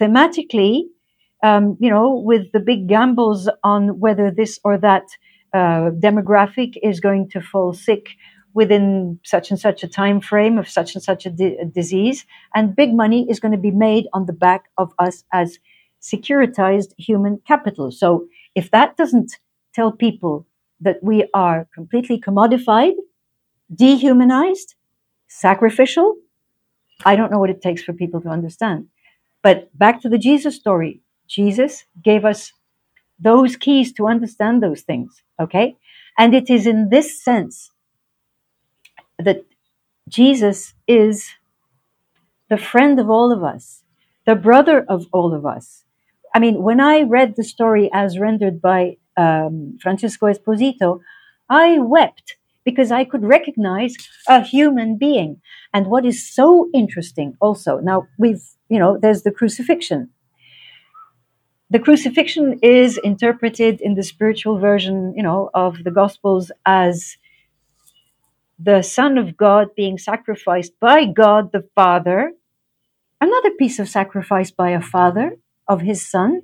[0.00, 0.84] thematically
[1.42, 5.04] um, you know, with the big gambles on whether this or that
[5.54, 8.10] uh, demographic is going to fall sick
[8.52, 12.26] within such and such a time frame of such and such a, di- a disease,
[12.54, 15.58] and big money is going to be made on the back of us as
[16.02, 17.90] securitized human capital.
[17.90, 19.32] So if that doesn't
[19.74, 20.46] tell people
[20.80, 22.94] that we are completely commodified,
[23.74, 24.74] dehumanized,
[25.28, 26.16] sacrificial,
[27.04, 28.88] I don't know what it takes for people to understand.
[29.42, 31.00] But back to the Jesus story.
[31.30, 32.52] Jesus gave us
[33.20, 35.22] those keys to understand those things.
[35.40, 35.76] Okay.
[36.18, 37.70] And it is in this sense
[39.18, 39.44] that
[40.08, 41.30] Jesus is
[42.48, 43.84] the friend of all of us,
[44.26, 45.84] the brother of all of us.
[46.34, 51.00] I mean, when I read the story as rendered by um, Francesco Esposito,
[51.48, 53.94] I wept because I could recognize
[54.28, 55.40] a human being.
[55.72, 60.10] And what is so interesting also, now we've, you know, there's the crucifixion.
[61.70, 67.16] The crucifixion is interpreted in the spiritual version, you know, of the Gospels as
[68.58, 72.32] the Son of God being sacrificed by God the Father,
[73.20, 75.36] another piece of sacrifice by a father
[75.68, 76.42] of his son.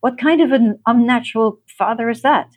[0.00, 2.48] What kind of an unnatural father is that?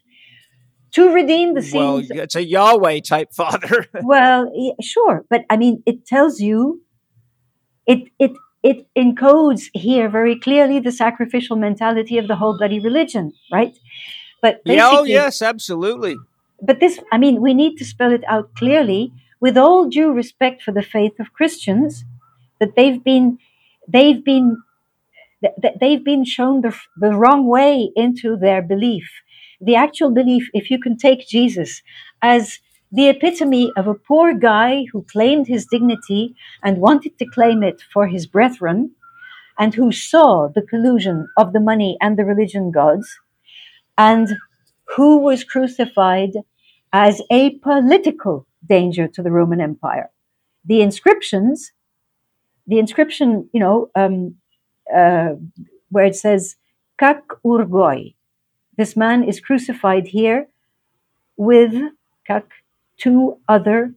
[0.93, 2.09] To redeem the sins.
[2.09, 3.87] Well, it's a Yahweh type father.
[4.03, 6.83] well, sure, but I mean, it tells you,
[7.87, 8.31] it it
[8.63, 13.75] it encodes here very clearly the sacrificial mentality of the whole bloody religion, right?
[14.41, 16.17] But oh yes, absolutely.
[16.61, 20.61] But this, I mean, we need to spell it out clearly, with all due respect
[20.61, 22.05] for the faith of Christians,
[22.59, 23.39] that they've been
[23.87, 24.61] they've been
[25.79, 29.09] they've been shown the, the wrong way into their belief.
[29.59, 31.81] The actual belief, if you can take Jesus
[32.21, 32.59] as
[32.91, 37.81] the epitome of a poor guy who claimed his dignity and wanted to claim it
[37.93, 38.91] for his brethren,
[39.57, 43.19] and who saw the collusion of the money and the religion gods,
[43.97, 44.37] and
[44.95, 46.31] who was crucified
[46.93, 50.09] as a political danger to the Roman Empire.
[50.65, 51.71] The inscriptions,
[52.67, 54.35] the inscription, you know, um,
[54.95, 55.35] uh,
[55.89, 56.55] where it says
[56.97, 58.15] "Kak urgoi,"
[58.77, 60.47] this man is crucified here
[61.37, 61.73] with
[62.27, 62.47] kak
[63.01, 63.93] two other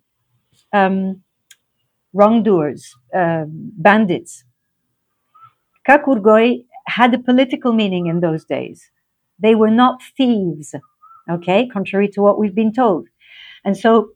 [0.72, 1.22] um,
[2.12, 4.44] wrongdoers, uh, bandits.
[5.86, 8.90] Kak urgoi had a political meaning in those days.
[9.39, 10.74] They were not thieves,
[11.31, 13.09] okay, contrary to what we've been told.
[13.64, 14.10] And so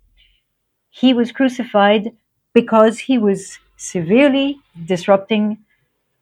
[0.91, 2.13] he was crucified
[2.55, 5.59] because he was severely disrupting,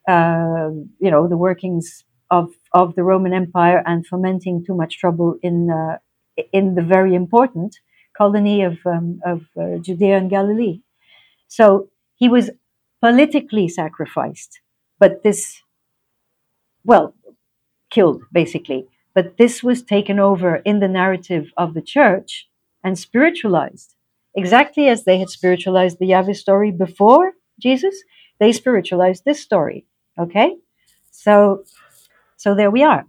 [0.08, 5.38] uh, you know, the workings of, of the Roman Empire and fomenting too much trouble
[5.42, 5.98] in, uh,
[6.52, 7.78] in the very important
[8.16, 10.80] colony of, um, of uh, Judea and Galilee.
[11.48, 12.50] So he was
[13.00, 14.60] politically sacrificed,
[14.98, 15.62] but this,
[16.84, 17.14] well,
[17.90, 18.86] killed basically.
[19.14, 22.48] But this was taken over in the narrative of the church
[22.84, 23.94] and spiritualized,
[24.34, 27.94] exactly as they had spiritualized the Yahweh story before Jesus.
[28.38, 29.86] They spiritualized this story.
[30.18, 30.56] Okay,
[31.10, 31.64] so
[32.36, 33.06] so there we are,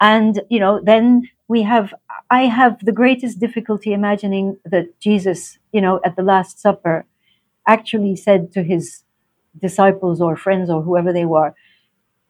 [0.00, 1.94] and you know then we have.
[2.30, 7.04] I have the greatest difficulty imagining that Jesus, you know, at the Last Supper,
[7.66, 9.04] actually said to his
[9.60, 11.54] disciples or friends or whoever they were,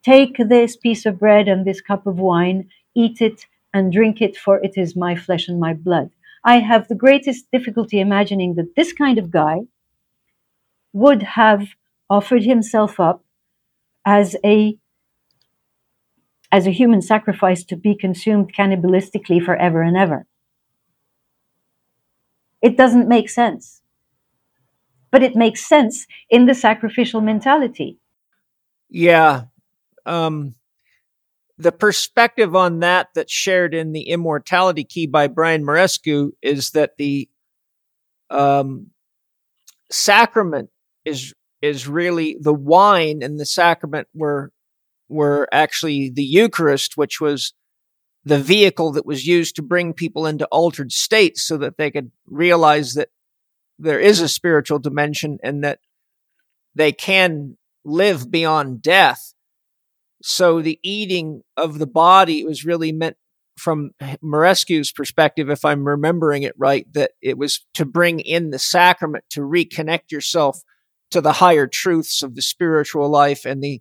[0.02, 4.36] Take this piece of bread and this cup of wine eat it and drink it,
[4.36, 6.10] for it is my flesh and my blood.
[6.44, 9.62] I have the greatest difficulty imagining that this kind of guy
[10.92, 11.68] would have
[12.10, 13.24] offered himself up
[14.04, 14.76] as a
[16.54, 20.24] as a human sacrifice to be consumed cannibalistically forever and ever.
[22.62, 23.82] It doesn't make sense.
[25.10, 27.98] But it makes sense in the sacrificial mentality.
[28.88, 29.46] Yeah.
[30.06, 30.54] Um,
[31.58, 36.98] the perspective on that that's shared in the immortality key by brian Muraresku is that
[36.98, 37.28] the
[38.30, 38.90] um,
[39.90, 40.70] sacrament
[41.04, 44.52] is is really the wine and the sacrament were
[45.08, 47.52] were actually the eucharist which was
[48.24, 52.10] the vehicle that was used to bring people into altered states so that they could
[52.26, 53.10] realize that
[53.78, 55.80] there is a spiritual dimension and that
[56.74, 59.34] they can live beyond death.
[60.22, 63.16] So the eating of the body was really meant
[63.58, 63.90] from
[64.22, 69.24] Muraresku's perspective, if I'm remembering it right, that it was to bring in the sacrament
[69.30, 70.60] to reconnect yourself
[71.10, 73.80] to the higher truths of the spiritual life and the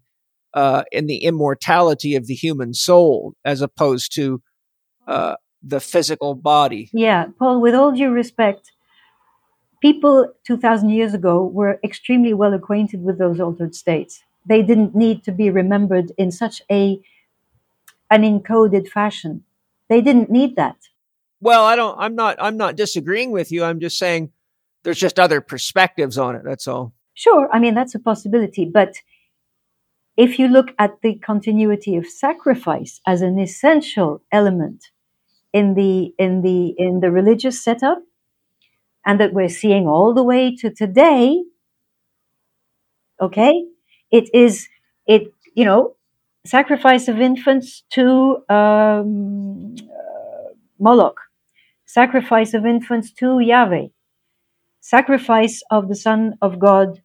[0.53, 4.41] uh, and the immortality of the human soul, as opposed to
[5.07, 6.89] uh, the physical body.
[6.93, 7.61] Yeah, Paul.
[7.61, 8.71] With all due respect,
[9.81, 14.95] people two thousand years ago were extremely well acquainted with those altered states they didn't
[14.95, 16.99] need to be remembered in such a
[18.09, 19.43] an encoded fashion.
[19.89, 20.75] They didn't need that.
[21.41, 23.63] Well, I don't I'm not I'm not disagreeing with you.
[23.63, 24.31] I'm just saying
[24.83, 26.93] there's just other perspectives on it, that's all.
[27.13, 28.95] Sure, I mean that's a possibility, but
[30.15, 34.91] if you look at the continuity of sacrifice as an essential element
[35.51, 37.99] in the in the in the religious setup
[39.05, 41.43] and that we're seeing all the way to today
[43.21, 43.65] okay
[44.11, 44.67] it is
[45.07, 45.95] it you know,
[46.45, 51.19] sacrifice of infants to um, uh, Moloch,
[51.85, 53.87] sacrifice of infants to Yahweh,
[54.79, 57.01] sacrifice of the Son of God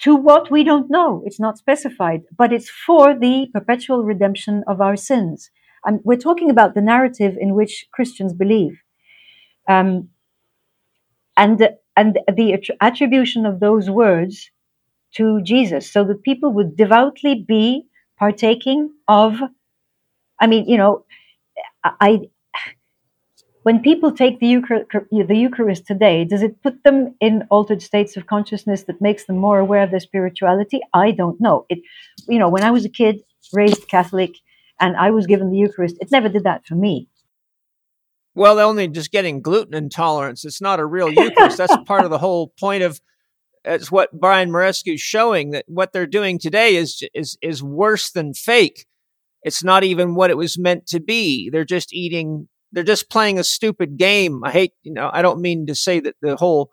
[0.00, 1.22] to what we don't know.
[1.24, 5.50] It's not specified, but it's for the perpetual redemption of our sins.
[5.84, 8.80] And we're talking about the narrative in which Christians believe.
[9.68, 10.08] Um,
[11.36, 14.50] and, and the attribution of those words
[15.16, 17.86] to Jesus so that people would devoutly be
[18.18, 19.38] partaking of,
[20.40, 21.04] I mean, you know,
[21.84, 22.20] I,
[23.64, 24.56] when people take the,
[25.10, 29.38] the Eucharist today, does it put them in altered states of consciousness that makes them
[29.38, 30.80] more aware of their spirituality?
[30.92, 31.64] I don't know.
[31.70, 31.78] It,
[32.28, 33.22] you know, when I was a kid,
[33.54, 34.34] raised Catholic,
[34.80, 37.08] and I was given the Eucharist, it never did that for me.
[38.34, 40.44] Well, they're only just getting gluten intolerance.
[40.44, 41.56] It's not a real Eucharist.
[41.56, 43.00] That's part of the whole point of.
[43.64, 48.10] It's what Brian Muraresku is showing that what they're doing today is is is worse
[48.10, 48.84] than fake.
[49.42, 51.48] It's not even what it was meant to be.
[51.48, 54.42] They're just eating they're just playing a stupid game.
[54.44, 56.70] I hate, you know, I don't mean to say that the whole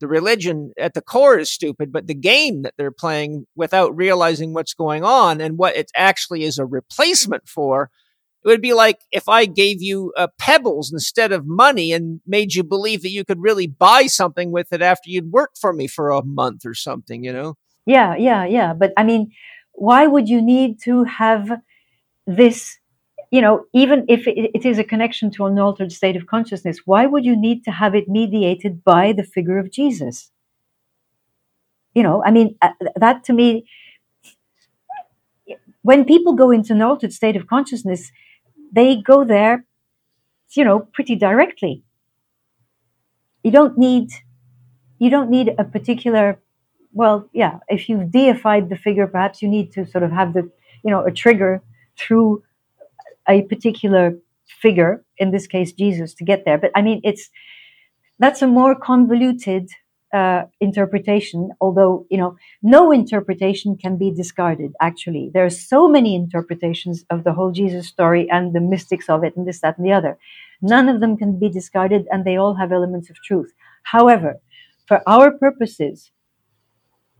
[0.00, 4.52] the religion at the core is stupid, but the game that they're playing without realizing
[4.52, 7.90] what's going on and what it actually is a replacement for.
[8.44, 12.54] It would be like if I gave you uh, pebbles instead of money and made
[12.54, 15.88] you believe that you could really buy something with it after you'd worked for me
[15.88, 17.54] for a month or something, you know?
[17.84, 18.74] Yeah, yeah, yeah.
[18.74, 19.32] But I mean,
[19.72, 21.50] why would you need to have
[22.26, 22.78] this
[23.30, 27.06] you know, even if it, is a connection to an altered state of consciousness, why
[27.06, 30.30] would you need to have it mediated by the figure of Jesus?
[31.94, 33.66] You know, I mean, uh, that to me,
[35.82, 38.10] when people go into an altered state of consciousness,
[38.72, 39.64] they go there,
[40.54, 41.82] you know, pretty directly.
[43.42, 44.10] You don't need,
[44.98, 46.40] you don't need a particular,
[46.92, 50.50] well, yeah, if you've deified the figure, perhaps you need to sort of have the,
[50.82, 51.62] you know, a trigger
[51.96, 52.42] through
[53.28, 54.18] a particular
[54.62, 56.58] figure, in this case Jesus, to get there.
[56.58, 57.28] But I mean, it's
[58.18, 59.68] that's a more convoluted
[60.12, 61.50] uh, interpretation.
[61.60, 64.72] Although you know, no interpretation can be discarded.
[64.80, 69.24] Actually, there are so many interpretations of the whole Jesus story and the mystics of
[69.24, 70.18] it, and this, that, and the other.
[70.60, 73.52] None of them can be discarded, and they all have elements of truth.
[73.84, 74.40] However,
[74.86, 76.10] for our purposes,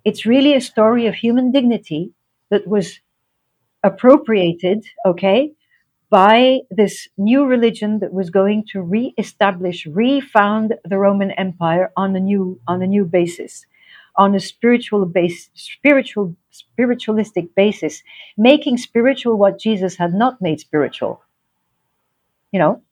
[0.04, 2.12] it's really a story of human dignity
[2.50, 2.98] that was
[3.82, 5.52] appropriated, okay,
[6.10, 12.20] by this new religion that was going to re-establish, refound the Roman Empire on a
[12.20, 13.66] new on a new basis,
[14.16, 18.02] on a spiritual base, spiritual spiritualistic basis,
[18.36, 21.22] making spiritual what Jesus had not made spiritual.
[22.52, 22.82] You know,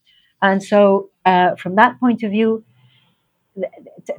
[0.42, 2.64] and so uh, from that point of view,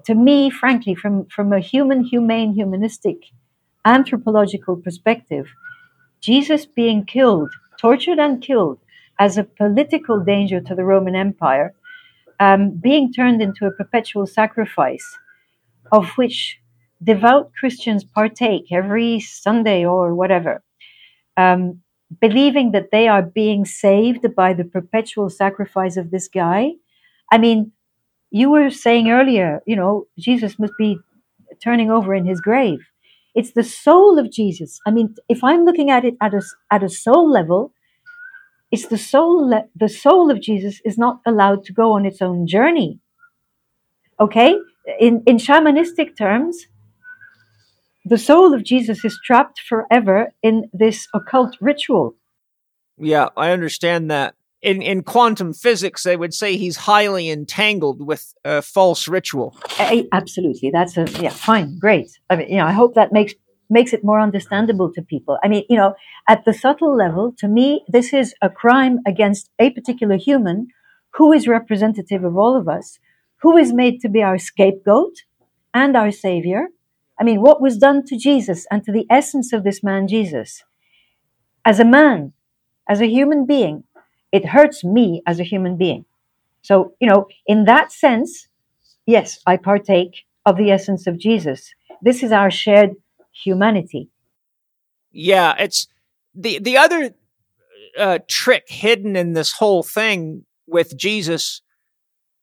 [0.06, 3.18] to me, frankly, from from a human, humane, humanistic,
[3.86, 5.46] anthropological perspective,
[6.20, 8.80] Jesus being killed, tortured and killed
[9.20, 11.74] as a political danger to the Roman Empire,
[12.40, 15.18] um, being turned into a perpetual sacrifice,
[15.92, 16.60] of which
[17.04, 20.64] devout Christians partake every Sunday or whatever,
[21.36, 21.82] um,
[22.22, 26.72] believing that they are being saved by the perpetual sacrifice of this guy.
[27.32, 27.72] I mean,
[28.32, 30.98] you were saying earlier, you know, Jesus must be
[31.64, 32.80] turning over in his grave.
[33.36, 34.80] It's the soul of Jesus.
[34.86, 36.42] I mean, if I'm looking at it at a,
[36.72, 37.74] at a soul level,
[38.72, 42.48] it's the soul the soul of Jesus is not allowed to go on its own
[42.48, 43.00] journey.
[44.20, 44.58] Okay?
[45.00, 46.68] In in shamanistic terms,
[48.06, 52.16] the soul of Jesus is trapped forever in this occult ritual.
[52.98, 54.36] Yeah, I understand that.
[54.62, 59.56] In in quantum physics, they would say he's highly entangled with a false ritual.
[60.12, 62.10] absolutely, that's a yeah, fine, great.
[62.30, 63.34] I mean, you know, I hope that makes
[63.70, 65.38] makes it more understandable to people.
[65.44, 65.96] I mean, you know,
[66.28, 70.68] at the subtle level, to me, this is a crime against a particular human
[71.16, 73.00] who is representative of all of us,
[73.42, 75.24] who is made to be our scapegoat
[75.74, 76.68] and our savior.
[77.20, 80.64] I mean, what was done to Jesus and to the essence of this man, Jesus?
[81.66, 82.34] As a man,
[82.88, 83.84] as a human being,
[84.32, 86.06] it hurts me as a human being.
[86.62, 88.48] So, you know, in that sense,
[89.06, 91.74] yes, I partake of the essence of Jesus.
[92.02, 92.92] This is our shared
[93.44, 94.10] humanity.
[95.12, 95.88] Yeah, it's
[96.36, 97.12] the the other
[97.98, 101.62] uh, trick hidden in this whole thing with Jesus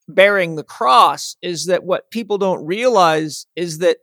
[0.08, 3.98] bearing the cross is that what people don't realize is that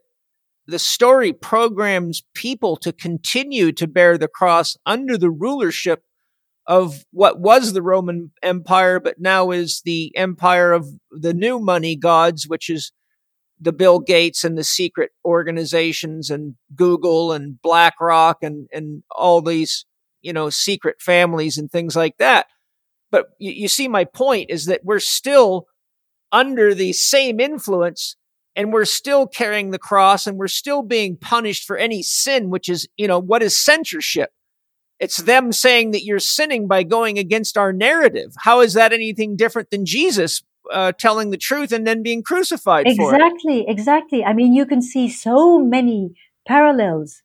[0.66, 6.02] the story programs people to continue to bear the cross under the rulership
[6.66, 11.96] of what was the Roman Empire, but now is the empire of the new money
[11.96, 12.92] gods, which is
[13.62, 19.86] the Bill Gates and the secret organizations and Google and BlackRock and, and all these,
[20.20, 22.46] you know, secret families and things like that.
[23.12, 25.66] But you, you see, my point is that we're still
[26.32, 28.16] under the same influence
[28.56, 32.68] and we're still carrying the cross and we're still being punished for any sin, which
[32.68, 34.30] is, you know, what is censorship?
[34.98, 38.32] It's them saying that you're sinning by going against our narrative.
[38.38, 42.86] How is that anything different than Jesus uh, telling the truth and then being crucified
[42.86, 44.24] exactly, Exactly.
[44.24, 46.14] I mean, you can see so many
[46.46, 47.22] parallels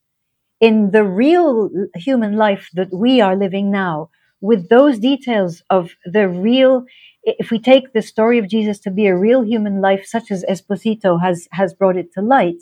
[0.59, 4.09] in the real human life that we are living now
[4.41, 6.85] with those details of the real
[7.23, 10.45] if we take the story of Jesus to be a real human life, such as
[10.45, 12.61] Esposito has has brought it to light,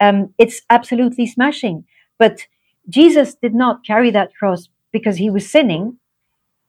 [0.00, 1.84] um, it's absolutely smashing.
[2.18, 2.46] But
[2.88, 5.98] Jesus did not carry that cross because he was sinning.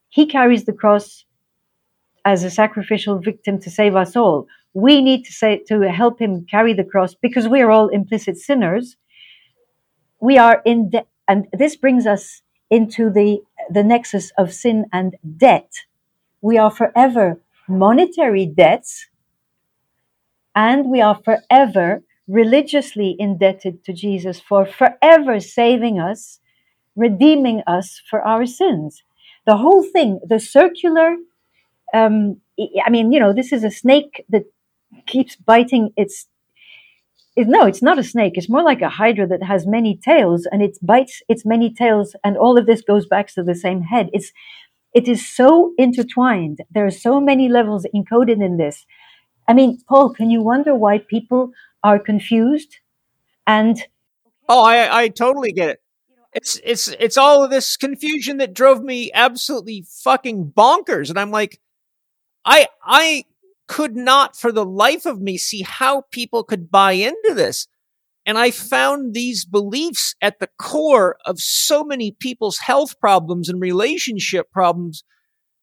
[0.09, 1.25] He carries the cross
[2.25, 4.47] as a sacrificial victim to save us all.
[4.73, 8.37] We need to say to help him carry the cross because we are all implicit
[8.37, 8.97] sinners.
[10.21, 13.39] We are in debt, and this brings us into the
[13.71, 15.71] the nexus of sin and debt
[16.41, 19.07] we are forever monetary debts
[20.55, 26.39] and we are forever religiously indebted to Jesus for forever saving us,
[26.95, 29.03] redeeming us for our sins.
[29.45, 31.15] The whole thing, the circular,
[31.93, 32.41] um,
[32.85, 34.43] I mean, you know, this is a snake that
[35.05, 36.27] keeps biting its.
[37.35, 38.33] It, no, it's not a snake.
[38.35, 42.15] It's more like a hydra that has many tails and it bites its many tails,
[42.23, 44.09] and all of this goes back to the same head.
[44.11, 44.31] It's
[44.93, 46.59] it is so intertwined.
[46.71, 48.85] There are so many levels encoded in this.
[49.47, 51.51] I mean, Paul, can you wonder why people
[51.83, 52.77] are confused?
[53.45, 53.77] And
[54.49, 55.81] oh, I I totally get it.
[56.33, 61.31] It's it's it's all of this confusion that drove me absolutely fucking bonkers, and I'm
[61.31, 61.59] like,
[62.47, 63.25] I I
[63.67, 67.67] could not for the life of me see how people could buy into this.
[68.25, 73.61] And I found these beliefs at the core of so many people's health problems and
[73.61, 75.03] relationship problems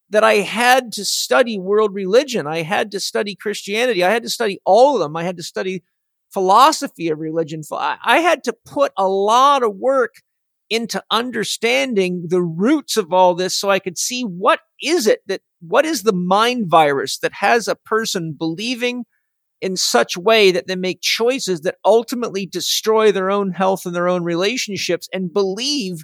[0.09, 2.47] that I had to study world religion.
[2.47, 4.03] I had to study Christianity.
[4.03, 5.15] I had to study all of them.
[5.15, 5.83] I had to study
[6.31, 7.61] philosophy of religion.
[7.71, 10.15] I had to put a lot of work
[10.69, 15.41] into understanding the roots of all this so I could see what is it that,
[15.61, 19.05] what is the mind virus that has a person believing
[19.61, 24.07] in such way that they make choices that ultimately destroy their own health and their
[24.07, 26.03] own relationships and believe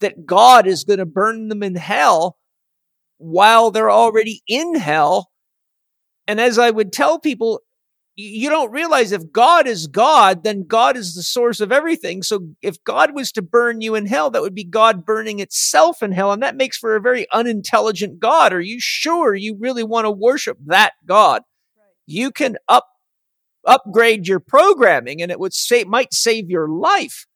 [0.00, 2.36] that God is going to burn them in hell
[3.18, 5.30] while they're already in hell.
[6.26, 7.60] And as I would tell people,
[8.16, 12.22] you don't realize if God is God, then God is the source of everything.
[12.22, 16.02] So if God was to burn you in hell, that would be God burning itself
[16.02, 16.32] in hell.
[16.32, 18.52] And that makes for a very unintelligent God.
[18.52, 21.42] Are you sure you really want to worship that God?
[22.10, 22.86] you can up
[23.66, 27.26] upgrade your programming and it would say might save your life.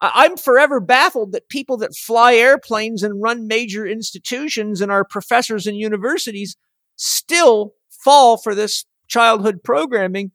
[0.00, 5.66] I'm forever baffled that people that fly airplanes and run major institutions and are professors
[5.66, 6.56] in universities
[6.94, 10.32] still fall for this childhood programming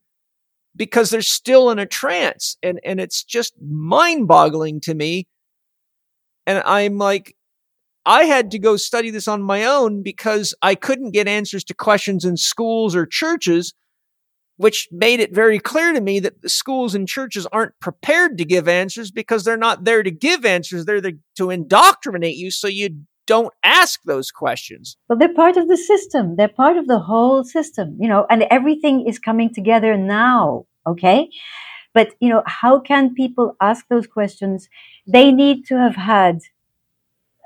[0.75, 5.27] because they're still in a trance and and it's just mind-boggling to me
[6.45, 7.35] and I'm like
[8.05, 11.73] I had to go study this on my own because I couldn't get answers to
[11.73, 13.73] questions in schools or churches,
[14.57, 18.45] which made it very clear to me that the schools and churches aren't prepared to
[18.45, 20.83] give answers because they're not there to give answers.
[20.83, 24.97] They're there to indoctrinate you so you don't ask those questions.
[25.07, 26.35] Well, they're part of the system.
[26.35, 30.65] They're part of the whole system, you know, and everything is coming together now.
[30.85, 31.29] Okay.
[31.93, 34.67] But, you know, how can people ask those questions?
[35.07, 36.39] They need to have had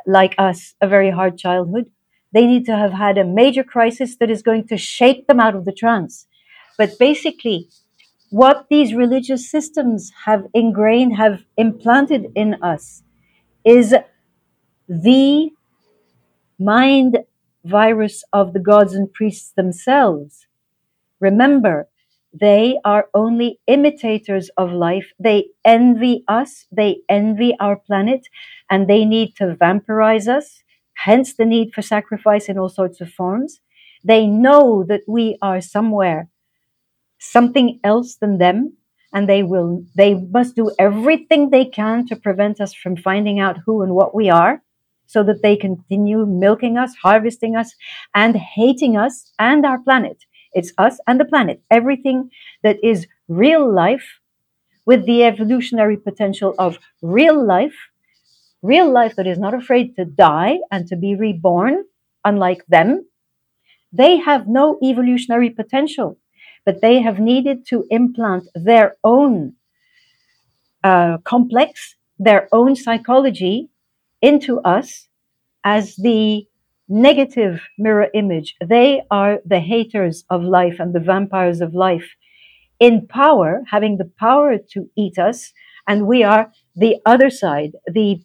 [0.05, 1.91] like us, a very hard childhood.
[2.31, 5.55] They need to have had a major crisis that is going to shake them out
[5.55, 6.27] of the trance.
[6.77, 7.67] But basically,
[8.29, 13.03] what these religious systems have ingrained, have implanted in us
[13.65, 13.93] is
[14.87, 15.49] the
[16.59, 17.19] mind
[17.63, 20.47] virus of the gods and priests themselves.
[21.19, 21.89] Remember,
[22.33, 25.11] they are only imitators of life.
[25.19, 26.67] They envy us.
[26.71, 28.27] They envy our planet
[28.69, 30.63] and they need to vampirize us.
[30.93, 33.61] Hence the need for sacrifice in all sorts of forms.
[34.03, 36.29] They know that we are somewhere
[37.19, 38.73] something else than them
[39.13, 43.57] and they will, they must do everything they can to prevent us from finding out
[43.65, 44.61] who and what we are
[45.07, 47.75] so that they continue milking us, harvesting us
[48.15, 50.25] and hating us and our planet.
[50.53, 51.61] It's us and the planet.
[51.71, 52.29] Everything
[52.63, 54.19] that is real life
[54.85, 57.75] with the evolutionary potential of real life,
[58.61, 61.85] real life that is not afraid to die and to be reborn,
[62.25, 63.05] unlike them,
[63.93, 66.17] they have no evolutionary potential.
[66.65, 69.53] but they have needed to implant their own
[70.83, 73.69] uh, complex, their own psychology
[74.21, 75.07] into us
[75.63, 76.45] as the
[76.89, 78.55] negative mirror image.
[78.65, 82.09] They are the haters of life and the vampires of life
[82.79, 85.51] in power, having the power to eat us,
[85.87, 88.21] and we are the other side, the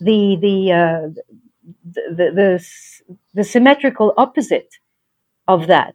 [0.00, 1.22] the the uh,
[1.84, 2.64] the, the, the,
[3.34, 4.74] the symmetrical opposite
[5.46, 5.94] of that.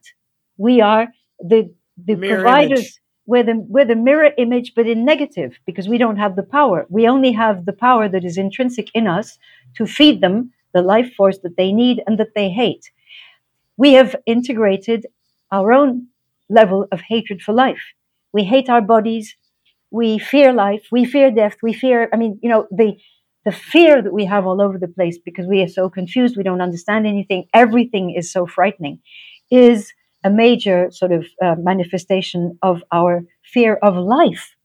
[0.58, 1.08] We are
[1.40, 2.80] the the Mirror providers.
[2.80, 3.00] image.
[3.28, 6.86] We're the, we're the mirror image, but in negative, because we don't have the power.
[6.90, 9.38] We only have the power that is intrinsic in us
[9.78, 12.92] to feed them the life force that they need and that they hate.
[13.78, 15.08] We have integrated
[15.52, 16.08] our own
[16.50, 17.82] level of hatred for life.
[18.32, 19.36] We hate our bodies.
[19.92, 20.88] We fear life.
[20.92, 21.56] We fear death.
[21.64, 22.96] We fear, I mean, you know, the,
[23.46, 26.38] the fear that we have all over the place because we are so confused.
[26.38, 27.46] We don't understand anything.
[27.54, 29.00] Everything is so frightening
[29.52, 29.94] is
[30.26, 34.56] a major sort of uh, manifestation of our fear of life.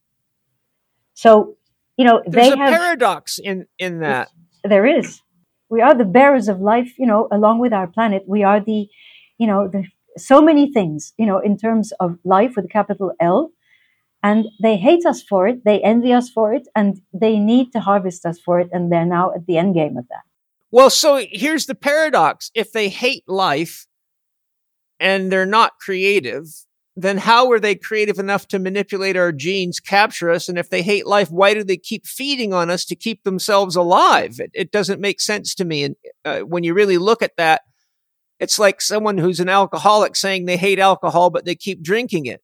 [1.13, 1.55] So,
[1.97, 4.29] you know, There's they a have paradox in in that.
[4.63, 5.21] there is.
[5.69, 8.23] We are the bearers of life, you know, along with our planet.
[8.27, 8.89] We are the,
[9.37, 9.85] you know, the
[10.17, 13.51] so many things, you know, in terms of life with a capital L.
[14.23, 17.79] And they hate us for it, they envy us for it, and they need to
[17.79, 18.69] harvest us for it.
[18.71, 20.23] And they're now at the end game of that.
[20.69, 22.51] Well, so here's the paradox.
[22.53, 23.87] If they hate life
[25.01, 26.45] and they're not creative,
[26.95, 30.47] then how are they creative enough to manipulate our genes, capture us?
[30.47, 33.75] And if they hate life, why do they keep feeding on us to keep themselves
[33.75, 34.35] alive?
[34.39, 35.83] It, it doesn't make sense to me.
[35.83, 37.61] And uh, when you really look at that,
[38.39, 42.41] it's like someone who's an alcoholic saying they hate alcohol, but they keep drinking it.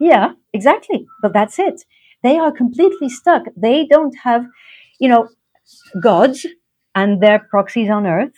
[0.00, 1.06] Yeah, exactly.
[1.22, 1.84] But that's it.
[2.22, 3.44] They are completely stuck.
[3.56, 4.46] They don't have,
[4.98, 5.28] you know,
[6.02, 6.44] gods
[6.94, 8.34] and their proxies on earth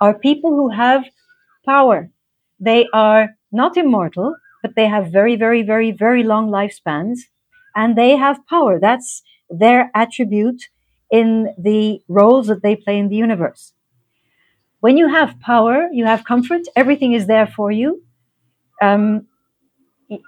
[0.00, 1.04] are people who have
[1.66, 2.10] power.
[2.60, 7.20] They are not immortal, but they have very, very, very, very long lifespans
[7.74, 8.78] and they have power.
[8.78, 10.62] That's their attribute
[11.10, 13.72] in the roles that they play in the universe.
[14.80, 18.02] When you have power, you have comfort, everything is there for you.
[18.82, 19.26] Um,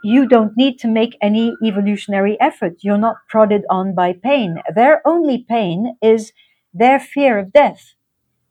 [0.04, 2.74] you don't need to make any evolutionary effort.
[2.82, 4.58] You're not prodded on by pain.
[4.74, 6.32] Their only pain is
[6.72, 7.94] their fear of death.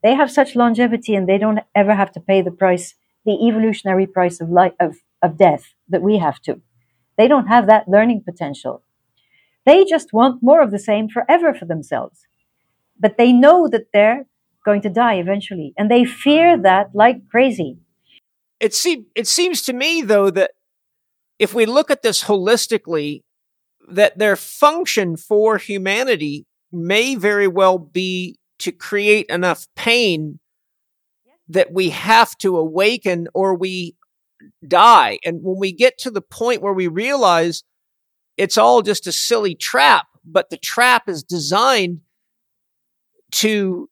[0.03, 2.95] They have such longevity and they don't ever have to pay the price,
[3.25, 6.61] the evolutionary price of life, of, of death that we have to.
[7.17, 8.83] They don't have that learning potential.
[9.65, 12.25] They just want more of the same forever for themselves.
[12.99, 14.25] But they know that they're
[14.65, 17.77] going to die eventually and they fear that like crazy.
[18.59, 20.51] It, seem, it seems to me, though, that
[21.39, 23.21] if we look at this holistically,
[23.89, 30.39] that their function for humanity may very well be to create enough pain
[31.51, 33.95] that we have to awaken or we
[34.67, 35.19] die.
[35.23, 37.63] And when we get to the point where we realize
[38.37, 41.99] it's all just a silly trap, but the trap is designed
[43.33, 43.89] to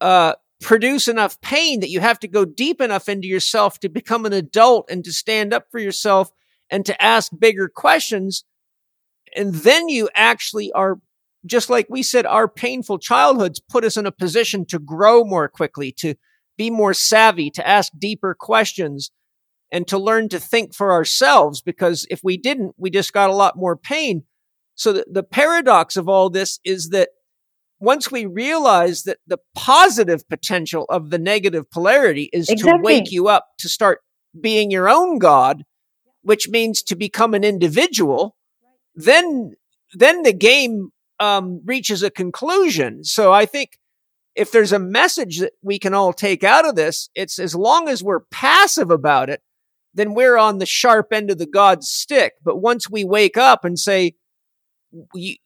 [0.00, 4.24] uh, produce enough pain that you have to go deep enough into yourself to become
[4.24, 6.30] an adult and to stand up for yourself
[6.70, 8.44] and to ask bigger questions.
[9.34, 11.00] And then you actually are,
[11.44, 15.48] just like we said, our painful childhoods put us in a position to grow more
[15.48, 16.14] quickly, to
[16.56, 19.10] be more savvy, to ask deeper questions,
[19.70, 21.62] and to learn to think for ourselves.
[21.62, 24.24] Because if we didn't, we just got a lot more pain.
[24.74, 27.10] So the, the paradox of all this is that
[27.80, 33.26] once we realize that the positive potential of the negative polarity is to wake you
[33.28, 34.00] up to start
[34.40, 35.64] being your own God,
[36.22, 38.36] which means to become an individual,
[38.94, 39.54] then
[39.94, 43.04] then the game um, reaches a conclusion.
[43.04, 43.70] So I think
[44.34, 47.88] if there's a message that we can all take out of this, it's as long
[47.88, 49.42] as we're passive about it,
[49.94, 52.32] then we're on the sharp end of the God stick.
[52.42, 54.14] But once we wake up and say,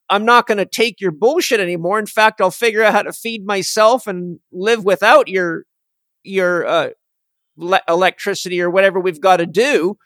[0.08, 1.98] I'm not going to take your bullshit anymore.
[1.98, 5.64] In fact, I'll figure out how to feed myself and live without your
[6.24, 6.88] your uh,
[7.56, 9.96] le- electricity or whatever we've got to do.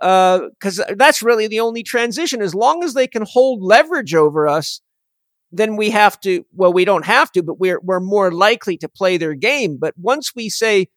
[0.00, 2.40] Because that's really the only transition.
[2.40, 4.80] As long as they can hold leverage over us,
[5.52, 6.44] then we have to.
[6.54, 9.76] Well, we don't have to, but we're we're more likely to play their game.
[9.78, 10.88] But once we say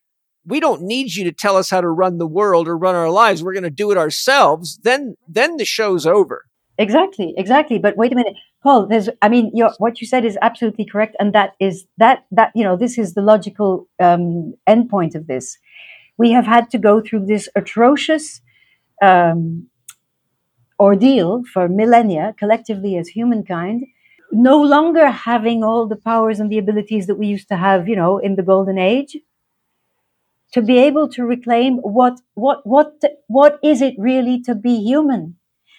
[0.46, 3.10] we don't need you to tell us how to run the world or run our
[3.10, 4.80] lives, we're going to do it ourselves.
[4.84, 6.46] Then then the show's over.
[6.78, 7.80] Exactly, exactly.
[7.80, 8.88] But wait a minute, Paul.
[8.88, 12.64] There's, I mean, what you said is absolutely correct, and that is that that you
[12.64, 15.58] know this is the logical um, endpoint of this.
[16.18, 18.42] We have had to go through this atrocious
[19.02, 19.68] um,
[20.80, 23.86] ordeal for millennia, collectively as humankind,
[24.36, 27.96] no longer having all the powers and the abilities that we used to have, you
[27.96, 29.18] know, in the golden age,
[30.54, 32.94] to be able to reclaim what what what
[33.28, 35.38] what is it really to be human?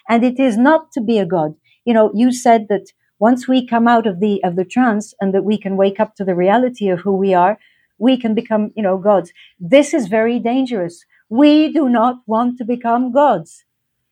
[0.09, 1.55] And it is not to be a god.
[1.85, 2.85] You know you said that
[3.19, 6.15] once we come out of the of the trance and that we can wake up
[6.15, 7.57] to the reality of who we are
[7.99, 9.31] we can become you know gods.
[9.59, 11.03] This is very dangerous.
[11.29, 13.65] We do not want to become gods.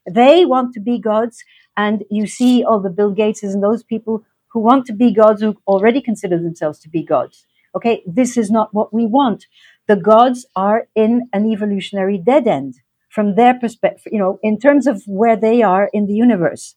[0.10, 1.44] They want to be gods.
[1.78, 4.24] And you see all the bill gateses and those people
[4.56, 7.46] who want to be gods who already consider themselves to be gods
[7.76, 9.46] okay this is not what we want
[9.88, 12.76] the gods are in an evolutionary dead end
[13.10, 16.76] from their perspective you know in terms of where they are in the universe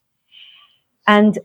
[1.07, 1.39] and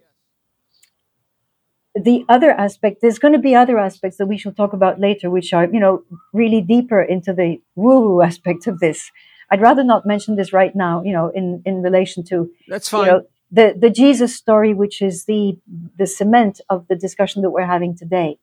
[1.95, 5.29] the other aspect, there's going to be other aspects that we shall talk about later,
[5.29, 6.03] which are, you know,
[6.33, 9.11] really deeper into the woo-woo aspect of this.
[9.51, 13.05] I'd rather not mention this right now, you know, in, in relation to that's fine.
[13.05, 15.57] You know, the, the Jesus story, which is the
[16.01, 18.39] the cement of the discussion that we're having today.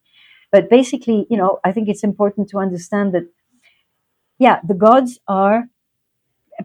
[0.52, 3.26] But basically, you know, I think it's important to understand that,
[4.38, 5.58] yeah, the gods are,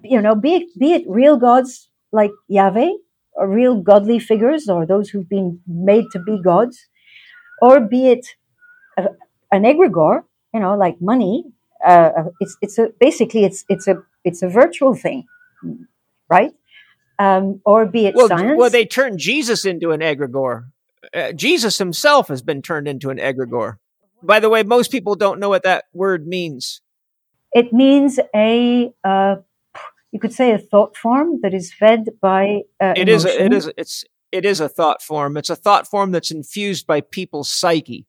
[0.04, 2.94] you know, be it, be it real gods like Yahweh,
[3.34, 6.88] or real godly figures or those who've been made to be gods,
[7.62, 8.26] or be it
[8.98, 9.10] a,
[9.52, 10.24] an egregore,
[10.54, 11.46] you know, like money.
[11.86, 15.26] Uh, uh, it's it's a basically it's it's a it's a virtual thing,
[16.30, 16.54] right?
[17.18, 18.58] Um, or be it well, science.
[18.58, 20.66] Well, they turned Jesus into an egregore.
[21.14, 23.78] Uh, Jesus himself has been turned into an egregore.
[24.22, 26.82] By the way, most people don't know what that word means.
[27.54, 29.36] It means a uh,
[30.16, 33.52] you could say a thought form that is fed by uh, it is a, it
[33.52, 37.50] is it's it is a thought form it's a thought form that's infused by people's
[37.50, 38.08] psyche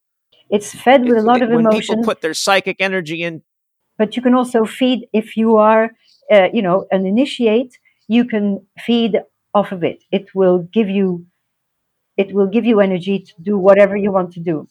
[0.49, 3.43] it's fed with it's, a lot of when emotion people put their psychic energy in
[3.99, 5.91] but you can also feed if you are
[6.31, 7.77] uh, you know an initiate
[8.09, 9.21] you can feed
[9.55, 11.27] off of it it will give you
[12.17, 14.69] it will give you energy to do whatever you want to do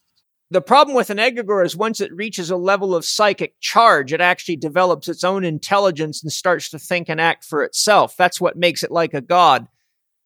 [0.52, 4.22] the problem with an egregore is once it reaches a level of psychic charge, it
[4.22, 8.16] actually develops its own intelligence and starts to think and act for itself.
[8.16, 9.68] That's what makes it like a god.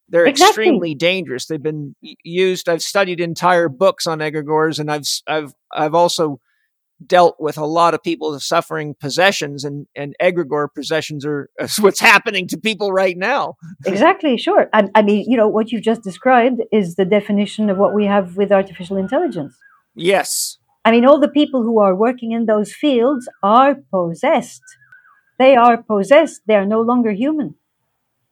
[0.10, 0.64] They're exactly.
[0.64, 1.45] extremely dangerous.
[1.45, 2.68] They've been used.
[2.68, 6.41] I've studied entire books on egregores, and I've I've I've also
[7.05, 11.49] dealt with a lot of people suffering possessions, and and egregore possessions are
[11.80, 13.55] what's happening to people right now.
[13.85, 14.38] exactly.
[14.38, 14.69] Sure.
[14.73, 18.05] I, I mean, you know, what you've just described is the definition of what we
[18.05, 19.55] have with artificial intelligence.
[19.95, 20.57] Yes.
[20.85, 24.63] I mean, all the people who are working in those fields are possessed.
[25.38, 26.41] They are possessed.
[26.47, 27.55] They are no longer human.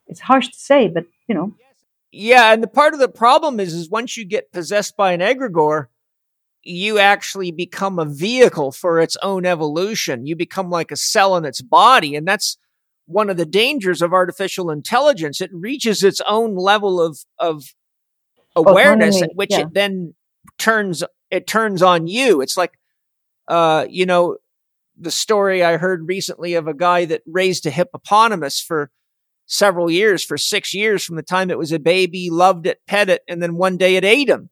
[0.08, 1.56] It's harsh to say, but you know.
[2.12, 5.20] Yeah, and the part of the problem is, is once you get possessed by an
[5.20, 5.88] egregore,
[6.68, 10.26] you actually become a vehicle for its own evolution.
[10.26, 12.58] You become like a cell in its body, and that's
[13.06, 15.40] one of the dangers of artificial intelligence.
[15.40, 17.64] It reaches its own level of of
[18.56, 19.60] awareness, Autonomy, at which yeah.
[19.62, 20.14] it then
[20.58, 22.42] turns it turns on you.
[22.42, 22.74] It's like,
[23.48, 24.38] uh, you know,
[25.00, 28.92] the story I heard recently of a guy that raised a hippopotamus for
[29.46, 33.10] several years, for six years from the time it was a baby, loved it, pet
[33.10, 34.50] it, and then one day it ate him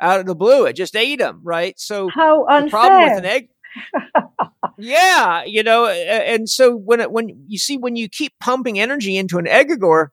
[0.00, 0.66] out of the blue.
[0.66, 1.78] It just ate them, right?
[1.78, 2.64] So how unfair.
[2.64, 3.48] the problem with an egg.
[4.78, 9.16] yeah, you know, and so when it, when you see when you keep pumping energy
[9.16, 10.08] into an egregore,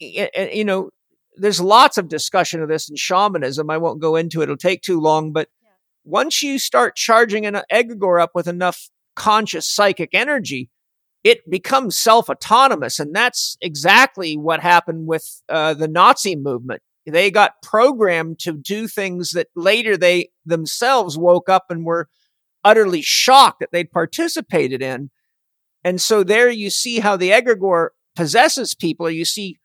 [0.00, 0.90] you know,
[1.36, 3.70] there's lots of discussion of this in shamanism.
[3.70, 4.44] I won't go into it.
[4.44, 5.32] It'll take too long.
[5.32, 5.48] But
[6.04, 10.70] once you start charging an egregore up with enough conscious psychic energy,
[11.24, 12.98] it becomes self autonomous.
[12.98, 16.82] And that's exactly what happened with uh, the Nazi movement.
[17.10, 22.08] They got programmed to do things that later they themselves woke up and were
[22.64, 25.10] utterly shocked that they'd participated in.
[25.84, 29.10] And so there you see how the egregore possesses people.
[29.10, 29.58] You see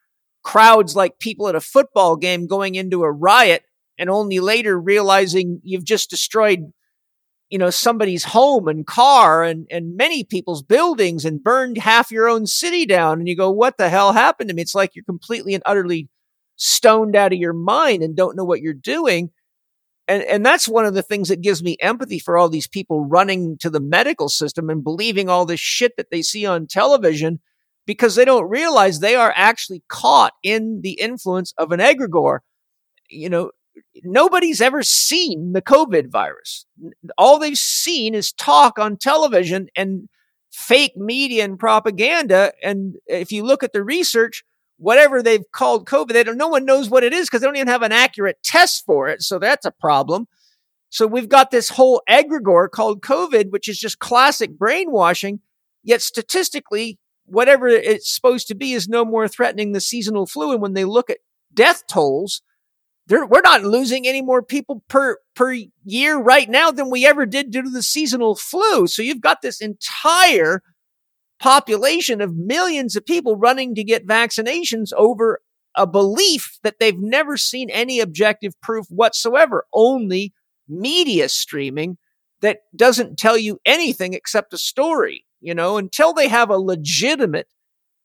[0.43, 3.63] crowds like people at a football game going into a riot
[3.97, 6.71] and only later realizing you've just destroyed
[7.49, 12.27] you know somebody's home and car and and many people's buildings and burned half your
[12.27, 15.05] own city down and you go what the hell happened to me it's like you're
[15.05, 16.09] completely and utterly
[16.65, 19.29] stoned out of your mind and don't know what you're doing
[20.07, 23.05] and and that's one of the things that gives me empathy for all these people
[23.05, 27.39] running to the medical system and believing all this shit that they see on television
[27.85, 32.39] because they don't realize they are actually caught in the influence of an egregore.
[33.09, 33.51] You know,
[34.03, 36.65] nobody's ever seen the COVID virus.
[37.17, 40.07] All they've seen is talk on television and
[40.51, 42.53] fake media and propaganda.
[42.61, 44.43] And if you look at the research,
[44.83, 47.55] whatever they've called COVID, they don't, no one knows what it is because they don't
[47.55, 49.21] even have an accurate test for it.
[49.21, 50.27] So that's a problem.
[50.89, 55.39] So we've got this whole egregore called COVID, which is just classic brainwashing.
[55.83, 60.51] Yet statistically, whatever it's supposed to be is no more threatening the seasonal flu.
[60.51, 61.19] And when they look at
[61.53, 62.41] death tolls,
[63.09, 67.51] we're not losing any more people per per year right now than we ever did
[67.51, 68.87] due to the seasonal flu.
[68.87, 70.61] So you've got this entire
[71.43, 75.41] population of millions of people running to get vaccinations over
[75.75, 80.33] a belief that they've never seen any objective proof whatsoever, only
[80.69, 81.97] media streaming
[82.39, 85.25] that doesn't tell you anything except a story.
[85.41, 87.49] You know, until they have a legitimate,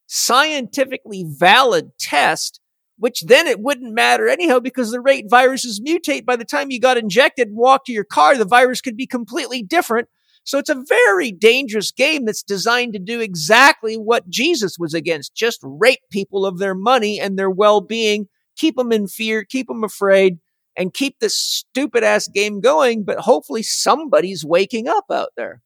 [0.08, 2.60] scientifically valid test,
[2.96, 6.80] which then it wouldn't matter anyhow because the rate viruses mutate by the time you
[6.80, 10.08] got injected and walked to your car, the virus could be completely different.
[10.44, 15.34] So it's a very dangerous game that's designed to do exactly what Jesus was against
[15.34, 19.68] just rape people of their money and their well being, keep them in fear, keep
[19.68, 20.38] them afraid,
[20.76, 23.04] and keep this stupid ass game going.
[23.04, 25.60] But hopefully somebody's waking up out there.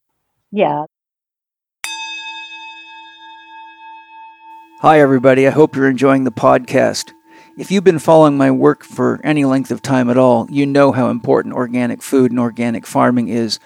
[0.51, 0.85] Yeah,
[4.83, 5.47] Hi, everybody.
[5.47, 7.13] I hope you're enjoying the podcast.
[7.57, 10.91] If you've been following my work for any length of time at all, you know
[10.91, 13.61] how important organic food and organic farming is,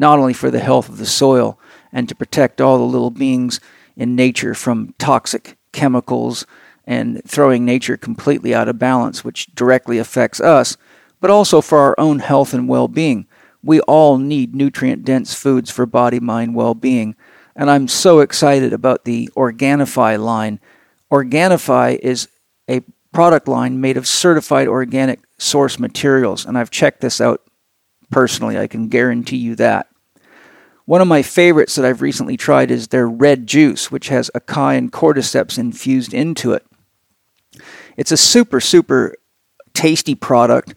[0.00, 1.58] not only for the health of the soil
[1.92, 3.60] and to protect all the little beings
[3.96, 6.46] in nature from toxic chemicals
[6.84, 10.76] and throwing nature completely out of balance, which directly affects us,
[11.20, 13.26] but also for our own health and well being.
[13.62, 17.14] We all need nutrient dense foods for body mind well being
[17.60, 20.60] and I'm so excited about the Organifi line.
[21.12, 22.26] Organifi is
[22.70, 22.80] a
[23.12, 27.42] product line made of certified organic source materials, and I've checked this out
[28.10, 28.58] personally.
[28.58, 29.88] I can guarantee you that.
[30.90, 34.76] One of my favorites that I've recently tried is their red juice, which has acai
[34.76, 36.66] and cordyceps infused into it.
[37.96, 39.14] It's a super, super
[39.72, 40.74] tasty product,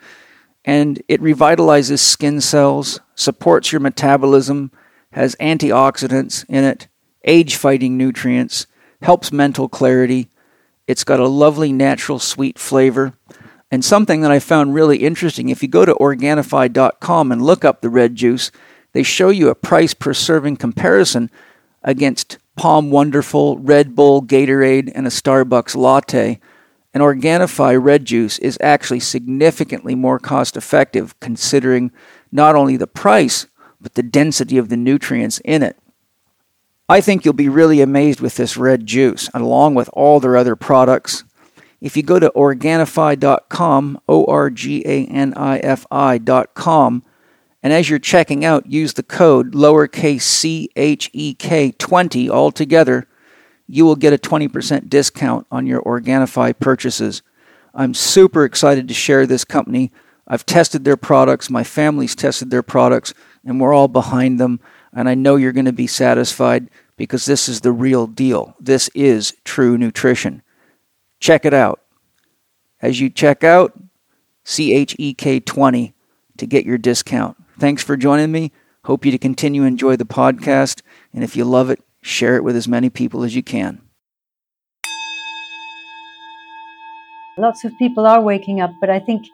[0.64, 4.72] and it revitalizes skin cells, supports your metabolism,
[5.14, 6.88] has antioxidants in it,
[7.24, 8.68] age fighting nutrients,
[9.02, 10.30] helps mental clarity.
[10.86, 13.14] It's got a lovely natural sweet flavor.
[13.72, 17.82] And something that I found really interesting if you go to Organifi.com and look up
[17.82, 18.52] the red juice,
[18.94, 21.30] they show you a price per serving comparison
[21.84, 26.40] against POM Wonderful, Red Bull, Gatorade, and a Starbucks latte.
[26.94, 31.92] And Organifi red juice is actually significantly more cost effective considering
[32.32, 33.48] not only the price,
[33.82, 35.78] but the density of the nutrients in it.
[36.88, 40.56] I think you'll be really amazed with this red juice, along with all their other
[40.56, 41.24] products.
[41.82, 47.04] If you go to Organifi.com, O R G A N I F I.com,
[47.64, 53.08] and as you're checking out, use the code lowercase c h e k 20 altogether,
[53.68, 57.22] you will get a 20% discount on your Organifi purchases.
[57.74, 59.94] I'm super excited to share this company.
[60.28, 63.14] I've tested their products, my family's tested their products
[63.46, 64.60] and we're all behind them.
[64.94, 68.56] And I know you're going to be satisfied because this is the real deal.
[68.60, 70.44] This is true nutrition.
[71.20, 71.82] Check it out.
[72.82, 73.74] As you check out,
[74.46, 75.94] CHEK20
[76.38, 77.38] to get your discount.
[77.60, 78.52] Thanks for joining me.
[78.86, 80.82] Hope you to continue to enjoy the podcast.
[81.14, 83.82] And if you love it, share it with as many people as you can.
[87.38, 89.26] Lots of people are waking up, but I think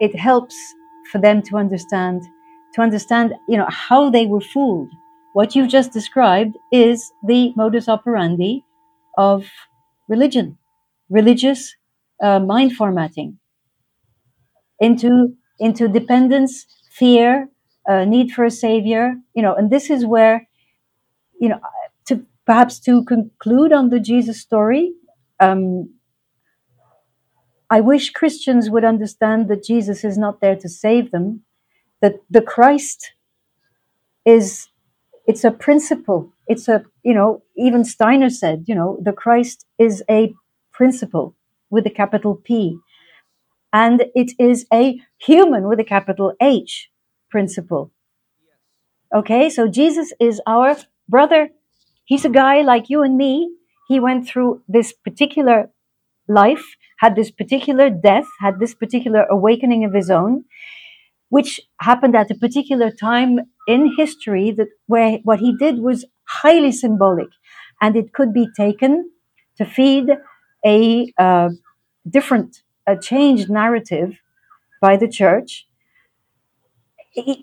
[0.00, 0.56] it helps
[1.10, 2.22] for them to understand
[2.74, 4.90] to understand, you know, how they were fooled.
[5.32, 8.64] What you've just described is the modus operandi
[9.16, 9.46] of
[10.08, 10.58] religion,
[11.08, 11.74] religious
[12.22, 13.38] uh, mind formatting
[14.80, 17.48] into into dependence, fear,
[17.88, 19.14] uh, need for a savior.
[19.34, 20.48] You know, and this is where,
[21.40, 21.60] you know,
[22.06, 24.92] to perhaps to conclude on the Jesus story.
[25.40, 25.90] Um,
[27.68, 31.42] I wish Christians would understand that Jesus is not there to save them,
[32.00, 33.12] that the Christ
[34.24, 34.68] is
[35.26, 36.32] it's a principle.
[36.46, 40.34] It's a you know even Steiner said you know the Christ is a
[40.72, 41.34] principle
[41.70, 42.78] with a capital P,
[43.72, 46.90] and it is a human with a capital H
[47.30, 47.90] principle.
[49.14, 50.76] Okay, so Jesus is our
[51.08, 51.50] brother.
[52.04, 53.50] He's a guy like you and me.
[53.88, 55.70] He went through this particular
[56.28, 60.44] life, had this particular death, had this particular awakening of his own
[61.28, 66.72] which happened at a particular time in history that where what he did was highly
[66.72, 67.28] symbolic
[67.80, 69.10] and it could be taken
[69.56, 70.06] to feed
[70.64, 71.50] a uh,
[72.08, 74.12] different a changed narrative
[74.80, 75.66] by the church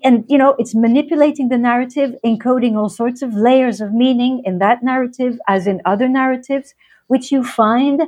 [0.04, 4.58] and you know it's manipulating the narrative encoding all sorts of layers of meaning in
[4.58, 6.74] that narrative as in other narratives
[7.08, 8.02] which you find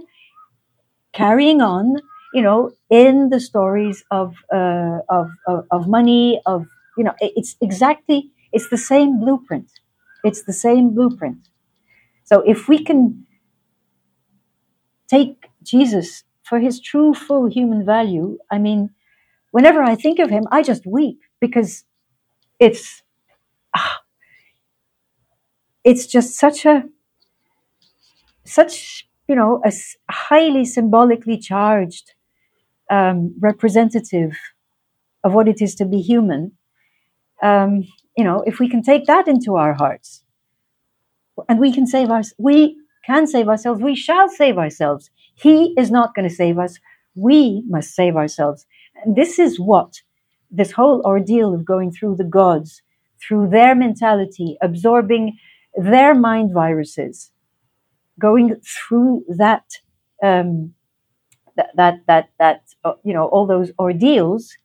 [1.12, 1.96] carrying on
[2.34, 6.66] you know, in the stories of, uh, of, of, of money, of,
[6.98, 9.70] you know, it's exactly, it's the same blueprint.
[10.22, 11.38] It's the same blueprint.
[12.24, 13.26] So if we can
[15.08, 18.90] take Jesus for his true full human value, I mean,
[19.52, 21.84] whenever I think of him, I just weep because
[22.60, 23.02] it's
[23.76, 24.00] ah,
[25.84, 26.84] it's just such a
[28.44, 29.72] such you know a
[30.10, 32.14] highly symbolically charged
[32.90, 34.32] um, representative
[35.24, 36.52] of what it is to be human.
[37.42, 37.84] Um,
[38.16, 40.22] you know, if we can take that into our hearts,
[41.48, 43.80] and we can save us, we can save ourselves.
[43.82, 45.10] We shall save ourselves.
[45.34, 46.78] He is not going to save us.
[47.14, 48.66] We must save ourselves.
[49.04, 50.00] And this is what
[50.50, 52.82] this whole ordeal of going through the gods,
[53.20, 55.36] through their mentality, absorbing
[55.74, 57.30] their mind viruses,
[58.18, 59.64] going through that,
[60.22, 60.74] um,
[61.56, 64.56] that, that, that, that uh, you know, all those ordeals,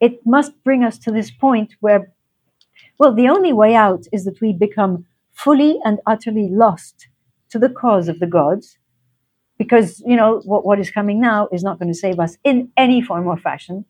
[0.00, 2.12] it must bring us to this point where,
[2.98, 7.08] well, the only way out is that we become fully and utterly lost
[7.50, 8.78] to the cause of the gods
[9.58, 12.70] because you know what, what is coming now is not going to save us in
[12.78, 13.84] any form or fashion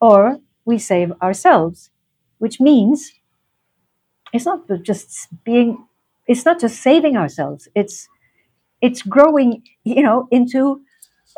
[0.00, 1.90] or we save ourselves
[2.38, 3.12] which means
[4.34, 5.86] it's not just being
[6.26, 7.68] it's not just saving ourselves.
[7.74, 8.08] It's
[8.80, 10.82] it's growing you know into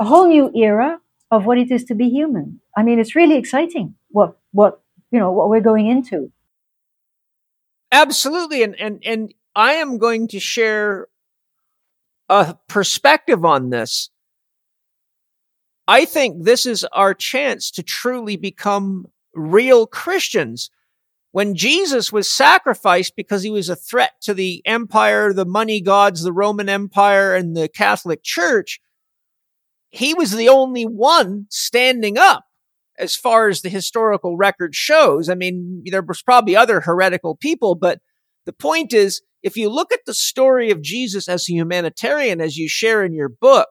[0.01, 1.01] a whole new era
[1.31, 2.61] of what it is to be human.
[2.77, 4.81] I mean it's really exciting what what
[5.11, 6.33] you know what we're going into.
[7.93, 8.63] Absolutely.
[8.63, 11.09] And and and i am going to share
[12.29, 14.11] a perspective on this,
[15.87, 19.07] I think this is our chance to truly become
[19.37, 20.71] real Christians.
[21.33, 26.23] When Jesus was sacrificed because he was a threat to the empire, the money gods,
[26.23, 28.81] the Roman Empire, and the Catholic Church,
[29.91, 32.45] he was the only one standing up
[32.99, 35.29] as far as the historical record shows.
[35.29, 38.01] I mean, there was probably other heretical people, but
[38.47, 42.57] the point is, if you look at the story of Jesus as a humanitarian, as
[42.57, 43.69] you share in your book,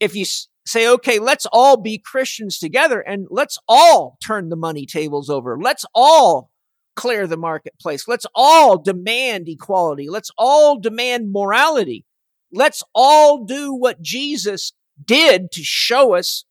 [0.00, 0.24] if you
[0.64, 5.58] say, okay, let's all be Christians together and let's all turn the money tables over.
[5.60, 6.50] Let's all
[6.94, 8.06] clear the marketplace.
[8.06, 10.08] Let's all demand equality.
[10.08, 12.04] Let's all demand morality.
[12.52, 14.72] Let's all do what Jesus
[15.02, 16.44] did to show us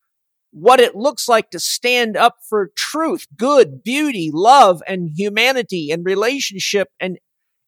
[0.51, 6.05] what it looks like to stand up for truth, good, beauty, love, and humanity and
[6.05, 7.17] relationship and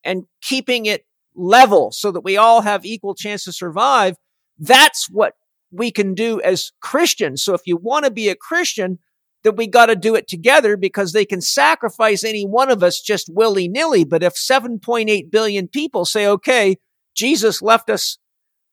[0.03, 4.17] and keeping it level so that we all have equal chance to survive.
[4.59, 5.33] That's what
[5.73, 7.43] we can do as Christians.
[7.43, 8.99] So if you want to be a Christian,
[9.43, 13.01] that we got to do it together because they can sacrifice any one of us
[13.01, 14.05] just willy nilly.
[14.05, 16.77] But if 7.8 billion people say, okay,
[17.13, 18.17] Jesus left us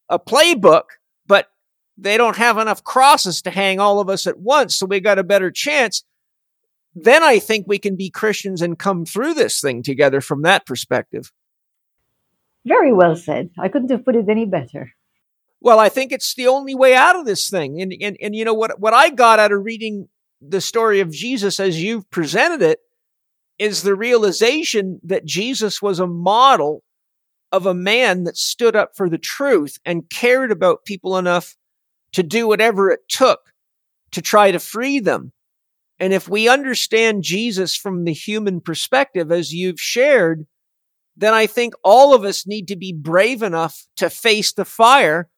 [0.09, 0.85] a playbook,
[1.27, 1.49] but
[1.99, 4.77] they don't have enough crosses to hang all of us at once.
[4.77, 6.05] So we got a better chance
[6.95, 10.67] then I think we can be Christians and come through this thing together from that
[10.67, 11.33] perspective.
[12.67, 13.51] Very well said.
[13.59, 14.93] I couldn't have put it any better.
[15.61, 17.81] Well, I think it's the only way out of this thing.
[17.81, 20.09] And, and, and you know what, what I got out of reading
[20.41, 22.79] the story of Jesus as you've presented it
[23.59, 26.83] is the realization that Jesus was a model
[27.53, 31.57] of a man that stood up for the truth and cared about people enough
[32.13, 33.53] to do whatever it took
[34.13, 35.33] to try to free them.
[35.99, 40.47] And if we understand Jesus from the human perspective, as you've shared,
[41.17, 45.29] then I think all of us need to be brave enough to face the fire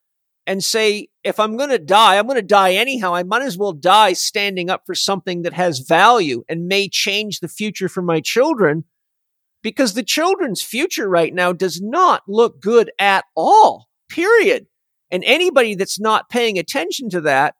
[0.46, 3.14] and say, if I'm going to die, I'm going to die anyhow.
[3.14, 7.40] I might as well die standing up for something that has value and may change
[7.40, 8.84] the future for my children
[9.62, 14.66] because the children's future right now does not look good at all, period.
[15.10, 17.54] And anybody that's not paying attention to that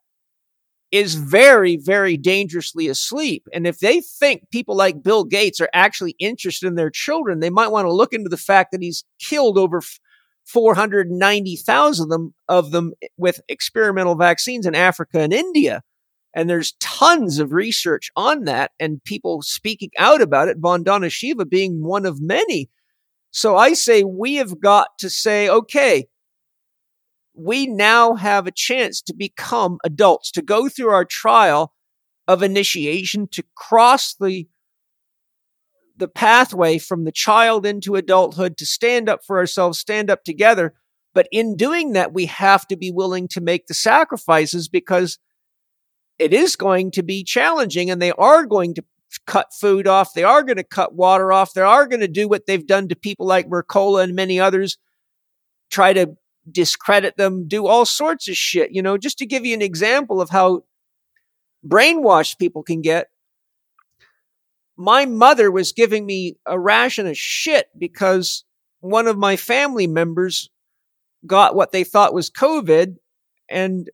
[0.91, 3.47] is very, very dangerously asleep.
[3.53, 7.51] And if they think people like Bill Gates are actually interested in their children, they
[7.51, 9.81] might want to look into the fact that he's killed over
[10.53, 15.83] 490,000 of them, of them with experimental vaccines in Africa and India.
[16.35, 21.45] And there's tons of research on that and people speaking out about it, Vandana Shiva
[21.45, 22.71] being one of many.
[23.31, 26.07] So I say we have got to say, okay,
[27.35, 31.73] we now have a chance to become adults, to go through our trial
[32.29, 34.47] of initiation, to cross the
[36.03, 40.75] the pathway from the child into adulthood, to stand up for ourselves, stand up together.
[41.15, 45.21] But in doing that, we have to be willing to make the sacrifices because
[46.19, 48.85] it is going to be challenging and they are going to
[49.27, 50.13] cut food off.
[50.13, 51.55] They are going to cut water off.
[51.55, 54.77] They are going to do what they've done to people like Mercola and many others,
[55.71, 56.17] try to
[56.51, 60.21] discredit them, do all sorts of shit, you know, just to give you an example
[60.21, 60.63] of how
[61.65, 63.07] brainwashed people can get.
[64.83, 68.43] My mother was giving me a ration of shit because
[68.81, 70.51] one of my family members
[71.25, 72.97] got what they thought was COVID
[73.49, 73.89] and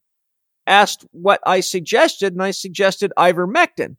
[0.66, 3.97] asked what I suggested, and I suggested ivermectin.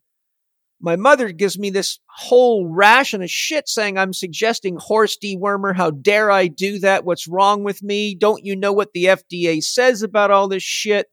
[0.80, 5.76] My mother gives me this whole ration of shit saying I'm suggesting horse dewormer.
[5.76, 7.04] How dare I do that?
[7.04, 8.16] What's wrong with me?
[8.16, 11.06] Don't you know what the FDA says about all this shit?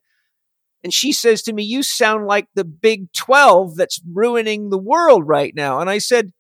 [0.84, 5.28] And she says to me, You sound like the big 12 that's ruining the world
[5.28, 5.80] right now.
[5.80, 6.32] And I said,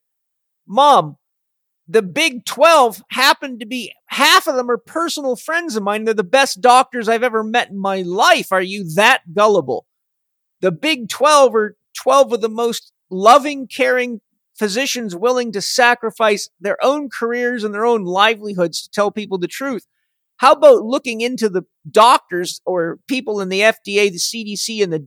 [0.68, 1.18] Mom,
[1.88, 6.04] the Big 12 happen to be half of them are personal friends of mine.
[6.04, 8.52] They're the best doctors I've ever met in my life.
[8.52, 9.86] Are you that gullible?
[10.60, 14.20] The Big 12 are 12 of the most loving, caring
[14.58, 19.48] physicians willing to sacrifice their own careers and their own livelihoods to tell people the
[19.48, 19.86] truth.
[20.38, 25.02] How about looking into the doctors or people in the FDA, the CDC, and the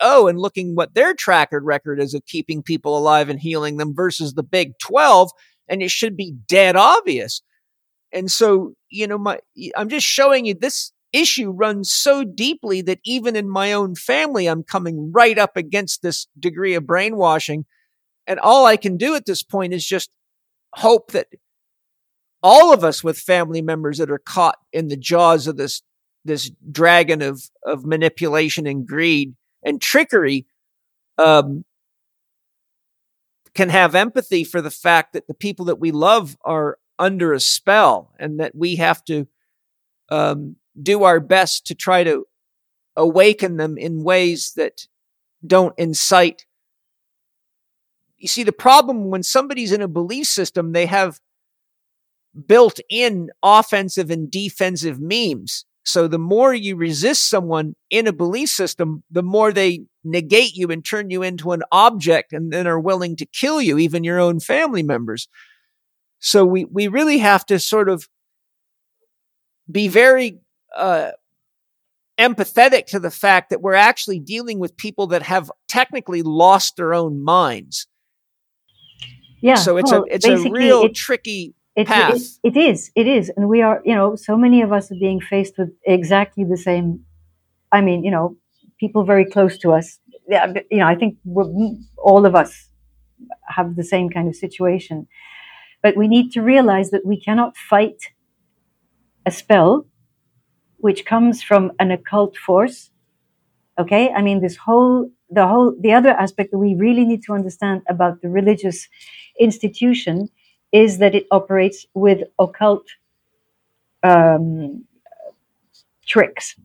[0.00, 3.94] WHO and looking what their track record is of keeping people alive and healing them
[3.94, 5.30] versus the Big 12?
[5.68, 7.40] And it should be dead obvious.
[8.12, 9.38] And so, you know, my,
[9.76, 14.46] I'm just showing you this issue runs so deeply that even in my own family,
[14.46, 17.64] I'm coming right up against this degree of brainwashing.
[18.26, 20.10] And all I can do at this point is just
[20.74, 21.28] hope that
[22.42, 25.82] all of us with family members that are caught in the jaws of this
[26.24, 30.46] this dragon of of manipulation and greed and trickery
[31.16, 31.64] um,
[33.54, 37.40] can have empathy for the fact that the people that we love are under a
[37.40, 39.26] spell and that we have to
[40.10, 42.26] um, do our best to try to
[42.96, 44.86] awaken them in ways that
[45.46, 46.46] don't incite.
[48.16, 51.20] You see, the problem when somebody's in a belief system, they have
[52.46, 55.64] built in offensive and defensive memes.
[55.84, 60.70] So the more you resist someone in a belief system, the more they negate you
[60.70, 64.20] and turn you into an object and then are willing to kill you, even your
[64.20, 65.28] own family members.
[66.18, 68.06] So we, we really have to sort of
[69.70, 70.40] be very
[70.76, 71.12] uh,
[72.18, 76.92] empathetic to the fact that we're actually dealing with people that have technically lost their
[76.92, 77.86] own minds.
[79.40, 79.54] Yeah.
[79.54, 82.16] So it's well, a it's a real it, tricky it, path.
[82.42, 82.90] It, it is.
[82.94, 83.80] It is, and we are.
[83.84, 87.04] You know, so many of us are being faced with exactly the same.
[87.72, 88.36] I mean, you know,
[88.80, 89.98] people very close to us.
[90.28, 91.16] Yeah, you know, I think
[91.96, 92.68] all of us
[93.48, 95.06] have the same kind of situation,
[95.82, 98.00] but we need to realize that we cannot fight
[99.24, 99.86] a spell
[100.78, 102.90] which comes from an occult force.
[103.78, 107.32] Okay, I mean, this whole the whole the other aspect that we really need to
[107.32, 108.88] understand about the religious
[109.38, 110.28] institution
[110.72, 112.86] is that it operates with occult
[114.02, 114.84] um,
[116.06, 116.56] tricks.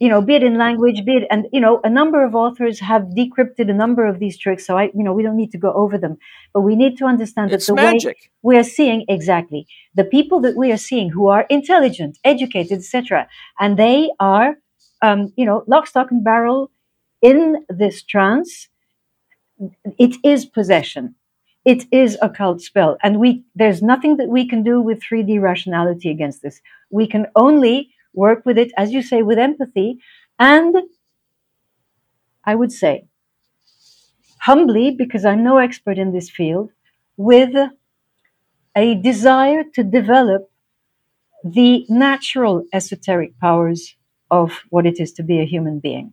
[0.00, 2.80] You know, be it in language, be it, and you know, a number of authors
[2.80, 4.66] have decrypted a number of these tricks.
[4.66, 6.18] So I, you know, we don't need to go over them,
[6.52, 8.06] but we need to understand it's that the magic.
[8.06, 12.78] way we are seeing exactly the people that we are seeing who are intelligent, educated,
[12.78, 13.28] etc.,
[13.60, 14.56] and they are,
[15.00, 16.70] um, you know, lock, stock, and barrel
[17.22, 18.68] in this trance.
[19.98, 21.14] It is possession
[21.64, 22.96] it is a cult spell.
[23.02, 26.60] And we there's nothing that we can do with 3d rationality against this.
[26.90, 29.98] We can only work with it as you say with empathy.
[30.38, 30.74] And
[32.46, 33.06] i would say
[34.38, 36.70] humbly because i'm no expert in this field
[37.16, 37.54] with
[38.76, 40.50] a desire to develop
[41.44, 43.94] the natural esoteric powers
[44.30, 46.12] of what it is to be a human being.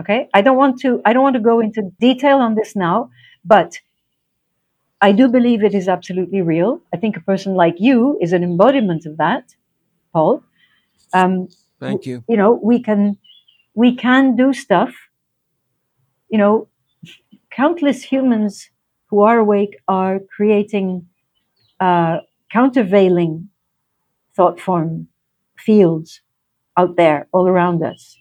[0.00, 0.28] Okay?
[0.34, 3.10] I don't want to i don't want to go into detail on this now
[3.44, 3.78] but
[5.04, 6.80] I do believe it is absolutely real.
[6.94, 9.54] I think a person like you is an embodiment of that,
[10.14, 10.42] Paul.
[11.12, 11.48] Um,
[11.78, 12.24] Thank you.
[12.26, 13.18] You know, we can
[13.74, 14.94] we can do stuff.
[16.30, 16.68] You know,
[17.50, 18.70] countless humans
[19.10, 21.06] who are awake are creating
[21.80, 22.20] uh,
[22.50, 23.50] countervailing
[24.34, 25.08] thought form
[25.58, 26.22] fields
[26.78, 28.16] out there all around us.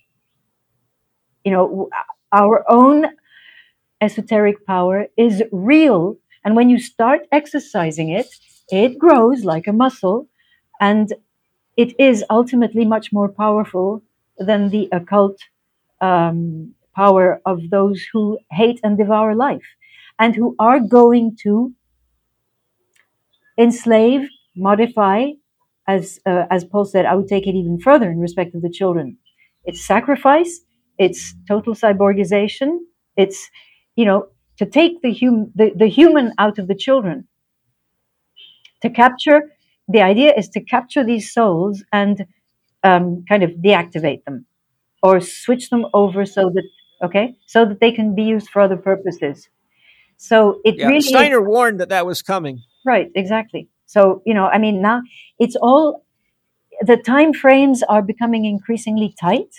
[1.46, 1.90] You know,
[2.34, 3.06] our own
[4.02, 8.28] esoteric power is real and when you start exercising it,
[8.70, 10.28] it grows like a muscle
[10.82, 11.14] and
[11.78, 14.04] it is ultimately much more powerful
[14.38, 15.38] than the occult
[16.02, 19.68] um, power of those who hate and devour life
[20.20, 21.74] and who are going to
[23.58, 25.28] enslave, modify,
[25.88, 28.70] as, uh, as Paul said, I would take it even further in respect of the
[28.70, 29.18] children.
[29.66, 30.62] It's sacrifice,
[30.98, 32.80] it's total cyborgization,
[33.18, 33.50] it's,
[33.96, 34.28] you know,
[34.58, 37.28] to take the, hum- the, the human out of the children.
[38.82, 39.52] To capture,
[39.88, 42.26] the idea is to capture these souls and
[42.84, 44.46] um, kind of deactivate them
[45.02, 46.64] or switch them over so that,
[47.04, 49.50] okay, so that they can be used for other purposes.
[50.18, 52.62] So it Yeah, really Steiner is, warned that that was coming.
[52.86, 53.70] right, exactly.
[53.86, 55.02] So, you know, I mean, now
[55.40, 56.06] it's all,
[56.82, 59.54] the time frames are becoming increasingly tight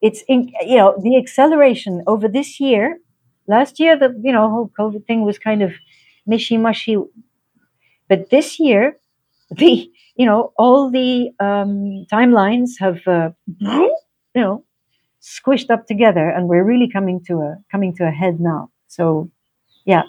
[0.00, 2.98] it's in, you know the acceleration over this year.
[3.46, 5.72] Last year, the you know whole COVID thing was kind of
[6.28, 6.96] mishy mushy,
[8.08, 8.98] but this year,
[9.50, 13.30] the you know all the um, timelines have uh,
[13.60, 13.90] you
[14.34, 14.64] know
[15.24, 18.70] squished up together, and we're really coming to a coming to a head now.
[18.88, 19.30] So,
[19.84, 20.02] yeah.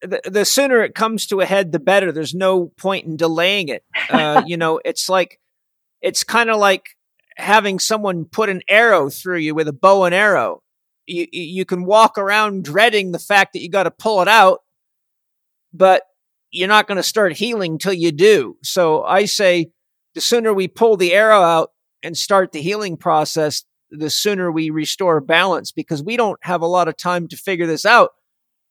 [0.00, 2.12] The, the sooner it comes to a head, the better.
[2.12, 3.84] There's no point in delaying it.
[4.10, 5.38] Uh, you know, it's like
[6.00, 6.96] it's kind of like
[7.36, 10.62] having someone put an arrow through you with a bow and arrow.
[11.08, 14.60] You, you can walk around dreading the fact that you got to pull it out,
[15.72, 16.02] but
[16.50, 18.56] you're not going to start healing till you do.
[18.62, 19.70] So I say
[20.14, 21.70] the sooner we pull the arrow out
[22.02, 26.66] and start the healing process, the sooner we restore balance because we don't have a
[26.66, 28.10] lot of time to figure this out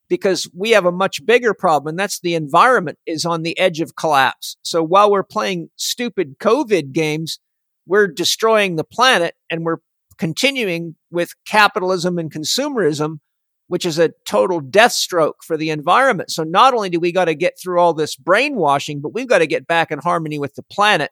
[0.09, 3.81] because we have a much bigger problem and that's the environment is on the edge
[3.81, 4.57] of collapse.
[4.61, 7.39] So while we're playing stupid COVID games,
[7.88, 9.77] we're destroying the planet and we're
[10.18, 13.19] continuing with capitalism and consumerism,
[13.68, 16.31] which is a total death stroke for the environment.
[16.31, 19.39] So not only do we got to get through all this brainwashing, but we've got
[19.39, 21.11] to get back in harmony with the planet.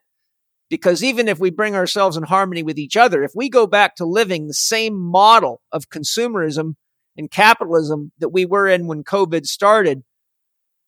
[0.70, 3.96] Because even if we bring ourselves in harmony with each other, if we go back
[3.96, 6.74] to living the same model of consumerism
[7.16, 10.04] and capitalism that we were in when COVID started,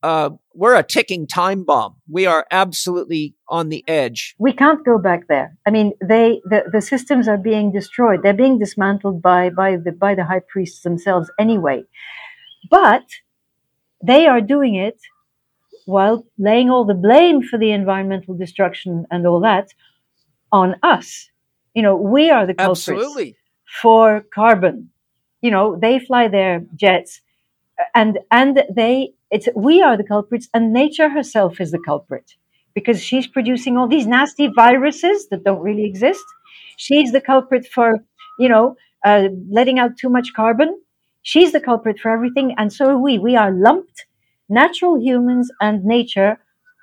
[0.04, 1.96] uh, we're a ticking time bomb.
[2.10, 4.36] We are absolutely on the edge.
[4.38, 5.58] We can't go back there.
[5.66, 8.22] I mean, they the, the systems are being destroyed.
[8.24, 11.84] They're being dismantled by by the by the high priests themselves anyway.
[12.70, 13.04] But
[14.04, 15.00] they are doing it
[15.86, 19.74] while laying all the blame for the environmental destruction and all that
[20.52, 21.30] on us.
[21.74, 23.38] You know, we are the culprits absolutely.
[23.82, 24.90] for carbon.
[25.42, 27.22] You know, they fly their jets
[27.94, 32.36] and and they it's we are the culprits and nature herself is the culprit
[32.74, 36.24] because she's producing all these nasty viruses that don't really exist.
[36.78, 38.00] She's the culprit for
[38.40, 38.76] you know
[39.06, 40.80] uh, letting out too much carbon.
[41.24, 43.18] She's the culprit for everything and so are we.
[43.20, 44.06] We are lumped.
[44.50, 46.40] Natural humans and nature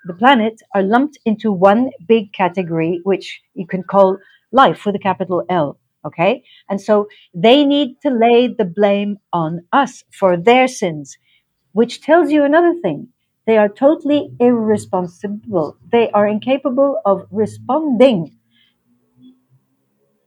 [0.07, 4.19] the planet are lumped into one big category which you can call
[4.53, 6.43] life with a capital l okay?
[6.69, 11.17] And so they need to lay the blame on us for their sins
[11.75, 13.11] which tells you another thing.
[13.47, 15.77] They are totally irresponsible.
[15.93, 18.39] They are incapable of responding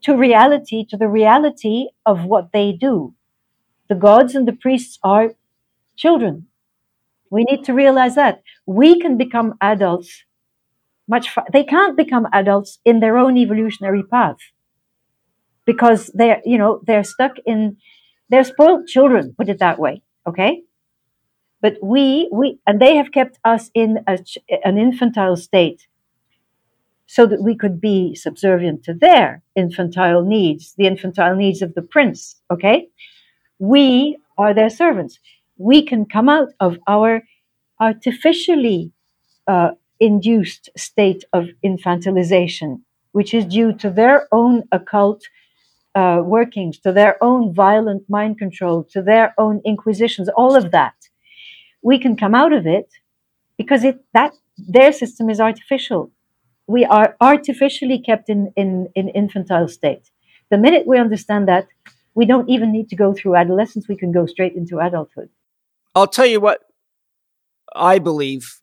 [0.02, 3.14] to reality, to the reality of what they do.
[3.90, 5.34] The gods and the priests are
[5.98, 6.48] children.
[7.32, 8.44] We need to realize that.
[8.65, 10.24] We can become adults
[11.07, 14.38] much fa- they can't become adults in their own evolutionary path
[15.65, 17.78] because they're you know they're stuck in
[18.30, 20.61] they're spoiled children put it that way okay
[21.61, 24.19] but we, we, and they have kept us in a,
[24.63, 25.88] an infantile state
[27.07, 31.81] so that we could be subservient to their infantile needs, the infantile needs of the
[31.81, 32.35] prince.
[32.51, 32.89] Okay.
[33.59, 35.19] We are their servants.
[35.57, 37.23] We can come out of our
[37.79, 38.91] artificially
[39.47, 42.81] uh, induced state of infantilization,
[43.13, 45.23] which is due to their own occult
[45.95, 50.93] uh, workings, to their own violent mind control, to their own inquisitions, all of that
[51.89, 52.89] we can come out of it
[53.57, 56.11] because it that their system is artificial.
[56.68, 60.05] We are artificially kept in, in, in infantile state.
[60.51, 61.65] The minute we understand that,
[62.14, 63.88] we don't even need to go through adolescence.
[63.88, 65.30] We can go straight into adulthood.
[65.95, 66.59] I'll tell you what
[67.73, 68.59] I believe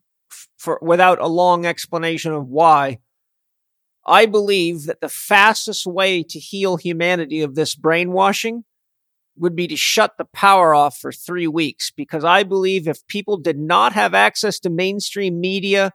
[0.57, 2.99] for without a long explanation of why.
[4.05, 8.65] I believe that the fastest way to heal humanity of this brainwashing
[9.37, 13.37] would be to shut the power off for three weeks because I believe if people
[13.37, 15.91] did not have access to mainstream media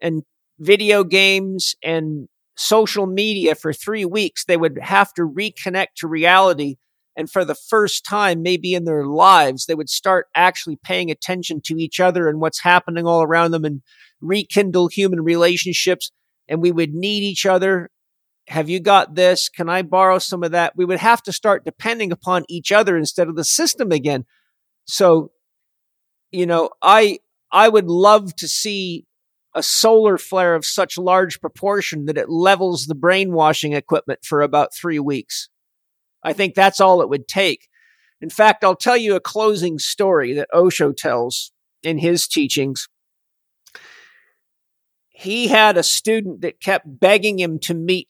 [0.00, 0.22] and
[0.58, 6.76] video games and social media for three weeks, they would have to reconnect to reality.
[7.16, 11.60] And for the first time, maybe in their lives, they would start actually paying attention
[11.64, 13.82] to each other and what's happening all around them and
[14.20, 16.10] rekindle human relationships.
[16.48, 17.90] And we would need each other
[18.48, 19.48] have you got this?
[19.48, 20.74] Can I borrow some of that?
[20.76, 24.24] We would have to start depending upon each other instead of the system again.
[24.86, 25.32] So,
[26.30, 27.18] you know, I,
[27.50, 29.06] I would love to see
[29.54, 34.74] a solar flare of such large proportion that it levels the brainwashing equipment for about
[34.74, 35.48] three weeks.
[36.22, 37.68] I think that's all it would take.
[38.20, 41.52] In fact, I'll tell you a closing story that Osho tells
[41.82, 42.88] in his teachings.
[45.08, 48.08] He had a student that kept begging him to meet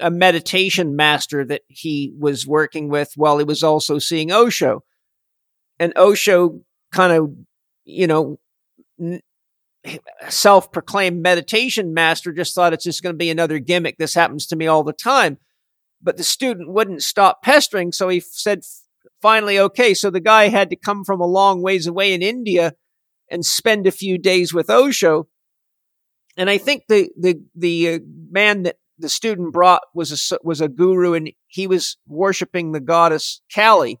[0.00, 4.82] a meditation master that he was working with while he was also seeing Osho.
[5.78, 6.60] And Osho
[6.92, 7.34] kind of,
[7.84, 8.38] you know,
[10.28, 13.96] self proclaimed meditation master just thought it's just going to be another gimmick.
[13.98, 15.38] This happens to me all the time.
[16.04, 17.90] but the student wouldn't stop pestering.
[17.90, 18.60] So he said,
[19.22, 19.94] finally, okay.
[19.94, 22.74] So the guy had to come from a long ways away in India
[23.30, 25.26] and spend a few days with Osho.
[26.36, 27.98] And I think the, the, the uh,
[28.30, 32.80] man that the student brought was a, was a guru and he was worshiping the
[32.80, 34.00] goddess Kali.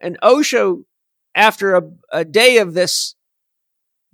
[0.00, 0.84] And Osho,
[1.34, 1.82] after a,
[2.12, 3.14] a day of this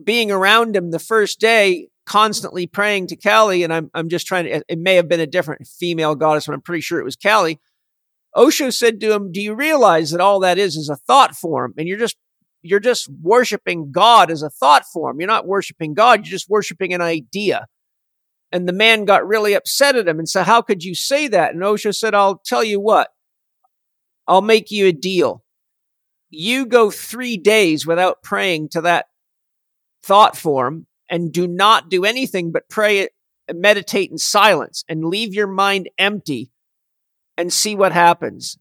[0.03, 4.45] being around him the first day, constantly praying to Kali, and I'm, I'm just trying
[4.45, 7.17] to, it may have been a different female goddess, but I'm pretty sure it was
[7.17, 7.61] Kali.
[8.35, 11.75] Osho said to him, do you realize that all that is is a thought form
[11.77, 12.17] and you're just,
[12.63, 15.21] you're just worshiping God as a thought form.
[15.21, 16.21] You're not worshiping God.
[16.21, 17.67] You're just worshiping an idea.
[18.53, 21.55] And the man got really upset at him and said, how could you say that?
[21.55, 23.09] And Osho said, I'll tell you what,
[24.29, 25.43] I'll make you a deal.
[26.29, 29.07] You go three days without praying to that
[30.03, 33.09] thought form and do not do anything but pray,
[33.51, 36.51] meditate in silence and leave your mind empty
[37.39, 38.59] and see what happens.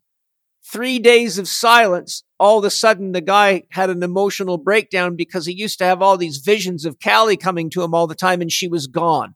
[0.63, 2.23] Three days of silence.
[2.39, 6.01] All of a sudden, the guy had an emotional breakdown because he used to have
[6.01, 9.35] all these visions of Kali coming to him all the time and she was gone.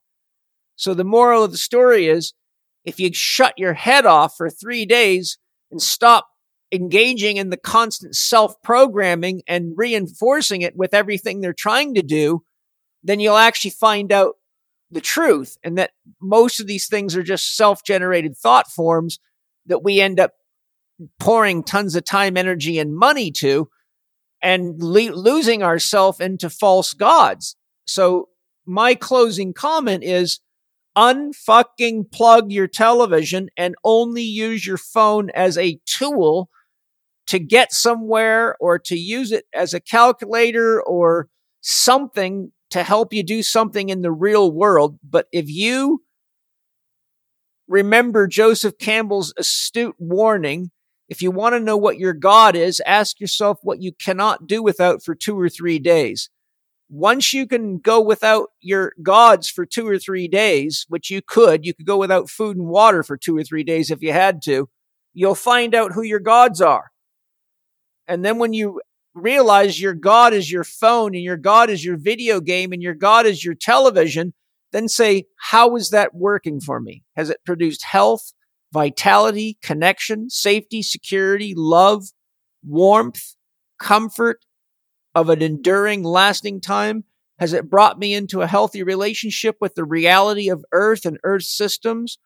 [0.76, 2.34] So the moral of the story is
[2.84, 5.38] if you shut your head off for three days
[5.72, 6.28] and stop
[6.72, 12.44] engaging in the constant self programming and reinforcing it with everything they're trying to do,
[13.04, 14.36] then you'll actually find out
[14.92, 15.92] the truth and that
[16.22, 19.20] most of these things are just self generated thought forms
[19.66, 20.34] that we end up
[21.20, 23.68] pouring tons of time, energy, and money to
[24.42, 27.56] and le- losing ourselves into false gods.
[27.86, 28.30] So
[28.66, 30.40] my closing comment is
[30.98, 36.50] unfucking plug your television and only use your phone as a tool
[37.28, 41.28] to get somewhere or to use it as a calculator or
[41.62, 45.00] something to help you do something in the real world.
[45.04, 46.04] But if you
[47.68, 50.72] remember Joseph Campbell's astute warning,
[51.08, 54.64] if you want to know what your God is, ask yourself what you cannot do
[54.64, 56.30] without for two or three days.
[56.90, 61.66] Once you can go without your gods for two or three days, which you could,
[61.66, 64.42] you could go without food and water for two or three days if you had
[64.42, 64.70] to,
[65.14, 66.92] you'll find out who your gods are.
[68.08, 68.82] And then when you
[69.16, 72.94] realize your God is your phone and your God is your video game and your
[72.94, 74.34] God is your television,
[74.72, 77.04] then say, how is that working for me?
[77.16, 78.34] Has it produced health,
[78.74, 82.04] vitality, connection, safety, security, love,
[82.64, 83.36] warmth,
[83.80, 84.46] comfort
[85.16, 87.06] of an enduring, lasting time?
[87.40, 91.44] Has it brought me into a healthy relationship with the reality of Earth and Earth
[91.44, 92.18] systems?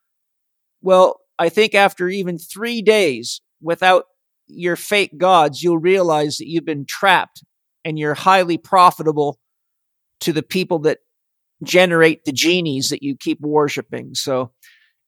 [0.82, 4.06] Well, I think after even three days without
[4.48, 7.44] your fake gods, you'll realize that you've been trapped
[7.86, 9.40] and you're highly profitable
[10.22, 11.00] to the people that
[11.64, 14.16] generate the genies that you keep worshiping.
[14.16, 14.52] So,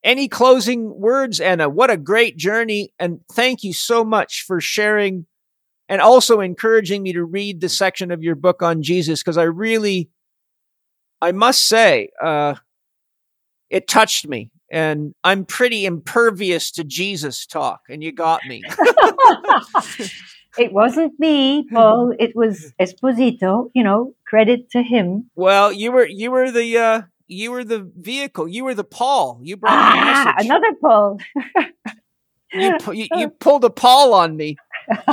[0.04, 1.70] any closing words, Anna?
[1.70, 2.92] What a great journey.
[2.98, 5.28] And thank you so much for sharing
[5.92, 9.44] and also encouraging me to read the section of your book on Jesus because I
[9.44, 10.10] really,
[11.22, 12.56] I must say, uh,
[13.70, 18.64] it touched me and I'm pretty impervious to Jesus talk, and you got me.
[20.58, 22.14] it wasn't me, Paul.
[22.18, 23.70] It was Esposito.
[23.74, 25.30] You know, credit to him.
[25.36, 28.48] Well, you were you were the uh, you were the vehicle.
[28.48, 29.42] You were the Paul.
[29.44, 31.20] You brought ah, another Paul.
[32.54, 34.56] you, you you pulled a Paul on me.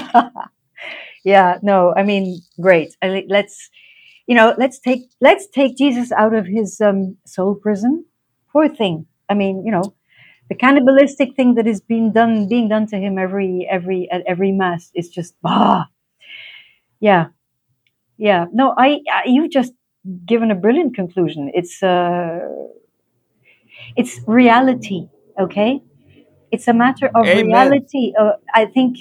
[1.32, 1.58] yeah.
[1.62, 1.92] No.
[1.96, 2.24] I mean,
[2.60, 2.96] great.
[3.02, 3.70] I, let's
[4.26, 8.04] you know let's take let's take Jesus out of his um, soul prison.
[8.52, 9.94] Poor thing I mean, you know,
[10.48, 14.52] the cannibalistic thing that is being done being done to him every every at every
[14.52, 15.84] mass is just bah.
[17.00, 17.26] Yeah,
[18.16, 18.46] yeah.
[18.52, 19.72] No, I, I you've just
[20.26, 21.50] given a brilliant conclusion.
[21.54, 22.40] It's uh,
[23.96, 25.08] it's reality.
[25.38, 25.82] Okay,
[26.50, 27.46] it's a matter of Amen.
[27.46, 28.12] reality.
[28.18, 28.96] Uh, I think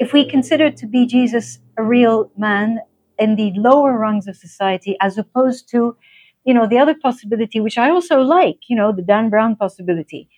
[0.00, 2.80] if we consider to be Jesus a real man
[3.18, 5.96] in the lower rungs of society, as opposed to
[6.44, 10.28] you know, the other possibility, which I also like, you know, the Dan Brown possibility,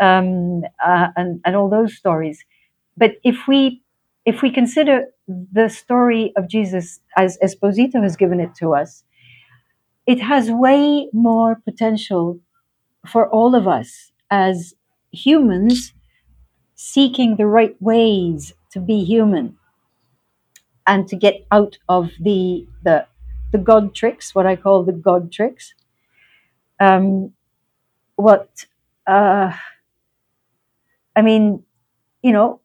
[0.00, 2.44] um, uh, and, and all those stories.
[2.96, 3.82] But if we
[4.26, 9.04] if we consider the story of Jesus as Esposito has given it to us,
[10.06, 12.40] it has way more potential
[13.06, 14.74] for all of us as
[15.12, 15.94] humans
[16.76, 19.56] seeking the right ways to be human
[20.86, 23.06] and to get out of the the
[23.52, 25.74] the God tricks, what I call the God tricks.
[26.80, 27.32] Um,
[28.16, 28.66] what,
[29.06, 29.52] uh,
[31.14, 31.64] I mean,
[32.22, 32.60] you know,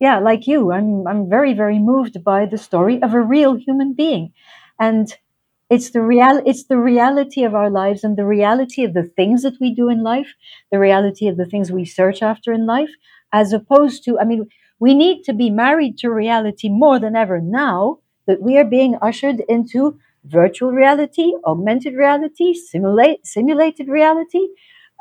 [0.00, 3.94] yeah, like you, I'm, I'm very, very moved by the story of a real human
[3.94, 4.32] being.
[4.80, 5.14] And
[5.70, 9.42] it's the real it's the reality of our lives and the reality of the things
[9.42, 10.34] that we do in life
[10.72, 12.90] the reality of the things we search after in life
[13.32, 14.48] as opposed to i mean
[14.80, 18.96] we need to be married to reality more than ever now that we are being
[19.02, 24.48] ushered into virtual reality augmented reality simulate simulated reality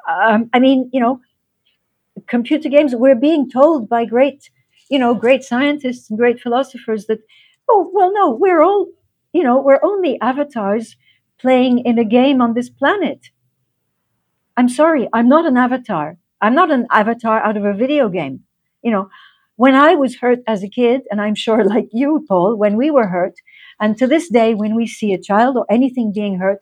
[0.10, 1.20] um, i mean you know
[2.28, 4.50] computer games we're being told by great
[4.90, 7.20] you know great scientists and great philosophers that
[7.70, 8.88] oh well no we're all
[9.34, 10.96] you know, we're only avatars
[11.40, 13.30] playing in a game on this planet.
[14.56, 16.18] I'm sorry, I'm not an avatar.
[16.42, 18.44] I'm not an avatar out of a video game.
[18.82, 19.10] You know,
[19.58, 22.92] when I was hurt as a kid, and I'm sure like you, Paul, when we
[22.92, 23.36] were hurt,
[23.82, 26.60] and to this day, when we see a child or anything being hurt,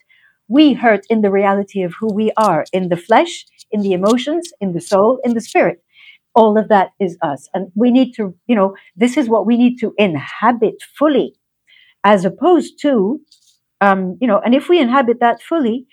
[0.48, 4.52] we hurt in the reality of who we are in the flesh, in the emotions,
[4.62, 5.84] in the soul, in the spirit.
[6.36, 7.50] All of that is us.
[7.54, 11.36] And we need to, you know, this is what we need to inhabit fully
[12.04, 13.20] as opposed to,
[13.82, 15.88] um, you know, and if we inhabit that fully,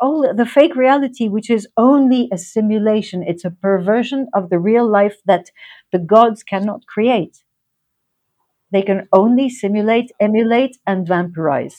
[0.00, 4.88] all the fake reality, which is only a simulation, it's a perversion of the real
[4.88, 5.50] life that
[5.92, 7.42] the gods cannot create.
[8.72, 11.76] They can only simulate, emulate, and vampirize.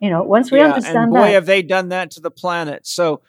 [0.00, 2.30] You know, once we yeah, understand and boy, that, have they done that to the
[2.30, 2.86] planet.
[2.86, 3.22] So,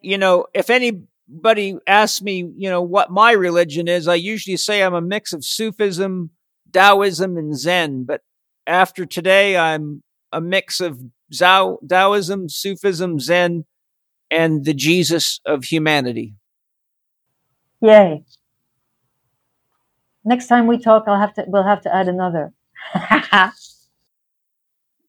[0.00, 4.82] you know, if anybody asks me, you know, what my religion is, I usually say
[4.82, 6.30] I'm a mix of Sufism,
[6.72, 8.04] Taoism, and Zen.
[8.04, 8.22] But
[8.66, 13.64] after today, I'm a mix of Zao, Taoism, Sufism, Zen,
[14.30, 16.34] and the Jesus of humanity.
[17.80, 18.24] yay!
[20.24, 21.44] Next time we talk, I'll have to.
[21.46, 22.52] We'll have to add another.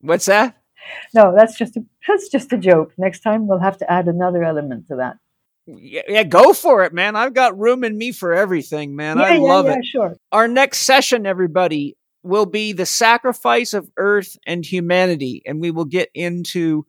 [0.01, 0.57] What's that?
[1.13, 2.93] no, that's just a, that's just a joke.
[2.97, 5.17] Next time we'll have to add another element to that.
[5.65, 7.15] Yeah, yeah, go for it, man.
[7.15, 9.17] I've got room in me for everything, man.
[9.17, 9.85] yeah, I yeah, love it.
[9.85, 10.15] Sure.
[10.31, 15.41] Our next session, everybody, will be the sacrifice of earth and humanity.
[15.45, 16.85] And we will get into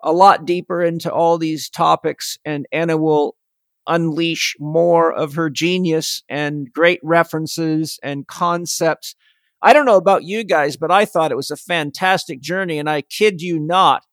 [0.00, 3.36] a lot deeper into all these topics, and Anna will
[3.86, 9.14] unleash more of her genius and great references and concepts.
[9.60, 12.78] I don't know about you guys, but I thought it was a fantastic journey.
[12.78, 14.04] And I kid you not,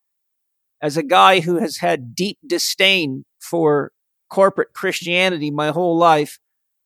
[0.80, 3.92] as a guy who has had deep disdain for
[4.28, 6.38] corporate Christianity my whole life,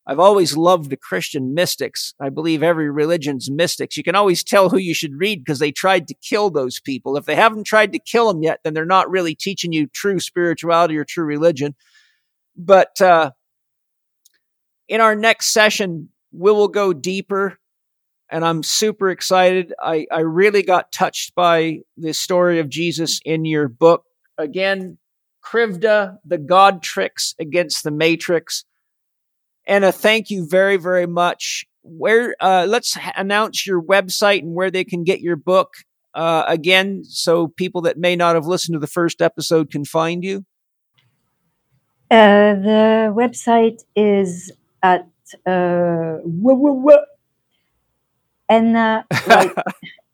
[0.06, 2.12] I've always loved the Christian mystics.
[2.20, 3.96] I believe every religion's mystics.
[3.96, 7.16] You can always tell who you should read because they tried to kill those people.
[7.16, 10.20] If they haven't tried to kill them yet, then they're not really teaching you true
[10.20, 11.74] spirituality or true religion.
[12.54, 13.30] But uh,
[14.88, 17.58] in our next session, we will go deeper,
[18.30, 19.72] and I'm super excited.
[19.82, 24.04] I, I really got touched by the story of Jesus in your book.
[24.36, 24.98] Again,
[25.42, 28.64] Krivda, the God tricks against the Matrix.
[29.66, 31.66] Anna, thank you very, very much.
[31.82, 35.74] Where uh, let's announce your website and where they can get your book
[36.14, 40.22] uh, again, so people that may not have listened to the first episode can find
[40.22, 40.44] you.
[42.10, 44.52] Uh, the website is
[44.82, 45.08] at
[45.46, 47.04] uh, wh- wh- wh-
[48.48, 49.52] Enna right,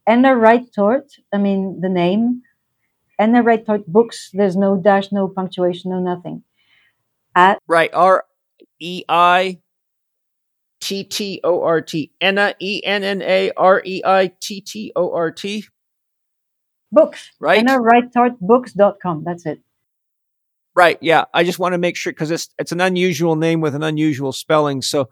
[0.07, 1.11] Enna Reittort.
[1.33, 2.43] I mean the name
[3.19, 4.31] Enna Reittort Books.
[4.33, 6.43] There's no dash, no punctuation, no nothing.
[7.35, 8.25] At Right, R
[8.81, 9.59] E I
[10.81, 12.12] T T O R T.
[12.20, 15.65] Enna E N N A R E I T T O R T.
[16.91, 17.31] books.
[17.39, 17.59] Right.
[17.59, 19.25] Enna Reittort Books.com.
[19.25, 19.60] That's it.
[20.75, 20.99] Right.
[21.00, 21.25] Yeah.
[21.34, 24.33] I just want to make sure because it's it's an unusual name with an unusual
[24.33, 25.09] spelling, so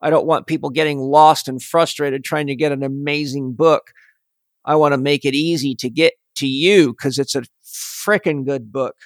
[0.00, 3.92] I don't want people getting lost and frustrated trying to get an amazing book.
[4.64, 8.72] I want to make it easy to get to you because it's a freaking good
[8.72, 8.96] book.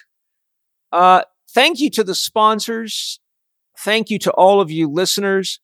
[0.91, 1.21] Uh,
[1.51, 3.19] thank you to the sponsors.
[3.83, 5.61] Thank you to all of you listeners.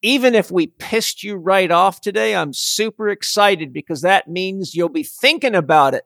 [0.00, 4.88] Even if we pissed you right off today, I'm super excited because that means you'll
[4.88, 6.04] be thinking about it.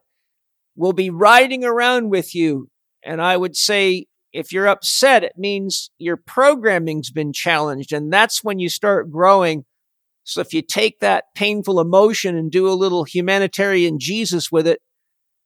[0.75, 2.69] We'll be riding around with you.
[3.03, 7.93] And I would say if you're upset, it means your programming's been challenged.
[7.93, 9.65] And that's when you start growing.
[10.23, 14.79] So if you take that painful emotion and do a little humanitarian Jesus with it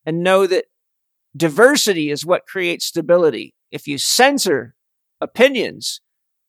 [0.05, 0.65] and know that
[1.35, 3.53] diversity is what creates stability.
[3.71, 4.73] If you censor
[5.21, 6.01] opinions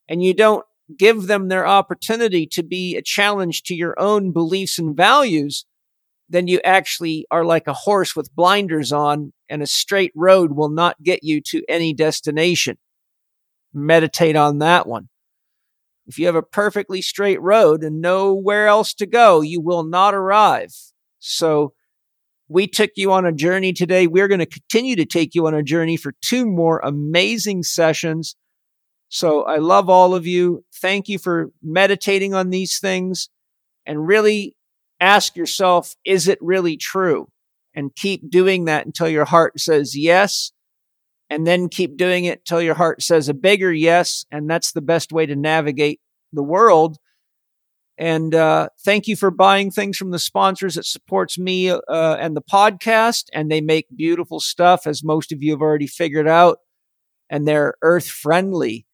[0.08, 0.64] and you don't
[0.98, 5.64] give them their opportunity to be a challenge to your own beliefs and values,
[6.28, 10.70] then you actually are like a horse with blinders on, and a straight road will
[10.70, 12.78] not get you to any destination.
[13.72, 15.08] Meditate on that one.
[16.06, 20.14] If you have a perfectly straight road and nowhere else to go, you will not
[20.14, 20.74] arrive.
[21.18, 21.74] So
[22.48, 24.06] we took you on a journey today.
[24.06, 28.36] We're going to continue to take you on a journey for two more amazing sessions.
[29.12, 30.64] So I love all of you.
[30.74, 33.28] Thank you for meditating on these things
[33.84, 34.56] and really
[35.00, 37.28] ask yourself, is it really true?
[37.74, 40.52] and keep doing that until your heart says yes.
[41.30, 44.26] And then keep doing it till your heart says a bigger yes.
[44.30, 46.00] And that's the best way to navigate
[46.32, 46.98] the world.
[47.96, 52.36] And uh, thank you for buying things from the sponsors that supports me uh, and
[52.36, 53.26] the podcast.
[53.32, 56.58] And they make beautiful stuff, as most of you have already figured out.
[57.30, 58.86] And they're earth friendly.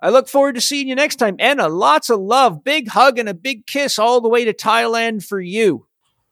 [0.00, 1.36] I look forward to seeing you next time.
[1.38, 5.24] Anna, lots of love, big hug, and a big kiss all the way to Thailand
[5.24, 5.86] for you.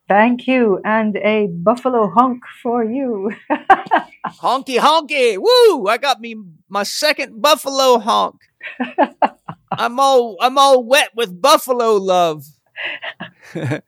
[0.06, 3.32] Thank you, and a buffalo honk for you.
[4.26, 5.86] honky honky, woo!
[5.86, 6.36] I got me
[6.68, 8.36] my second buffalo honk.
[9.70, 12.44] I'm all I'm all wet with buffalo love.
[13.54, 13.80] all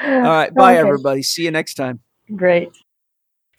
[0.00, 0.80] right, bye okay.
[0.80, 1.22] everybody.
[1.22, 2.00] See you next time.
[2.34, 2.70] Great.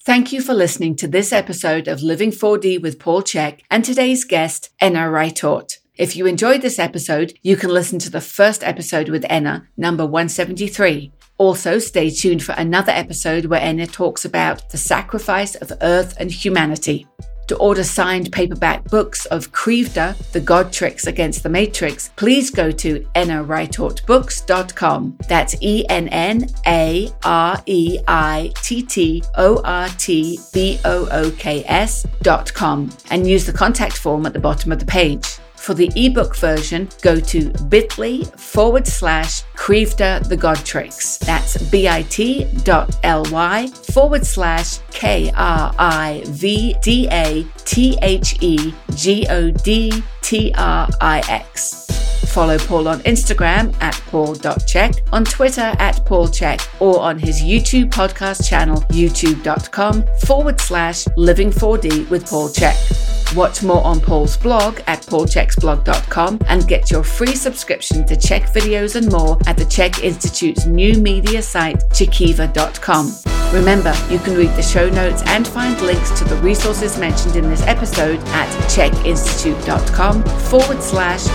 [0.05, 4.23] Thank you for listening to this episode of Living 4D with Paul Chek and today's
[4.23, 5.79] guest, Enna Reittort.
[5.95, 10.05] If you enjoyed this episode, you can listen to the first episode with Enna, number
[10.05, 11.11] 173.
[11.39, 16.29] Also, stay tuned for another episode where Enna talks about the sacrifice of Earth and
[16.29, 17.07] humanity.
[17.47, 22.71] To order signed paperback books of Krivda, The God Tricks Against the Matrix, please go
[22.71, 25.17] to ennareittortbooks.com.
[25.27, 31.07] That's E N N A R E I T T O R T B O
[31.11, 35.37] O K S.com and use the contact form at the bottom of the page.
[35.65, 41.17] For the ebook version, go to bit.ly forward slash Krivda the God Tricks.
[41.17, 49.49] That's bit.ly forward slash K R I V D A T H E G O
[49.49, 52.14] D T R I X.
[52.27, 58.47] Follow Paul on Instagram at paul.chek, on Twitter at paulchek, or on his YouTube podcast
[58.47, 63.35] channel, youtube.com forward slash living4d with Paul Chek.
[63.35, 68.95] Watch more on Paul's blog at paulcheksblog.com and get your free subscription to Chek videos
[68.95, 73.11] and more at the Chek Institute's new media site, chekiva.com.
[73.53, 77.49] Remember, you can read the show notes and find links to the resources mentioned in
[77.49, 81.25] this episode at chekinstitute.com forward slash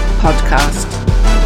[0.70, 1.39] podcast.